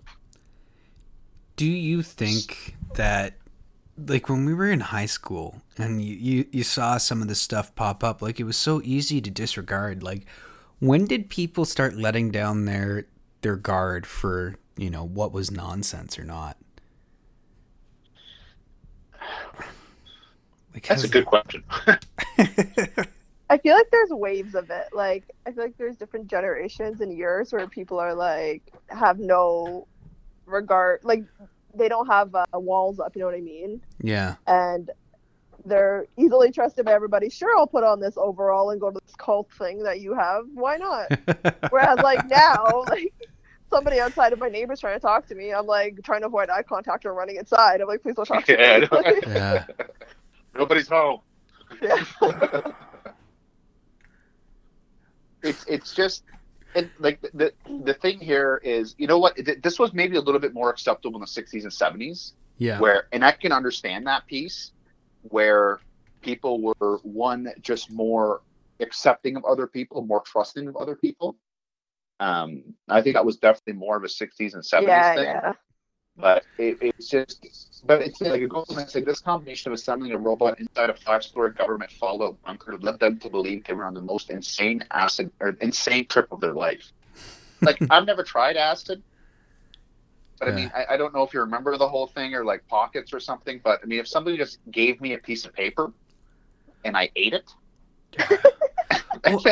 Do 1.56 1.66
you 1.66 2.02
think 2.02 2.76
that 2.94 3.34
like 3.98 4.28
when 4.28 4.44
we 4.44 4.54
were 4.54 4.70
in 4.70 4.80
high 4.80 5.06
school 5.06 5.62
and 5.76 6.02
you, 6.02 6.14
you, 6.14 6.46
you 6.50 6.62
saw 6.62 6.96
some 6.98 7.22
of 7.22 7.28
this 7.28 7.40
stuff 7.40 7.74
pop 7.74 8.02
up, 8.02 8.22
like 8.22 8.40
it 8.40 8.44
was 8.44 8.56
so 8.56 8.80
easy 8.84 9.20
to 9.20 9.30
disregard. 9.30 10.02
Like 10.02 10.26
when 10.78 11.06
did 11.06 11.28
people 11.28 11.64
start 11.64 11.96
letting 11.96 12.30
down 12.30 12.64
their 12.64 13.06
their 13.42 13.56
guard 13.56 14.06
for, 14.06 14.56
you 14.76 14.90
know, 14.90 15.04
what 15.04 15.32
was 15.32 15.50
nonsense 15.50 16.18
or 16.18 16.24
not? 16.24 16.56
Like, 20.74 20.86
That's 20.86 21.04
a 21.04 21.08
good 21.08 21.26
question. 21.26 21.62
I 23.50 23.58
feel 23.58 23.74
like 23.76 23.90
there's 23.90 24.08
waves 24.08 24.54
of 24.54 24.70
it. 24.70 24.86
Like 24.94 25.24
I 25.44 25.52
feel 25.52 25.64
like 25.64 25.76
there's 25.76 25.96
different 25.96 26.28
generations 26.28 27.02
and 27.02 27.14
years 27.14 27.52
where 27.52 27.66
people 27.66 27.98
are 28.00 28.14
like 28.14 28.62
have 28.88 29.18
no 29.18 29.86
regard, 30.46 31.04
like 31.04 31.24
they 31.74 31.88
don't 31.88 32.06
have 32.06 32.34
uh, 32.34 32.44
walls 32.54 32.98
up. 33.00 33.14
You 33.14 33.20
know 33.20 33.26
what 33.26 33.34
I 33.36 33.40
mean? 33.40 33.80
Yeah. 34.00 34.36
And 34.46 34.90
they're 35.64 36.06
easily 36.16 36.50
trusted 36.50 36.84
by 36.84 36.92
everybody. 36.92 37.30
Sure, 37.30 37.56
I'll 37.56 37.66
put 37.66 37.84
on 37.84 38.00
this 38.00 38.14
overall 38.16 38.70
and 38.70 38.80
go 38.80 38.90
to 38.90 38.98
this 39.04 39.14
cult 39.16 39.48
thing 39.58 39.82
that 39.84 40.00
you 40.00 40.14
have. 40.14 40.44
Why 40.54 40.76
not? 40.76 41.06
Whereas 41.70 41.98
like 42.00 42.26
now, 42.28 42.82
like 42.88 43.12
somebody 43.70 44.00
outside 44.00 44.32
of 44.32 44.38
my 44.40 44.48
neighbor's 44.48 44.80
trying 44.80 44.96
to 44.96 45.00
talk 45.00 45.26
to 45.28 45.34
me, 45.34 45.52
I'm 45.52 45.66
like 45.66 46.00
trying 46.02 46.20
to 46.22 46.26
avoid 46.26 46.50
eye 46.50 46.62
contact 46.62 47.06
or 47.06 47.14
running 47.14 47.36
inside. 47.36 47.80
I'm 47.80 47.86
like, 47.88 48.02
please 48.02 48.16
don't 48.16 48.26
talk 48.26 48.44
to 48.46 48.52
Yeah, 48.52 48.78
me. 48.80 48.88
Like, 48.90 49.24
yeah. 49.26 49.64
Nobody's 50.54 50.88
home. 50.88 51.20
yeah. 51.80 52.04
It's 55.42 55.64
it's 55.66 55.92
just 55.94 56.24
and 56.74 56.90
like 56.98 57.20
the 57.34 57.52
the 57.84 57.94
thing 57.94 58.18
here 58.18 58.60
is 58.64 58.94
you 58.98 59.06
know 59.06 59.18
what 59.18 59.36
this 59.62 59.78
was 59.78 59.92
maybe 59.92 60.16
a 60.16 60.20
little 60.20 60.40
bit 60.40 60.54
more 60.54 60.70
acceptable 60.70 61.16
in 61.16 61.20
the 61.20 61.26
60s 61.26 61.62
and 61.62 61.72
70s 61.72 62.32
Yeah. 62.58 62.78
where 62.78 63.04
and 63.12 63.24
I 63.24 63.32
can 63.32 63.52
understand 63.52 64.06
that 64.06 64.26
piece 64.26 64.72
where 65.22 65.80
people 66.22 66.60
were 66.60 66.98
one 67.02 67.48
just 67.60 67.90
more 67.92 68.42
accepting 68.80 69.36
of 69.36 69.44
other 69.44 69.66
people, 69.66 70.02
more 70.02 70.22
trusting 70.26 70.66
of 70.68 70.76
other 70.76 70.96
people. 70.96 71.36
Um, 72.20 72.74
I 72.88 73.02
think 73.02 73.14
that 73.16 73.24
was 73.24 73.36
definitely 73.36 73.74
more 73.74 73.96
of 73.96 74.04
a 74.04 74.08
60s 74.08 74.54
and 74.54 74.62
70s 74.62 74.86
yeah, 74.86 75.14
thing. 75.14 75.24
yeah. 75.24 75.52
But 76.16 76.44
it, 76.58 76.78
it's 76.80 77.08
just, 77.08 77.44
but 77.84 78.02
it's 78.02 78.20
like 78.20 78.40
it 78.40 78.48
goes 78.48 78.66
on 78.70 78.78
and 78.78 78.90
say 78.90 79.00
this 79.00 79.20
combination 79.20 79.72
of 79.72 79.74
assembling 79.74 80.12
a 80.12 80.18
robot 80.18 80.58
inside 80.60 80.90
a 80.90 80.94
five-story 80.94 81.52
government 81.52 81.90
fallout 81.90 82.40
bunker 82.42 82.78
led 82.78 83.00
them 83.00 83.18
to 83.18 83.28
believe 83.28 83.64
they 83.64 83.72
were 83.72 83.84
on 83.84 83.94
the 83.94 84.00
most 84.00 84.30
insane 84.30 84.84
acid 84.90 85.30
or 85.40 85.56
insane 85.60 86.06
trip 86.06 86.30
of 86.30 86.40
their 86.40 86.54
life. 86.54 86.92
Like 87.60 87.78
I've 87.90 88.06
never 88.06 88.22
tried 88.22 88.56
acid, 88.56 89.02
but 90.38 90.48
I 90.48 90.52
mean 90.52 90.72
I, 90.74 90.94
I 90.94 90.96
don't 90.96 91.14
know 91.14 91.22
if 91.22 91.34
you 91.34 91.40
remember 91.40 91.76
the 91.76 91.88
whole 91.88 92.06
thing 92.06 92.34
or 92.34 92.44
like 92.44 92.66
pockets 92.68 93.12
or 93.12 93.20
something. 93.20 93.60
But 93.62 93.80
I 93.82 93.86
mean, 93.86 93.98
if 93.98 94.08
somebody 94.08 94.36
just 94.36 94.58
gave 94.70 95.00
me 95.00 95.14
a 95.14 95.18
piece 95.18 95.44
of 95.44 95.52
paper 95.52 95.92
and 96.84 96.96
I 96.96 97.10
ate 97.16 97.34
it, 97.34 97.52
Well, 99.24 99.42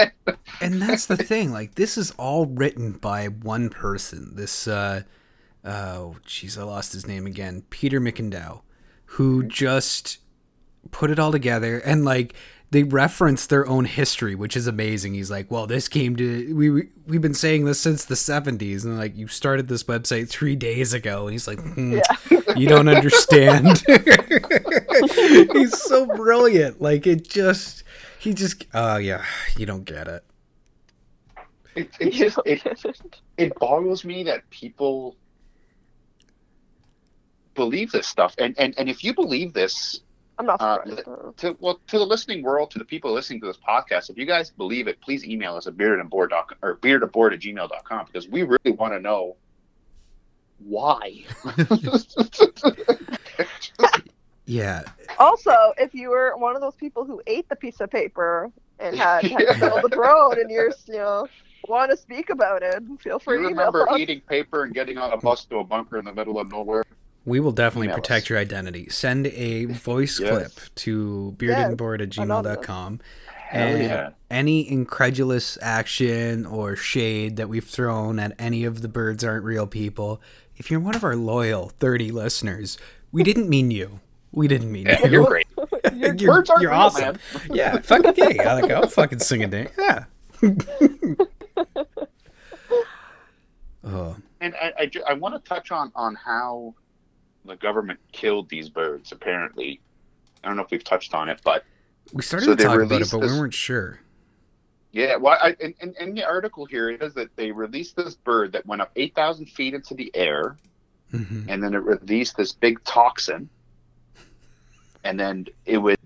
and 0.60 0.82
that's 0.82 1.06
the 1.06 1.16
thing 1.16 1.52
like 1.52 1.76
this 1.76 1.96
is 1.96 2.10
all 2.12 2.46
written 2.46 2.92
by 2.92 3.26
one 3.26 3.68
person 3.70 4.34
this 4.34 4.66
uh 4.66 5.02
oh 5.64 6.16
jeez 6.26 6.58
i 6.58 6.62
lost 6.62 6.92
his 6.92 7.06
name 7.06 7.26
again 7.26 7.62
peter 7.70 8.00
mcindoe 8.00 8.60
who 9.04 9.42
just 9.42 10.18
put 10.90 11.10
it 11.10 11.18
all 11.18 11.32
together 11.32 11.78
and 11.78 12.04
like 12.04 12.34
they 12.72 12.84
reference 12.84 13.48
their 13.48 13.66
own 13.66 13.84
history, 13.84 14.36
which 14.36 14.56
is 14.56 14.68
amazing. 14.68 15.14
He's 15.14 15.28
like, 15.28 15.50
"Well, 15.50 15.66
this 15.66 15.88
came 15.88 16.14
to 16.14 16.54
we 16.54 16.70
we- 16.70 16.88
we've 17.04 17.20
been 17.20 17.34
saying 17.34 17.64
this 17.64 17.80
since 17.80 18.04
the 18.04 18.14
'70s, 18.14 18.84
and 18.84 18.96
like 18.96 19.16
you 19.16 19.26
started 19.26 19.66
this 19.66 19.82
website 19.82 20.28
three 20.28 20.54
days 20.54 20.92
ago." 20.92 21.24
And 21.24 21.32
he's 21.32 21.48
like, 21.48 21.58
"Hmm, 21.58 21.98
"You 22.56 22.68
don't 22.68 22.88
understand." 22.88 23.82
he's 25.52 25.82
so 25.82 26.06
brilliant. 26.14 26.80
Like 26.80 27.08
it 27.08 27.28
just, 27.28 27.82
he 28.20 28.32
just, 28.34 28.64
oh 28.72 28.98
yeah, 28.98 29.24
you 29.56 29.66
don't 29.66 29.84
get 29.84 30.06
it. 30.06 30.24
It, 31.74 31.90
it 31.98 32.10
just 32.12 32.38
it, 32.46 32.62
it 33.36 33.58
boggles 33.58 34.04
me 34.04 34.22
that 34.22 34.48
people 34.50 35.16
believe 37.60 37.92
this 37.92 38.06
stuff, 38.06 38.34
and 38.38 38.58
and 38.58 38.74
and 38.78 38.88
if 38.88 39.04
you 39.04 39.12
believe 39.12 39.52
this, 39.52 40.00
I'm 40.38 40.46
not 40.46 40.62
uh, 40.62 40.78
to 41.36 41.54
well 41.60 41.78
to 41.88 41.98
the 41.98 42.06
listening 42.06 42.42
world, 42.42 42.70
to 42.70 42.78
the 42.78 42.86
people 42.86 43.12
listening 43.12 43.42
to 43.42 43.48
this 43.48 43.58
podcast, 43.58 44.08
if 44.08 44.16
you 44.16 44.24
guys 44.24 44.50
believe 44.50 44.88
it, 44.88 44.98
please 45.02 45.24
email 45.24 45.56
us 45.56 45.66
at 45.66 45.76
beardedandboard 45.76 46.30
or 46.62 46.76
beardedandboard 46.76 47.34
at 47.34 47.40
gmail.com 47.40 48.06
because 48.06 48.26
we 48.28 48.44
really 48.44 48.70
want 48.70 48.94
to 48.94 49.00
know 49.00 49.36
why. 50.58 51.22
Yeah, 54.46 54.82
Also, 55.20 55.54
if 55.78 55.94
you 55.94 56.10
were 56.10 56.36
one 56.36 56.56
of 56.56 56.60
those 56.60 56.74
people 56.74 57.04
who 57.04 57.22
ate 57.28 57.48
the 57.48 57.54
piece 57.54 57.80
of 57.80 57.88
paper 57.88 58.50
and 58.80 58.96
had, 58.96 59.22
had 59.22 59.56
filled 59.60 59.88
the 59.88 59.96
road 59.96 60.38
and 60.38 60.50
you're, 60.50 60.72
you 60.88 60.94
know, 60.94 61.28
want 61.68 61.92
to 61.92 61.96
speak 61.96 62.30
about 62.30 62.64
it, 62.64 62.82
feel 62.98 63.20
free 63.20 63.36
you 63.36 63.42
to 63.44 63.48
remember 63.50 63.88
us. 63.88 64.00
eating 64.00 64.20
paper 64.22 64.64
and 64.64 64.74
getting 64.74 64.98
on 64.98 65.12
a 65.12 65.16
bus 65.16 65.44
to 65.44 65.58
a 65.58 65.64
bunker 65.64 65.98
in 65.98 66.04
the 66.04 66.12
middle 66.12 66.40
of 66.40 66.50
nowhere? 66.50 66.82
We 67.24 67.40
will 67.40 67.52
definitely 67.52 67.86
Email 67.88 67.96
protect 67.96 68.26
us. 68.26 68.30
your 68.30 68.38
identity. 68.38 68.88
Send 68.88 69.26
a 69.28 69.64
voice 69.66 70.18
Yes. 70.20 70.30
clip 70.30 70.74
to 70.76 71.34
beardedandboard 71.38 72.02
at 72.02 72.10
gmail.com. 72.10 73.00
And 73.52 73.82
yeah. 73.82 74.10
any 74.30 74.70
incredulous 74.70 75.58
action 75.60 76.46
or 76.46 76.76
shade 76.76 77.36
that 77.36 77.48
we've 77.48 77.64
thrown 77.64 78.20
at 78.20 78.32
any 78.38 78.64
of 78.64 78.80
the 78.80 78.88
birds 78.88 79.24
aren't 79.24 79.44
real 79.44 79.66
people, 79.66 80.22
if 80.56 80.70
you're 80.70 80.78
one 80.80 80.94
of 80.94 81.02
our 81.02 81.16
loyal 81.16 81.70
30 81.80 82.12
listeners, 82.12 82.78
we 83.10 83.22
didn't 83.24 83.48
mean 83.48 83.72
you. 83.72 83.98
We 84.30 84.46
didn't 84.46 84.70
mean 84.70 84.86
Yeah, 84.88 85.04
you. 85.04 85.10
you're 85.10 85.26
great. 85.26 85.46
You're, 85.94 86.14
Birds 86.14 86.48
aren't 86.50 86.62
you're 86.62 86.70
real, 86.70 86.80
awesome. 86.80 87.02
man. 87.02 87.18
Yeah, 87.50 87.78
fucking 87.80 88.14
yeah. 88.16 88.54
Like, 88.54 88.70
I'll 88.70 88.86
fucking 88.86 89.18
sing 89.18 89.42
a 89.42 89.48
dance. 89.48 89.72
Yeah. 89.76 90.04
oh, 93.84 94.16
And 94.40 94.54
I, 94.54 94.72
I, 94.78 94.90
I 95.08 95.12
want 95.14 95.34
to 95.42 95.48
touch 95.48 95.70
on, 95.72 95.90
on 95.94 96.14
how 96.14 96.74
the 97.50 97.56
government 97.56 97.98
killed 98.12 98.48
these 98.48 98.68
birds, 98.68 99.12
apparently. 99.12 99.80
I 100.42 100.48
don't 100.48 100.56
know 100.56 100.62
if 100.62 100.70
we've 100.70 100.84
touched 100.84 101.14
on 101.14 101.28
it, 101.28 101.40
but 101.44 101.64
we 102.12 102.22
started 102.22 102.46
So 102.46 102.54
to 102.54 102.62
talk 102.62 102.80
about 102.80 103.02
it, 103.02 103.10
but 103.10 103.20
this- 103.20 103.32
we 103.32 103.38
weren't 103.38 103.52
sure. 103.54 104.00
yeah, 104.92 105.16
well, 105.16 105.36
I, 105.42 105.54
in, 105.60 105.74
in, 105.80 105.94
in 106.00 106.14
the 106.14 106.24
article 106.24 106.64
here, 106.64 106.88
it 106.90 107.00
says 107.00 107.12
that 107.14 107.34
they 107.36 107.50
released 107.50 107.96
this 107.96 108.14
bird 108.14 108.52
that 108.52 108.64
went 108.66 108.80
up 108.80 108.92
8,000 108.96 109.46
feet 109.46 109.74
into 109.74 109.94
the 109.94 110.10
air, 110.14 110.56
hmm 111.10 111.42
and 111.48 111.60
then 111.62 111.74
it 111.74 111.78
released 111.78 112.36
this 112.36 112.52
big 112.52 112.82
toxin, 112.84 113.48
and 115.02 115.18
then 115.18 115.46
it 115.66 115.78
would, 115.78 115.98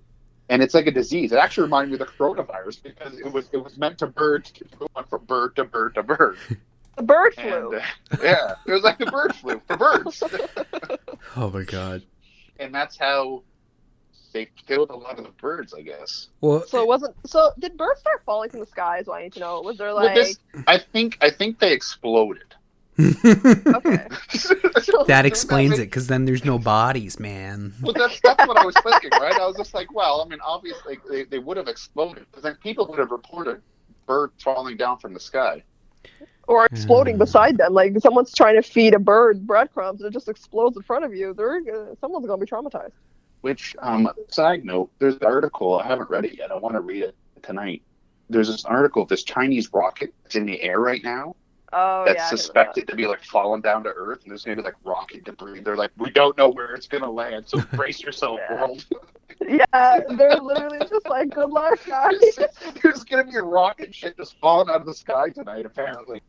and 0.49 0.63
it's 0.63 0.73
like 0.73 0.87
a 0.87 0.91
disease. 0.91 1.31
It 1.31 1.37
actually 1.37 1.65
reminded 1.65 1.91
me 1.91 2.03
of 2.03 2.09
the 2.09 2.13
coronavirus 2.25 2.83
because 2.83 3.19
it 3.19 3.31
was 3.31 3.49
it 3.53 3.59
was 3.59 3.77
meant 3.77 3.99
to 3.99 4.07
bird 4.07 4.47
to 4.47 4.65
go 4.79 4.87
on 4.97 5.05
from 5.05 5.25
bird 5.27 5.57
to 5.57 5.65
bird 5.65 5.95
to 5.97 6.03
bird. 6.03 6.39
The 6.97 7.03
bird 7.03 7.35
And 7.39 7.51
flu. 7.51 7.77
uh, 7.77 7.83
yeah, 8.23 8.55
it 8.67 8.73
was 8.73 8.83
like 8.83 8.99
the 8.99 9.07
bird 9.07 9.35
flu 9.35 9.61
for 9.67 9.77
birds. 9.77 10.23
Oh 11.37 11.51
my 11.51 11.63
god. 11.65 12.03
and 12.61 12.73
that's 12.75 12.97
how 12.99 13.43
they 14.33 14.49
killed 14.67 14.91
a 14.91 14.97
lot 14.97 15.19
of 15.19 15.25
the 15.25 15.31
birds, 15.31 15.73
I 15.75 15.81
guess. 15.81 16.29
Well, 16.41 16.65
So 16.67 16.81
it 16.83 16.87
wasn't. 16.89 17.15
So 17.27 17.53
did 17.59 17.77
birds 17.77 18.01
start 18.01 18.23
falling 18.27 18.51
from 18.51 18.61
the 18.61 18.67
sky? 18.67 18.99
Is 18.99 19.07
what 19.07 19.21
I 19.21 19.25
need 19.25 19.33
to 19.35 19.41
know. 19.41 19.61
Was 19.63 19.79
there 19.79 19.89
Well, 19.95 20.05
like 20.05 20.15
this, 20.15 20.39
I 20.67 20.79
think, 20.79 21.19
I 21.21 21.31
think 21.31 21.59
they 21.61 21.73
exploded. 21.73 22.55
okay? 23.01 24.07
that 25.07 25.23
explains 25.25 25.79
it, 25.79 25.87
because 25.87 26.07
then 26.07 26.25
there's 26.25 26.45
no 26.45 26.59
bodies, 26.59 27.19
man. 27.19 27.73
Well, 27.83 27.93
that's 27.95 28.21
that's 28.23 28.47
what 28.47 28.57
I 28.57 28.65
was 28.65 28.75
thinking, 28.83 29.11
right? 29.21 29.35
I 29.39 29.47
was 29.47 29.57
just 29.57 29.75
like, 29.75 29.93
well, 29.93 30.23
I 30.25 30.29
mean, 30.29 30.41
obviously 30.45 30.99
they, 31.11 31.25
they 31.25 31.39
would 31.39 31.57
have 31.57 31.69
exploded, 31.69 32.27
because 32.31 32.43
then 32.45 32.57
people 32.63 32.87
would 32.89 32.99
have 32.99 33.11
reported 33.11 33.63
birds 34.07 34.35
falling 34.43 34.77
down 34.77 34.99
from 34.99 35.15
the 35.15 35.21
sky. 35.21 35.63
Or 36.47 36.67
exploding 36.67 37.19
beside 37.19 37.57
them, 37.59 37.73
like 37.73 37.99
someone's 38.01 38.33
trying 38.35 38.57
to 38.57 38.63
feed 38.63 38.95
a 38.95 38.99
bird 38.99 39.47
breadcrumbs 39.47 40.01
and 40.01 40.09
it 40.09 40.13
just 40.13 40.29
explodes 40.29 40.77
in 40.77 40.83
front 40.83 41.05
of 41.05 41.15
you. 41.15 41.33
They're 41.35 41.63
gonna, 41.63 41.97
someone's 42.01 42.27
gonna 42.27 42.39
be 42.39 42.47
traumatized. 42.47 42.93
Which, 43.41 43.75
um, 43.81 44.11
side 44.29 44.65
note, 44.65 44.91
there's 44.99 45.17
an 45.17 45.25
article 45.25 45.79
I 45.79 45.87
haven't 45.87 46.11
read 46.11 46.25
it 46.25 46.37
yet. 46.37 46.51
I 46.51 46.57
want 46.57 46.75
to 46.75 46.81
read 46.81 47.03
it 47.03 47.15
tonight. 47.43 47.83
There's 48.31 48.49
this 48.49 48.65
article 48.65 49.03
of 49.03 49.09
this 49.09 49.23
Chinese 49.23 49.71
rocket 49.73 50.15
that's 50.23 50.35
in 50.35 50.47
the 50.47 50.61
air 50.63 50.81
right 50.81 51.03
now 51.05 51.35
Oh 51.77 52.05
that's 52.07 52.17
yeah. 52.19 52.27
I 52.27 52.31
heard 52.31 52.39
suspected 52.39 52.89
to 52.89 52.95
be 52.95 53.07
like 53.09 53.25
falling 53.25 53.61
down 53.61 53.83
to 53.83 53.91
Earth, 53.91 54.23
and 54.23 54.31
there's 54.31 54.45
gonna 54.45 54.57
be 54.57 54.63
like 54.63 54.77
rocket 54.85 55.25
debris. 55.25 55.61
They're 55.61 55.77
like, 55.77 55.91
we 55.97 56.09
don't 56.11 56.39
know 56.39 56.49
where 56.49 56.75
it's 56.75 56.87
gonna 56.87 57.11
land, 57.11 57.47
so 57.49 57.61
brace 57.73 58.01
yourself, 58.01 58.41
Yeah. 58.49 58.61
world. 58.61 58.87
Yeah, 59.47 60.01
they're 60.17 60.37
literally 60.37 60.79
just 60.89 61.09
like, 61.09 61.31
good 61.31 61.51
luck, 61.51 61.79
guys. 61.87 62.39
There's 62.83 63.03
gonna 63.03 63.25
be 63.25 63.35
a 63.35 63.43
rocket 63.43 63.93
shit 63.93 64.17
just 64.17 64.39
falling 64.39 64.71
out 64.71 64.81
of 64.81 64.87
the 64.87 64.95
sky 64.95 65.31
tonight, 65.31 65.67
apparently. 65.67 66.23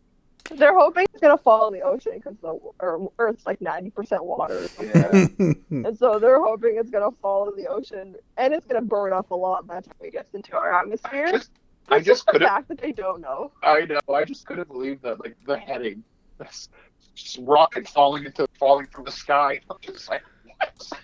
They're 0.51 0.77
hoping 0.77 1.05
it's 1.11 1.21
gonna 1.21 1.37
fall 1.37 1.67
in 1.67 1.73
the 1.73 1.81
ocean 1.81 2.13
because 2.15 2.37
the 2.41 2.59
or 2.79 3.11
Earth's 3.17 3.45
like 3.45 3.61
ninety 3.61 3.89
percent 3.89 4.23
water. 4.23 4.67
Yeah. 4.79 5.27
and 5.71 5.97
so 5.97 6.19
they're 6.19 6.39
hoping 6.41 6.77
it's 6.77 6.91
gonna 6.91 7.11
fall 7.21 7.49
in 7.49 7.55
the 7.61 7.67
ocean 7.67 8.15
and 8.37 8.53
it's 8.53 8.65
gonna 8.67 8.81
burn 8.83 9.11
up 9.11 9.31
a 9.31 9.35
lot 9.35 9.65
by 9.65 9.81
the 9.81 9.87
time 9.87 9.95
it 10.01 10.11
gets 10.11 10.33
into 10.33 10.55
our 10.55 10.73
atmosphere. 10.79 11.31
just, 11.31 11.49
I 11.89 11.97
It's 11.97 12.05
just 12.05 12.25
the 12.27 12.33
couldn't. 12.33 12.47
fact 12.47 12.67
that 12.67 12.77
they 12.79 12.91
don't 12.91 13.21
know. 13.21 13.51
I 13.63 13.85
know. 13.85 13.99
I 14.13 14.23
just 14.23 14.45
couldn't 14.45 14.67
believe 14.67 15.01
that. 15.01 15.19
Like 15.19 15.35
the 15.47 15.57
heading, 15.57 16.03
this 16.37 16.69
just 17.15 17.39
rocket 17.41 17.87
falling 17.87 18.25
into 18.25 18.47
falling 18.59 18.85
from 18.87 19.05
the 19.05 19.11
sky. 19.11 19.61
I'm 19.69 19.77
just 19.81 20.09
like, 20.09 20.23
what? 20.59 20.89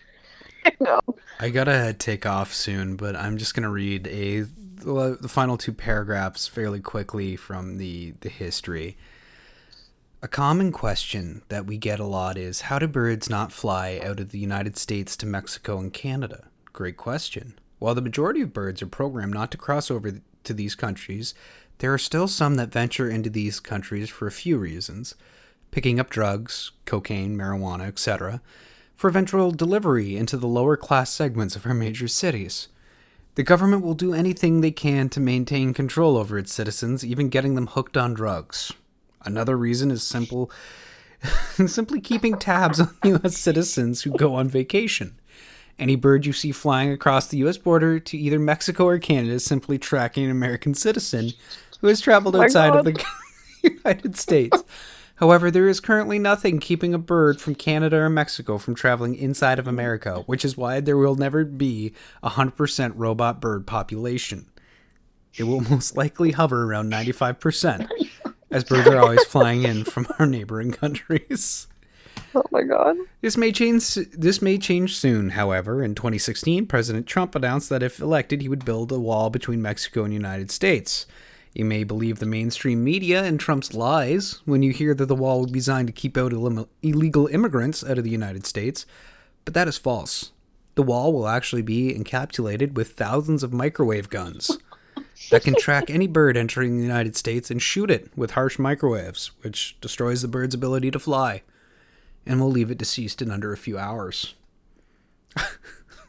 No. 0.80 1.00
I 1.40 1.50
gotta 1.50 1.96
take 1.98 2.28
off 2.28 2.54
soon, 2.54 2.96
but 2.96 3.16
I'm 3.16 3.40
just 3.40 3.56
gonna 3.56 3.72
read 3.72 4.06
a 4.08 4.42
the 4.42 5.18
the 5.20 5.28
final 5.28 5.58
two 5.58 5.74
paragraphs 5.74 6.48
fairly 6.48 6.80
quickly 6.80 7.36
from 7.36 7.78
the 7.80 8.14
the 8.22 8.30
history. 8.30 8.98
A 10.24 10.28
common 10.28 10.72
question 10.72 11.42
that 11.50 11.66
we 11.66 11.80
get 11.80 12.00
a 12.00 12.06
lot 12.06 12.38
is 12.38 12.62
how 12.62 12.78
do 12.78 12.88
birds 12.88 13.28
not 13.28 13.52
fly 13.52 14.00
out 14.04 14.20
of 14.20 14.30
the 14.30 14.38
United 14.38 14.78
States 14.78 15.18
to 15.18 15.26
Mexico 15.26 15.80
and 15.80 15.92
Canada? 15.92 16.44
Great 16.74 16.96
question. 16.96 17.58
While 17.80 17.96
the 17.96 18.04
majority 18.04 18.42
of 18.42 18.54
birds 18.54 18.84
are 18.84 18.88
programmed 18.88 19.34
not 19.34 19.50
to 19.50 19.58
cross 19.58 19.90
over 19.90 20.22
to 20.44 20.54
these 20.54 20.76
countries, 20.76 21.34
there 21.80 21.92
are 21.92 21.98
still 21.98 22.28
some 22.28 22.54
that 22.58 22.72
venture 22.72 23.10
into 23.10 23.32
these 23.32 23.60
countries 23.60 24.12
for 24.12 24.28
a 24.28 24.32
few 24.32 24.60
reasons 24.60 25.16
picking 25.72 26.00
up 26.00 26.12
drugs, 26.12 26.72
cocaine, 26.86 27.36
marijuana, 27.36 27.88
etc., 27.88 28.42
for 28.96 29.08
eventual 29.08 29.50
delivery 29.50 30.18
into 30.18 30.38
the 30.38 30.48
lower 30.48 30.78
class 30.78 31.10
segments 31.10 31.56
of 31.56 31.66
our 31.66 31.74
major 31.74 32.08
cities. 32.08 32.68
The 33.34 33.44
government 33.44 33.82
will 33.82 33.96
do 33.96 34.14
anything 34.14 34.62
they 34.62 34.70
can 34.70 35.10
to 35.10 35.20
maintain 35.20 35.74
control 35.74 36.16
over 36.16 36.38
its 36.38 36.54
citizens, 36.54 37.04
even 37.04 37.30
getting 37.30 37.56
them 37.56 37.68
hooked 37.68 37.98
on 37.98 38.14
drugs. 38.14 38.74
Another 39.26 39.58
reason 39.58 39.92
is 39.92 40.04
simple 40.04 40.52
simply 41.68 42.02
keeping 42.02 42.38
tabs 42.38 42.80
on 42.80 42.96
US 43.06 43.38
citizens 43.38 44.04
who 44.04 44.12
go 44.12 44.36
on 44.36 44.48
vacation. 44.48 45.20
Any 45.80 45.96
bird 45.96 46.26
you 46.26 46.34
see 46.34 46.52
flying 46.52 46.92
across 46.92 47.28
the 47.28 47.38
US 47.40 47.58
border 47.58 48.00
to 48.00 48.18
either 48.18 48.40
Mexico 48.40 48.86
or 48.86 49.00
Canada 49.00 49.34
is 49.34 49.46
simply 49.46 49.78
tracking 49.78 50.26
an 50.26 50.32
American 50.32 50.74
citizen 50.74 51.32
who 51.80 51.88
has 51.88 52.02
traveled 52.02 52.36
outside 52.36 52.76
of 52.76 52.86
the 52.86 53.04
United 53.64 54.18
States. 54.18 54.64
However, 55.16 55.52
there 55.52 55.68
is 55.68 55.80
currently 55.80 56.18
nothing 56.18 56.60
keeping 56.60 56.96
a 56.96 57.00
bird 57.00 57.40
from 57.40 57.54
Canada 57.54 57.98
or 57.98 58.10
Mexico 58.10 58.58
from 58.58 58.74
traveling 58.74 59.14
inside 59.14 59.60
of 59.60 59.68
America, 59.68 60.24
which 60.26 60.44
is 60.44 60.58
why 60.58 60.80
there 60.80 60.98
will 60.98 61.16
never 61.16 61.46
be 61.46 61.94
a 62.24 62.32
100% 62.32 62.94
robot 62.96 63.40
bird 63.40 63.68
population. 63.68 64.48
It 65.36 65.44
will 65.44 65.62
most 65.62 65.96
likely 65.96 66.32
hover 66.32 66.64
around 66.64 66.92
95%, 66.92 67.88
as 68.52 68.64
birds 68.64 68.88
are 68.88 69.00
always 69.00 69.24
flying 69.26 69.64
in 69.64 69.84
from 69.84 70.08
our 70.20 70.26
neighboring 70.26 70.72
countries. 70.72 71.68
Oh 72.36 72.44
my 72.52 72.64
god. 72.64 72.98
This 73.22 73.38
may 73.38 73.52
change. 73.52 73.96
This 73.96 74.42
may 74.42 74.58
change 74.58 74.96
soon. 74.96 75.32
However, 75.32 75.84
in 75.84 75.96
2016, 75.96 76.66
President 76.66 77.08
Trump 77.08 77.36
announced 77.36 77.70
that 77.70 77.84
if 77.84 78.00
elected, 78.00 78.42
he 78.42 78.50
would 78.50 78.66
build 78.66 78.92
a 78.92 79.00
wall 79.00 79.30
between 79.30 79.62
Mexico 79.62 80.04
and 80.04 80.12
the 80.12 80.18
United 80.18 80.52
States. 80.52 81.06
You 81.54 81.66
may 81.66 81.84
believe 81.84 82.20
the 82.20 82.26
mainstream 82.26 82.84
media 82.84 83.24
and 83.24 83.38
Trump's 83.38 83.74
lies 83.74 84.40
when 84.46 84.64
you 84.64 84.72
hear 84.72 84.94
that 84.94 85.08
the 85.08 85.16
wall 85.16 85.42
would 85.42 85.52
be 85.52 85.60
designed 85.60 85.88
to 85.88 85.94
keep 85.94 86.18
out 86.18 86.32
illim- 86.32 86.68
illegal 86.82 87.28
immigrants 87.28 87.84
out 87.84 87.98
of 87.98 88.06
the 88.06 88.10
United 88.10 88.46
States, 88.46 88.86
but 89.44 89.54
that 89.54 89.68
is 89.68 89.78
false. 89.78 90.32
The 90.76 90.84
wall 90.84 91.12
will 91.12 91.28
actually 91.28 91.64
be 91.64 91.94
encapsulated 91.94 92.74
with 92.74 92.94
thousands 92.94 93.44
of 93.44 93.52
microwave 93.52 94.10
guns 94.10 94.58
that 95.30 95.44
can 95.44 95.56
track 95.56 95.90
any 95.90 96.08
bird 96.08 96.36
entering 96.36 96.78
the 96.78 96.84
United 96.84 97.16
States 97.16 97.52
and 97.52 97.62
shoot 97.62 97.92
it 97.92 98.10
with 98.16 98.32
harsh 98.32 98.58
microwaves, 98.58 99.32
which 99.42 99.80
destroys 99.82 100.22
the 100.22 100.28
bird's 100.28 100.56
ability 100.56 100.92
to 100.92 101.00
fly 101.00 101.44
and 102.26 102.40
we'll 102.40 102.52
leave 102.52 102.72
it 102.72 102.78
deceased 102.78 103.22
in 103.22 103.32
under 103.32 103.52
a 103.52 103.58
few 103.58 103.78
hours. 103.78 104.36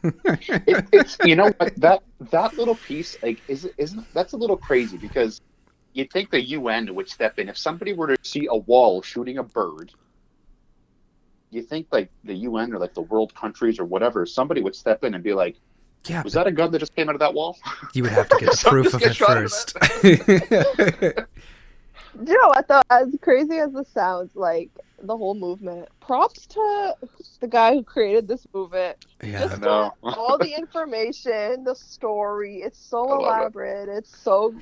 it, 0.03 0.85
it's 0.91 1.17
you 1.23 1.35
know 1.35 1.49
what 1.57 1.73
that 1.77 2.03
that 2.31 2.53
little 2.57 2.75
piece 2.75 3.15
like 3.23 3.39
is 3.47 3.69
isn't 3.77 4.05
that's 4.13 4.33
a 4.33 4.37
little 4.37 4.57
crazy 4.57 4.97
because 4.97 5.39
you'd 5.93 6.11
think 6.11 6.29
the 6.29 6.41
UN 6.41 6.93
would 6.93 7.07
step 7.07 7.39
in 7.39 7.47
if 7.47 7.57
somebody 7.57 7.93
were 7.93 8.07
to 8.07 8.17
see 8.21 8.47
a 8.49 8.57
wall 8.57 9.01
shooting 9.01 9.37
a 9.37 9.43
bird. 9.43 9.91
You 11.51 11.61
think 11.61 11.87
like 11.91 12.09
the 12.23 12.33
UN 12.33 12.73
or 12.73 12.79
like 12.79 12.93
the 12.93 13.01
world 13.01 13.33
countries 13.35 13.79
or 13.79 13.85
whatever, 13.85 14.25
somebody 14.25 14.61
would 14.61 14.75
step 14.75 15.03
in 15.03 15.13
and 15.13 15.23
be 15.23 15.33
like, 15.33 15.55
Yeah, 16.05 16.21
"Was 16.23 16.33
that 16.33 16.47
a 16.47 16.51
gun 16.51 16.71
that 16.71 16.79
just 16.79 16.95
came 16.95 17.07
out 17.09 17.15
of 17.15 17.19
that 17.19 17.33
wall?" 17.33 17.57
you 17.93 18.03
would 18.03 18.11
have 18.11 18.29
to 18.29 18.37
get 18.37 18.51
the 18.59 18.69
proof 18.69 18.93
of 18.93 19.01
it 19.01 19.05
get 19.05 19.15
shot 19.15 19.37
at 19.37 19.43
first. 19.43 19.75
Do 20.01 21.17
you 22.31 22.37
know 22.41 22.47
what 22.49 22.67
though? 22.67 22.81
As 22.89 23.15
crazy 23.21 23.57
as 23.57 23.71
this 23.73 23.87
sounds, 23.89 24.35
like 24.35 24.69
the 25.01 25.15
whole 25.17 25.35
movement. 25.35 25.87
Props 25.99 26.45
to 26.47 26.93
the 27.39 27.47
guy 27.47 27.73
who 27.73 27.83
created 27.83 28.27
this 28.27 28.45
movement. 28.53 28.97
yeah, 29.23 29.39
Just 29.47 29.61
No. 29.61 29.93
all 30.03 30.37
the 30.37 30.53
information, 30.57 31.63
the 31.63 31.75
story. 31.75 32.57
It's 32.57 32.79
so 32.79 33.07
I 33.09 33.11
love 33.11 33.21
it. 33.21 33.25
elaborate. 33.59 33.89
It's 33.89 34.17
so 34.17 34.53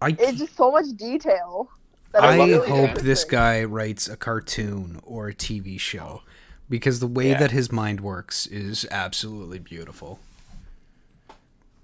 I 0.00 0.16
it's 0.18 0.38
just 0.38 0.56
so 0.56 0.70
much 0.70 0.86
detail. 0.96 1.68
I 2.14 2.36
really 2.36 2.68
hope 2.68 2.98
this 2.98 3.24
guy 3.24 3.64
writes 3.64 4.08
a 4.08 4.16
cartoon 4.16 5.00
or 5.04 5.28
a 5.28 5.34
TV 5.34 5.78
show 5.78 6.22
because 6.70 7.00
the 7.00 7.06
way 7.06 7.30
Yeah. 7.30 7.38
that 7.38 7.50
his 7.50 7.70
mind 7.70 8.00
works 8.00 8.46
is 8.46 8.86
absolutely 8.90 9.58
beautiful. 9.58 10.18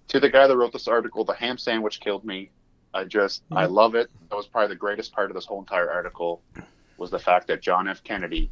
To 0.09 0.21
the 0.21 0.29
guy 0.29 0.47
that 0.47 0.57
wrote 0.57 0.73
this 0.73 0.89
article, 0.89 1.25
the 1.25 1.35
ham 1.35 1.59
sandwich 1.59 2.01
killed 2.01 2.25
me. 2.25 2.51
I 2.93 3.05
just, 3.05 3.43
I 3.51 3.65
mm-hmm. 3.65 3.75
love 3.75 3.95
it. 3.95 4.11
That 4.31 4.37
was 4.37 4.47
probably 4.47 4.69
the 4.69 4.79
greatest 4.79 5.13
part 5.13 5.31
of 5.31 5.35
this 5.35 5.47
whole 5.47 5.59
entire 5.59 5.91
article 5.91 6.43
was 6.97 7.11
the 7.11 7.19
fact 7.19 7.49
that 7.49 7.61
John 7.61 7.89
F. 7.89 8.05
Kennedy 8.05 8.51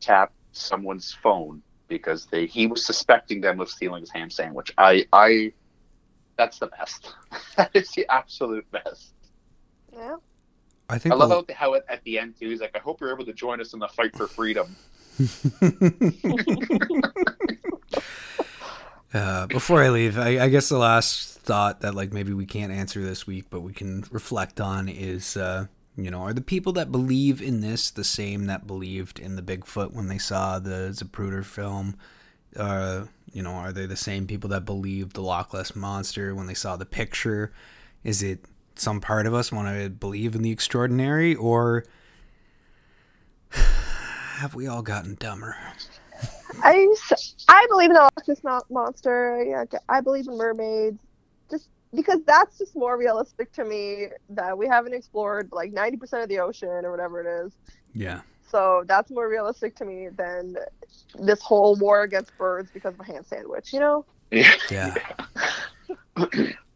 tapped 0.00 0.34
someone's 0.52 1.12
phone 1.12 1.62
because 1.88 2.26
they 2.26 2.46
he 2.46 2.66
was 2.66 2.84
suspecting 2.84 3.40
them 3.40 3.60
of 3.60 3.70
stealing 3.70 4.02
his 4.02 4.10
ham 4.10 4.28
sandwich. 4.28 4.72
I, 4.76 5.06
I, 5.12 5.52
that's 6.36 6.58
the 6.58 6.66
best. 6.66 7.14
that 7.56 7.70
is 7.72 7.90
the 7.92 8.06
absolute 8.10 8.70
best. 8.70 9.14
Yeah. 9.92 10.16
I 10.88 10.98
think 10.98 11.14
I 11.14 11.16
love 11.16 11.46
the- 11.46 11.54
how, 11.54 11.70
how 11.70 11.74
at, 11.76 11.84
at 11.88 12.04
the 12.04 12.18
end 12.18 12.38
too, 12.38 12.50
he's 12.50 12.60
like, 12.60 12.76
I 12.76 12.78
hope 12.78 13.00
you're 13.00 13.12
able 13.12 13.24
to 13.24 13.32
join 13.32 13.60
us 13.60 13.72
in 13.72 13.80
the 13.80 13.88
fight 13.88 14.14
for 14.16 14.26
freedom. 14.26 14.76
Uh, 19.16 19.46
before 19.46 19.82
I 19.82 19.88
leave, 19.88 20.18
I, 20.18 20.44
I 20.44 20.48
guess 20.50 20.68
the 20.68 20.76
last 20.76 21.38
thought 21.40 21.80
that 21.80 21.94
like 21.94 22.12
maybe 22.12 22.34
we 22.34 22.44
can't 22.44 22.70
answer 22.72 23.02
this 23.02 23.26
week, 23.26 23.46
but 23.48 23.60
we 23.60 23.72
can 23.72 24.04
reflect 24.10 24.60
on 24.60 24.90
is, 24.90 25.38
uh, 25.38 25.66
you 25.96 26.10
know, 26.10 26.20
are 26.20 26.34
the 26.34 26.42
people 26.42 26.72
that 26.74 26.92
believe 26.92 27.40
in 27.40 27.62
this 27.62 27.90
the 27.90 28.04
same 28.04 28.44
that 28.46 28.66
believed 28.66 29.18
in 29.18 29.36
the 29.36 29.42
Bigfoot 29.42 29.92
when 29.94 30.08
they 30.08 30.18
saw 30.18 30.58
the 30.58 30.90
Zapruder 30.92 31.44
film? 31.44 31.96
Uh, 32.54 33.06
you 33.32 33.42
know, 33.42 33.52
are 33.52 33.72
they 33.72 33.86
the 33.86 33.96
same 33.96 34.26
people 34.26 34.50
that 34.50 34.66
believed 34.66 35.14
the 35.14 35.22
Loch 35.22 35.54
Ness 35.54 35.74
monster 35.74 36.34
when 36.34 36.46
they 36.46 36.54
saw 36.54 36.76
the 36.76 36.84
picture? 36.86 37.52
Is 38.04 38.22
it 38.22 38.44
some 38.74 39.00
part 39.00 39.26
of 39.26 39.32
us 39.32 39.50
want 39.50 39.68
to 39.68 39.88
believe 39.88 40.34
in 40.34 40.42
the 40.42 40.50
extraordinary, 40.50 41.34
or 41.34 41.84
have 43.50 44.54
we 44.54 44.66
all 44.66 44.82
gotten 44.82 45.14
dumber? 45.14 45.56
I, 46.62 46.94
I 47.48 47.66
believe 47.68 47.90
in 47.90 47.94
the 47.94 48.00
Loch 48.00 48.28
Ness 48.28 48.64
monster. 48.70 49.44
Yeah, 49.46 49.64
I 49.88 50.00
believe 50.00 50.26
in 50.28 50.36
mermaids. 50.36 50.98
Just 51.50 51.68
because 51.94 52.20
that's 52.26 52.58
just 52.58 52.74
more 52.74 52.98
realistic 52.98 53.52
to 53.52 53.64
me 53.64 54.08
that 54.30 54.56
we 54.56 54.66
haven't 54.66 54.94
explored 54.94 55.50
like 55.52 55.72
90% 55.72 56.22
of 56.22 56.28
the 56.28 56.38
ocean 56.38 56.84
or 56.84 56.90
whatever 56.90 57.20
it 57.20 57.46
is. 57.46 57.52
Yeah. 57.94 58.20
So 58.50 58.84
that's 58.86 59.10
more 59.10 59.28
realistic 59.28 59.74
to 59.76 59.84
me 59.84 60.08
than 60.08 60.56
this 61.18 61.40
whole 61.40 61.76
war 61.76 62.02
against 62.02 62.36
birds 62.38 62.70
because 62.72 62.94
of 62.94 63.00
a 63.00 63.04
ham 63.04 63.24
sandwich, 63.24 63.72
you 63.72 63.80
know? 63.80 64.04
Yeah. 64.30 64.94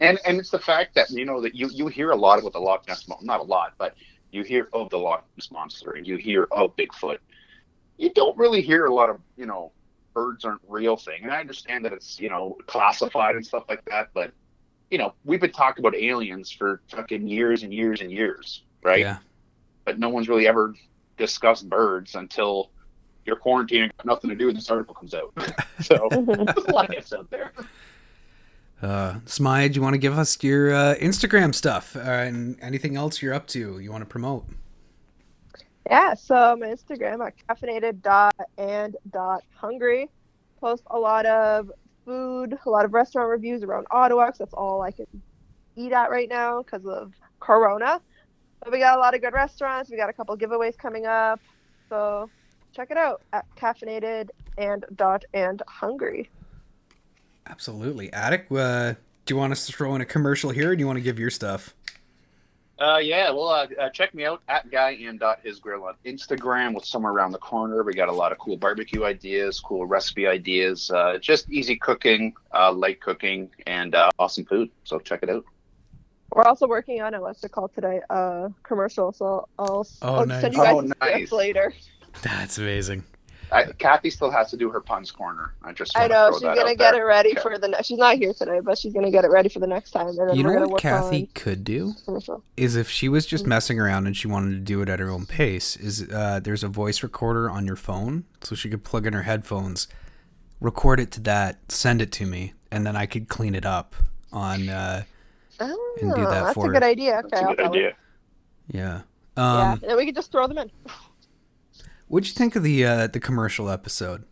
and 0.01 0.19
and 0.27 0.39
it's 0.39 0.51
the 0.51 0.59
fact 0.59 0.95
that 0.95 1.11
you 1.11 1.25
know 1.25 1.41
that 1.41 1.55
you 1.55 1.69
you 1.73 1.87
hear 1.87 2.11
a 2.11 2.17
lot 2.17 2.39
about 2.39 2.53
the 2.53 2.59
Loch 2.59 2.87
Ness 2.87 3.09
monster, 3.09 3.27
not 3.27 3.41
a 3.41 3.45
lot, 3.45 3.73
but 3.79 3.95
you 4.31 4.43
hear 4.43 4.69
of 4.73 4.91
the 4.91 4.99
Loch 4.99 5.25
Ness 5.37 5.51
monster 5.51 5.93
and 5.93 6.07
you 6.07 6.17
hear 6.17 6.47
of 6.51 6.77
Bigfoot. 6.77 7.19
You 7.97 8.11
don't 8.11 8.37
really 8.37 8.61
hear 8.61 8.87
a 8.87 8.95
lot 8.95 9.11
of 9.11 9.21
you 9.37 9.47
know 9.47 9.73
birds 10.15 10.45
aren't 10.45 10.61
real 10.69 10.97
thing, 10.97 11.23
and 11.23 11.33
I 11.33 11.41
understand 11.41 11.85
that 11.85 11.93
it's 11.93 12.21
you 12.21 12.29
know 12.29 12.57
classified 12.67 13.37
and 13.37 13.45
stuff 13.45 13.65
like 13.69 13.85
that, 13.87 14.11
but 14.15 14.33
you 14.91 14.99
know 14.99 15.15
we've 15.25 15.41
been 15.41 15.53
talking 15.53 15.85
about 15.85 15.97
aliens 15.97 16.51
for 16.51 16.81
fucking 16.91 17.27
years 17.27 17.63
and 17.63 17.73
years 17.73 18.01
and 18.01 18.11
years, 18.11 18.63
right? 18.83 19.01
Yeah. 19.01 19.19
But 19.85 19.99
no 19.99 20.09
one's 20.09 20.29
really 20.29 20.47
ever 20.47 20.75
discussed 21.17 21.69
birds 21.69 22.15
until 22.15 22.71
you're 23.27 23.37
quarantined 23.37 23.85
and 23.85 23.93
got 23.99 24.07
nothing 24.07 24.31
to 24.31 24.37
do 24.37 24.49
and 24.49 24.57
this 24.57 24.71
article 24.71 24.95
comes 24.95 25.15
out. 25.15 25.33
so 25.81 26.09
there's 26.11 26.67
a 26.67 26.73
lot 26.73 26.89
of 26.89 26.95
ifs 26.95 27.13
out 27.13 27.31
there. 27.31 27.53
Uh, 28.83 29.17
Smide, 29.27 29.77
you 29.77 29.83
want 29.83 29.95
to 29.95 29.99
give 29.99 30.19
us 30.19 30.43
your 30.43 30.73
uh, 30.73 30.95
Instagram 30.97 31.55
stuff 31.55 31.97
uh, 31.97 32.01
and 32.01 32.59
anything 32.63 32.97
else 32.97 33.21
you're 33.21 33.35
up 33.35 33.47
to 33.49 33.79
you 33.79 33.91
want 33.93 34.03
to 34.03 34.07
promote? 34.07 34.47
Yeah, 35.91 36.15
so 36.15 36.57
my 36.57 36.69
Instagram 36.69 37.27
at 37.27 37.35
caffeinated 37.49 38.01
dot 38.01 38.37
and 38.57 38.97
dot 39.11 39.43
hungry. 39.55 40.09
Post 40.61 40.85
a 40.87 40.99
lot 40.99 41.27
of 41.27 41.73
food, 42.05 42.57
a 42.65 42.71
lot 42.71 42.85
of 42.85 42.95
restaurant 42.95 43.29
reviews 43.29 43.65
around 43.65 43.89
Ottawa. 43.91 44.27
'cause 44.27 44.39
that's 44.39 44.55
all 44.55 44.83
I 44.83 44.93
can 44.93 45.07
eat 45.75 45.93
at 45.93 46.11
right 46.11 46.29
now 46.29 46.63
because 46.63 46.87
of 46.87 47.13
Corona. 47.41 48.01
But 48.61 48.73
we 48.73 48.79
got 48.79 48.97
a 48.97 49.01
lot 49.01 49.15
of 49.15 49.21
good 49.21 49.33
restaurants. 49.33 49.91
We 49.91 49.97
got 49.97 50.09
a 50.09 50.13
couple 50.13 50.37
giveaways 50.37 50.79
coming 50.79 51.07
up. 51.07 51.41
So 51.89 52.31
check 52.73 52.93
it 52.93 52.97
out 52.97 53.23
at 53.33 53.45
caffeinated 53.57 54.31
and 54.59 54.85
dot 54.95 55.25
and 55.35 55.61
hungry. 55.67 56.31
Absolutely. 57.47 58.13
Attic, 58.13 58.47
uh, 58.53 58.93
do 59.25 59.35
you 59.35 59.37
want 59.37 59.53
us 59.53 59.67
to 59.67 59.73
throw 59.73 59.95
in 59.97 60.01
a 60.01 60.05
commercial 60.05 60.51
here 60.51 60.71
or 60.71 60.77
do 60.77 60.81
you 60.81 60.87
want 60.87 60.99
to 60.99 61.03
give 61.03 61.19
your 61.19 61.31
stuff? 61.31 61.75
Uh, 62.81 62.97
yeah, 62.97 63.31
well, 63.31 63.49
uh, 63.49 63.67
uh, 63.79 63.91
check 63.91 64.15
me 64.15 64.25
out 64.25 64.41
at 64.49 64.71
guy 64.71 64.93
and 64.93 65.23
his 65.43 65.59
grill 65.59 65.85
on 65.85 65.95
Instagram 66.07 66.75
with 66.75 66.85
somewhere 66.87 67.13
around 67.13 67.33
the 67.33 67.39
corner. 67.39 67.83
We 67.83 67.93
got 67.93 68.09
a 68.09 68.13
lot 68.13 68.33
of 68.33 68.39
cool 68.39 68.57
barbecue 68.57 69.05
ideas, 69.05 69.61
cool 69.61 69.85
recipe 69.85 70.27
ideas, 70.27 70.91
uh, 70.91 71.19
just 71.19 71.51
easy 71.51 71.77
cooking, 71.77 72.33
uh, 72.55 72.73
light 72.73 73.03
cooking, 73.03 73.51
and 73.67 73.95
uh, 73.95 74.11
awesome 74.19 74.47
food. 74.47 74.71
So 74.85 74.99
check 74.99 75.23
it 75.23 75.29
out. 75.29 75.45
We're 76.35 76.45
also 76.45 76.67
working 76.67 77.03
on 77.03 77.13
a 77.13 77.21
what's 77.21 77.45
it 77.45 77.53
called 77.53 77.75
today? 77.75 78.01
Uh, 78.09 78.49
commercial. 78.63 79.13
So 79.13 79.47
I'll, 79.59 79.87
Oh, 80.01 80.15
I'll 80.15 80.27
nice. 80.27 80.41
send 80.41 80.55
you 80.55 80.63
guys 80.63 80.75
Oh, 80.75 80.81
the 80.81 80.95
nice. 81.03 81.33
later. 81.33 81.75
That's 82.23 82.57
amazing. 82.57 83.05
I, 83.53 83.65
Kathy 83.79 84.11
still 84.11 84.31
has 84.31 84.51
to 84.51 84.57
do 84.57 84.71
her 84.71 84.81
puns 84.81 85.11
corner. 85.11 85.55
I 85.63 85.73
just 85.73 85.97
I 85.97 86.07
know 86.07 86.31
she's 86.33 86.43
gonna 86.43 86.75
get 86.75 86.93
there. 86.93 87.03
it 87.03 87.05
ready 87.05 87.31
Okay. 87.33 87.41
for 87.43 87.59
the 87.59 87.69
next. 87.69 87.87
She's 87.87 87.99
not 87.99 88.17
here 88.17 88.33
today, 88.33 88.61
but 88.61 88.79
she's 88.79 88.93
gonna 88.93 89.11
get 89.11 89.25
it 89.25 89.31
ready 89.31 89.49
for 89.49 89.59
the 89.59 89.67
next 89.67 89.91
time. 89.91 90.09
And 90.09 90.37
You 90.37 90.43
know 90.43 90.67
what 90.69 90.81
Kathy 90.81 91.27
could 91.35 91.65
do? 91.65 91.95
Is 92.57 92.77
if 92.77 92.89
she 92.89 93.09
was 93.09 93.27
just 93.27 93.47
messing 93.47 93.81
around 93.81 94.07
and 94.07 94.17
she 94.17 94.29
wanted 94.29 94.51
to 94.53 94.61
do 94.61 94.83
it 94.83 94.89
at 94.89 95.01
her 95.01 95.11
own 95.11 95.27
pace, 95.27 95.77
is 95.77 96.09
uh, 96.11 96.41
there's 96.43 96.63
a 96.63 96.69
voice 96.69 97.03
recorder 97.03 97.51
on 97.51 97.67
your 97.67 97.77
phone, 97.77 98.25
so 98.43 98.55
she 98.55 98.69
could 98.71 98.85
plug 98.85 99.07
in 99.07 99.13
her 99.13 99.23
headphones, 99.23 99.89
record 100.61 101.01
it 101.01 101.11
to 101.13 101.21
that, 101.23 101.59
send 101.71 102.01
it 102.03 102.13
to 102.13 102.27
me, 102.27 102.53
and 102.71 102.87
then 102.87 102.97
I 102.97 103.07
could 103.07 103.29
clean 103.29 103.55
it 103.55 103.65
up 103.67 103.95
on. 104.33 104.69
Uh, 104.69 105.03
Oh, 105.63 105.97
And 106.01 106.15
do 106.15 106.23
that 106.23 106.31
that's 106.31 106.55
for 106.55 106.65
a 106.65 106.67
her. 106.69 106.73
good 106.73 106.83
idea. 106.83 107.19
Okay, 107.19 107.29
That's 107.33 107.43
a 107.43 107.45
I'll 107.49 107.55
good 107.55 107.67
idea. 107.67 107.93
yeah. 108.69 109.01
Yeah, 109.37 109.63
Um, 109.63 109.73
and 109.73 109.91
then 109.91 109.97
we 109.99 110.07
could 110.07 110.15
just 110.15 110.33
throw 110.33 110.47
them 110.47 110.57
in. 110.57 110.71
What'd 112.11 112.27
you 112.29 112.35
think 112.35 112.57
of 112.57 112.65
the 112.65 112.85
uh, 112.85 113.07
the 113.07 113.21
commercial 113.21 113.71
episode? 113.71 114.25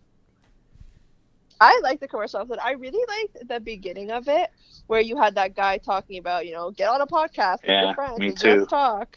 I 1.61 1.79
like 1.85 2.01
the 2.01 2.09
commercial 2.09 2.41
episode. 2.41 2.59
I 2.61 2.73
really 2.73 3.05
liked 3.07 3.49
the 3.49 3.61
beginning 3.61 4.11
of 4.11 4.27
it, 4.27 4.51
where 4.89 5.01
you 5.01 5.17
had 5.17 5.37
that 5.37 5.55
guy 5.55 5.79
talking 5.79 6.19
about, 6.19 6.45
you 6.45 6.55
know, 6.55 6.73
get 6.73 6.89
on 6.89 7.01
a 7.01 7.07
podcast 7.07 7.63
with 7.63 7.69
Yeah, 7.71 7.85
your 7.85 7.95
friends 7.95 8.19
me 8.19 8.27
and 8.31 8.37
too. 8.37 8.57
just 8.57 8.71
talk. 8.71 9.17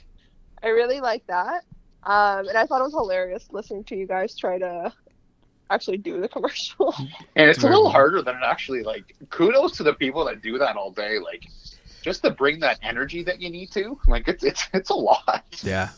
I 0.61 0.67
really 0.67 1.01
like 1.01 1.25
that, 1.25 1.63
um, 2.03 2.47
and 2.47 2.55
I 2.55 2.67
thought 2.67 2.81
it 2.81 2.83
was 2.83 2.93
hilarious 2.93 3.47
listening 3.49 3.83
to 3.85 3.95
you 3.95 4.05
guys 4.05 4.37
try 4.37 4.59
to 4.59 4.93
actually 5.71 5.97
do 5.97 6.21
the 6.21 6.27
commercial. 6.27 6.93
And 7.35 7.49
it's 7.49 7.63
a 7.63 7.67
little 7.67 7.89
harder 7.89 8.21
than 8.21 8.35
it 8.35 8.43
actually 8.45 8.83
like. 8.83 9.15
Kudos 9.31 9.71
to 9.77 9.83
the 9.83 9.95
people 9.95 10.23
that 10.25 10.43
do 10.43 10.59
that 10.59 10.75
all 10.75 10.91
day. 10.91 11.17
Like, 11.17 11.47
just 12.03 12.21
to 12.25 12.29
bring 12.29 12.59
that 12.59 12.77
energy 12.83 13.23
that 13.23 13.41
you 13.41 13.49
need 13.49 13.71
to. 13.71 13.97
Like, 14.05 14.27
it's 14.27 14.43
it's 14.43 14.67
it's 14.71 14.91
a 14.91 14.95
lot. 14.95 15.45
Yeah. 15.63 15.89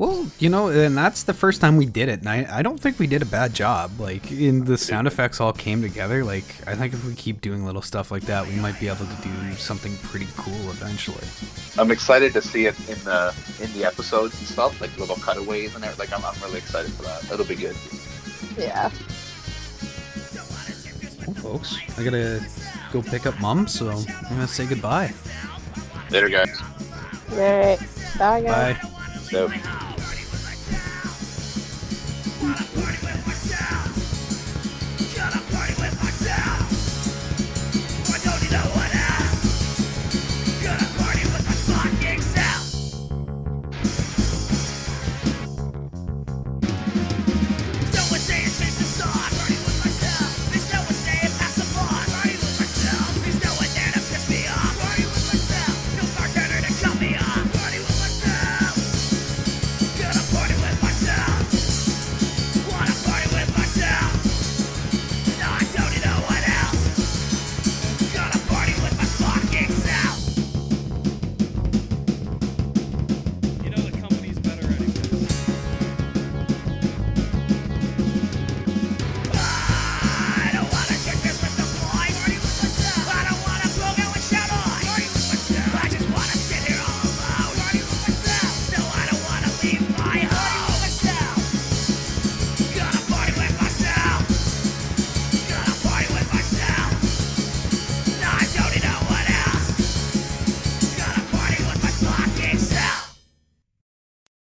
Well, 0.00 0.26
you 0.38 0.48
know, 0.48 0.68
and 0.68 0.96
that's 0.96 1.24
the 1.24 1.34
first 1.34 1.60
time 1.60 1.76
we 1.76 1.84
did 1.84 2.08
it, 2.08 2.20
and 2.20 2.28
I, 2.30 2.46
I 2.50 2.62
don't 2.62 2.80
think 2.80 2.98
we 2.98 3.06
did 3.06 3.20
a 3.20 3.26
bad 3.26 3.52
job. 3.52 4.00
Like, 4.00 4.32
in 4.32 4.64
the 4.64 4.78
sound 4.78 5.06
effects 5.06 5.42
all 5.42 5.52
came 5.52 5.82
together. 5.82 6.24
Like, 6.24 6.46
I 6.66 6.74
think 6.74 6.94
if 6.94 7.04
we 7.04 7.12
keep 7.12 7.42
doing 7.42 7.66
little 7.66 7.82
stuff 7.82 8.10
like 8.10 8.22
that, 8.22 8.48
we 8.48 8.54
might 8.54 8.80
be 8.80 8.88
able 8.88 9.04
to 9.04 9.22
do 9.22 9.52
something 9.56 9.94
pretty 10.04 10.26
cool 10.38 10.70
eventually. 10.70 11.22
I'm 11.76 11.90
excited 11.90 12.32
to 12.32 12.40
see 12.40 12.64
it 12.64 12.78
in 12.88 12.98
the 13.04 13.34
in 13.60 13.70
the 13.74 13.84
episodes 13.84 14.38
and 14.38 14.48
stuff, 14.48 14.80
like 14.80 14.96
little 14.96 15.16
cutaways 15.16 15.74
and 15.74 15.84
everything. 15.84 16.10
Like, 16.10 16.18
I'm 16.18 16.24
I'm 16.24 16.42
really 16.42 16.60
excited 16.60 16.90
for 16.92 17.02
that. 17.02 17.30
It'll 17.30 17.44
be 17.44 17.54
good. 17.56 17.76
yeah. 18.56 18.90
Well, 21.26 21.34
folks, 21.42 21.76
I 21.98 22.04
gotta 22.04 22.42
go 22.90 23.02
pick 23.02 23.26
up 23.26 23.38
mom, 23.38 23.68
so 23.68 23.90
I'm 23.90 24.06
gonna 24.30 24.48
say 24.48 24.64
goodbye. 24.64 25.12
Later, 26.08 26.30
guys. 26.30 26.58
All 27.32 27.36
right. 27.36 27.78
Bye, 28.18 28.40
guys. 28.40 28.78
Bye. 28.78 28.90
So. 29.30 29.52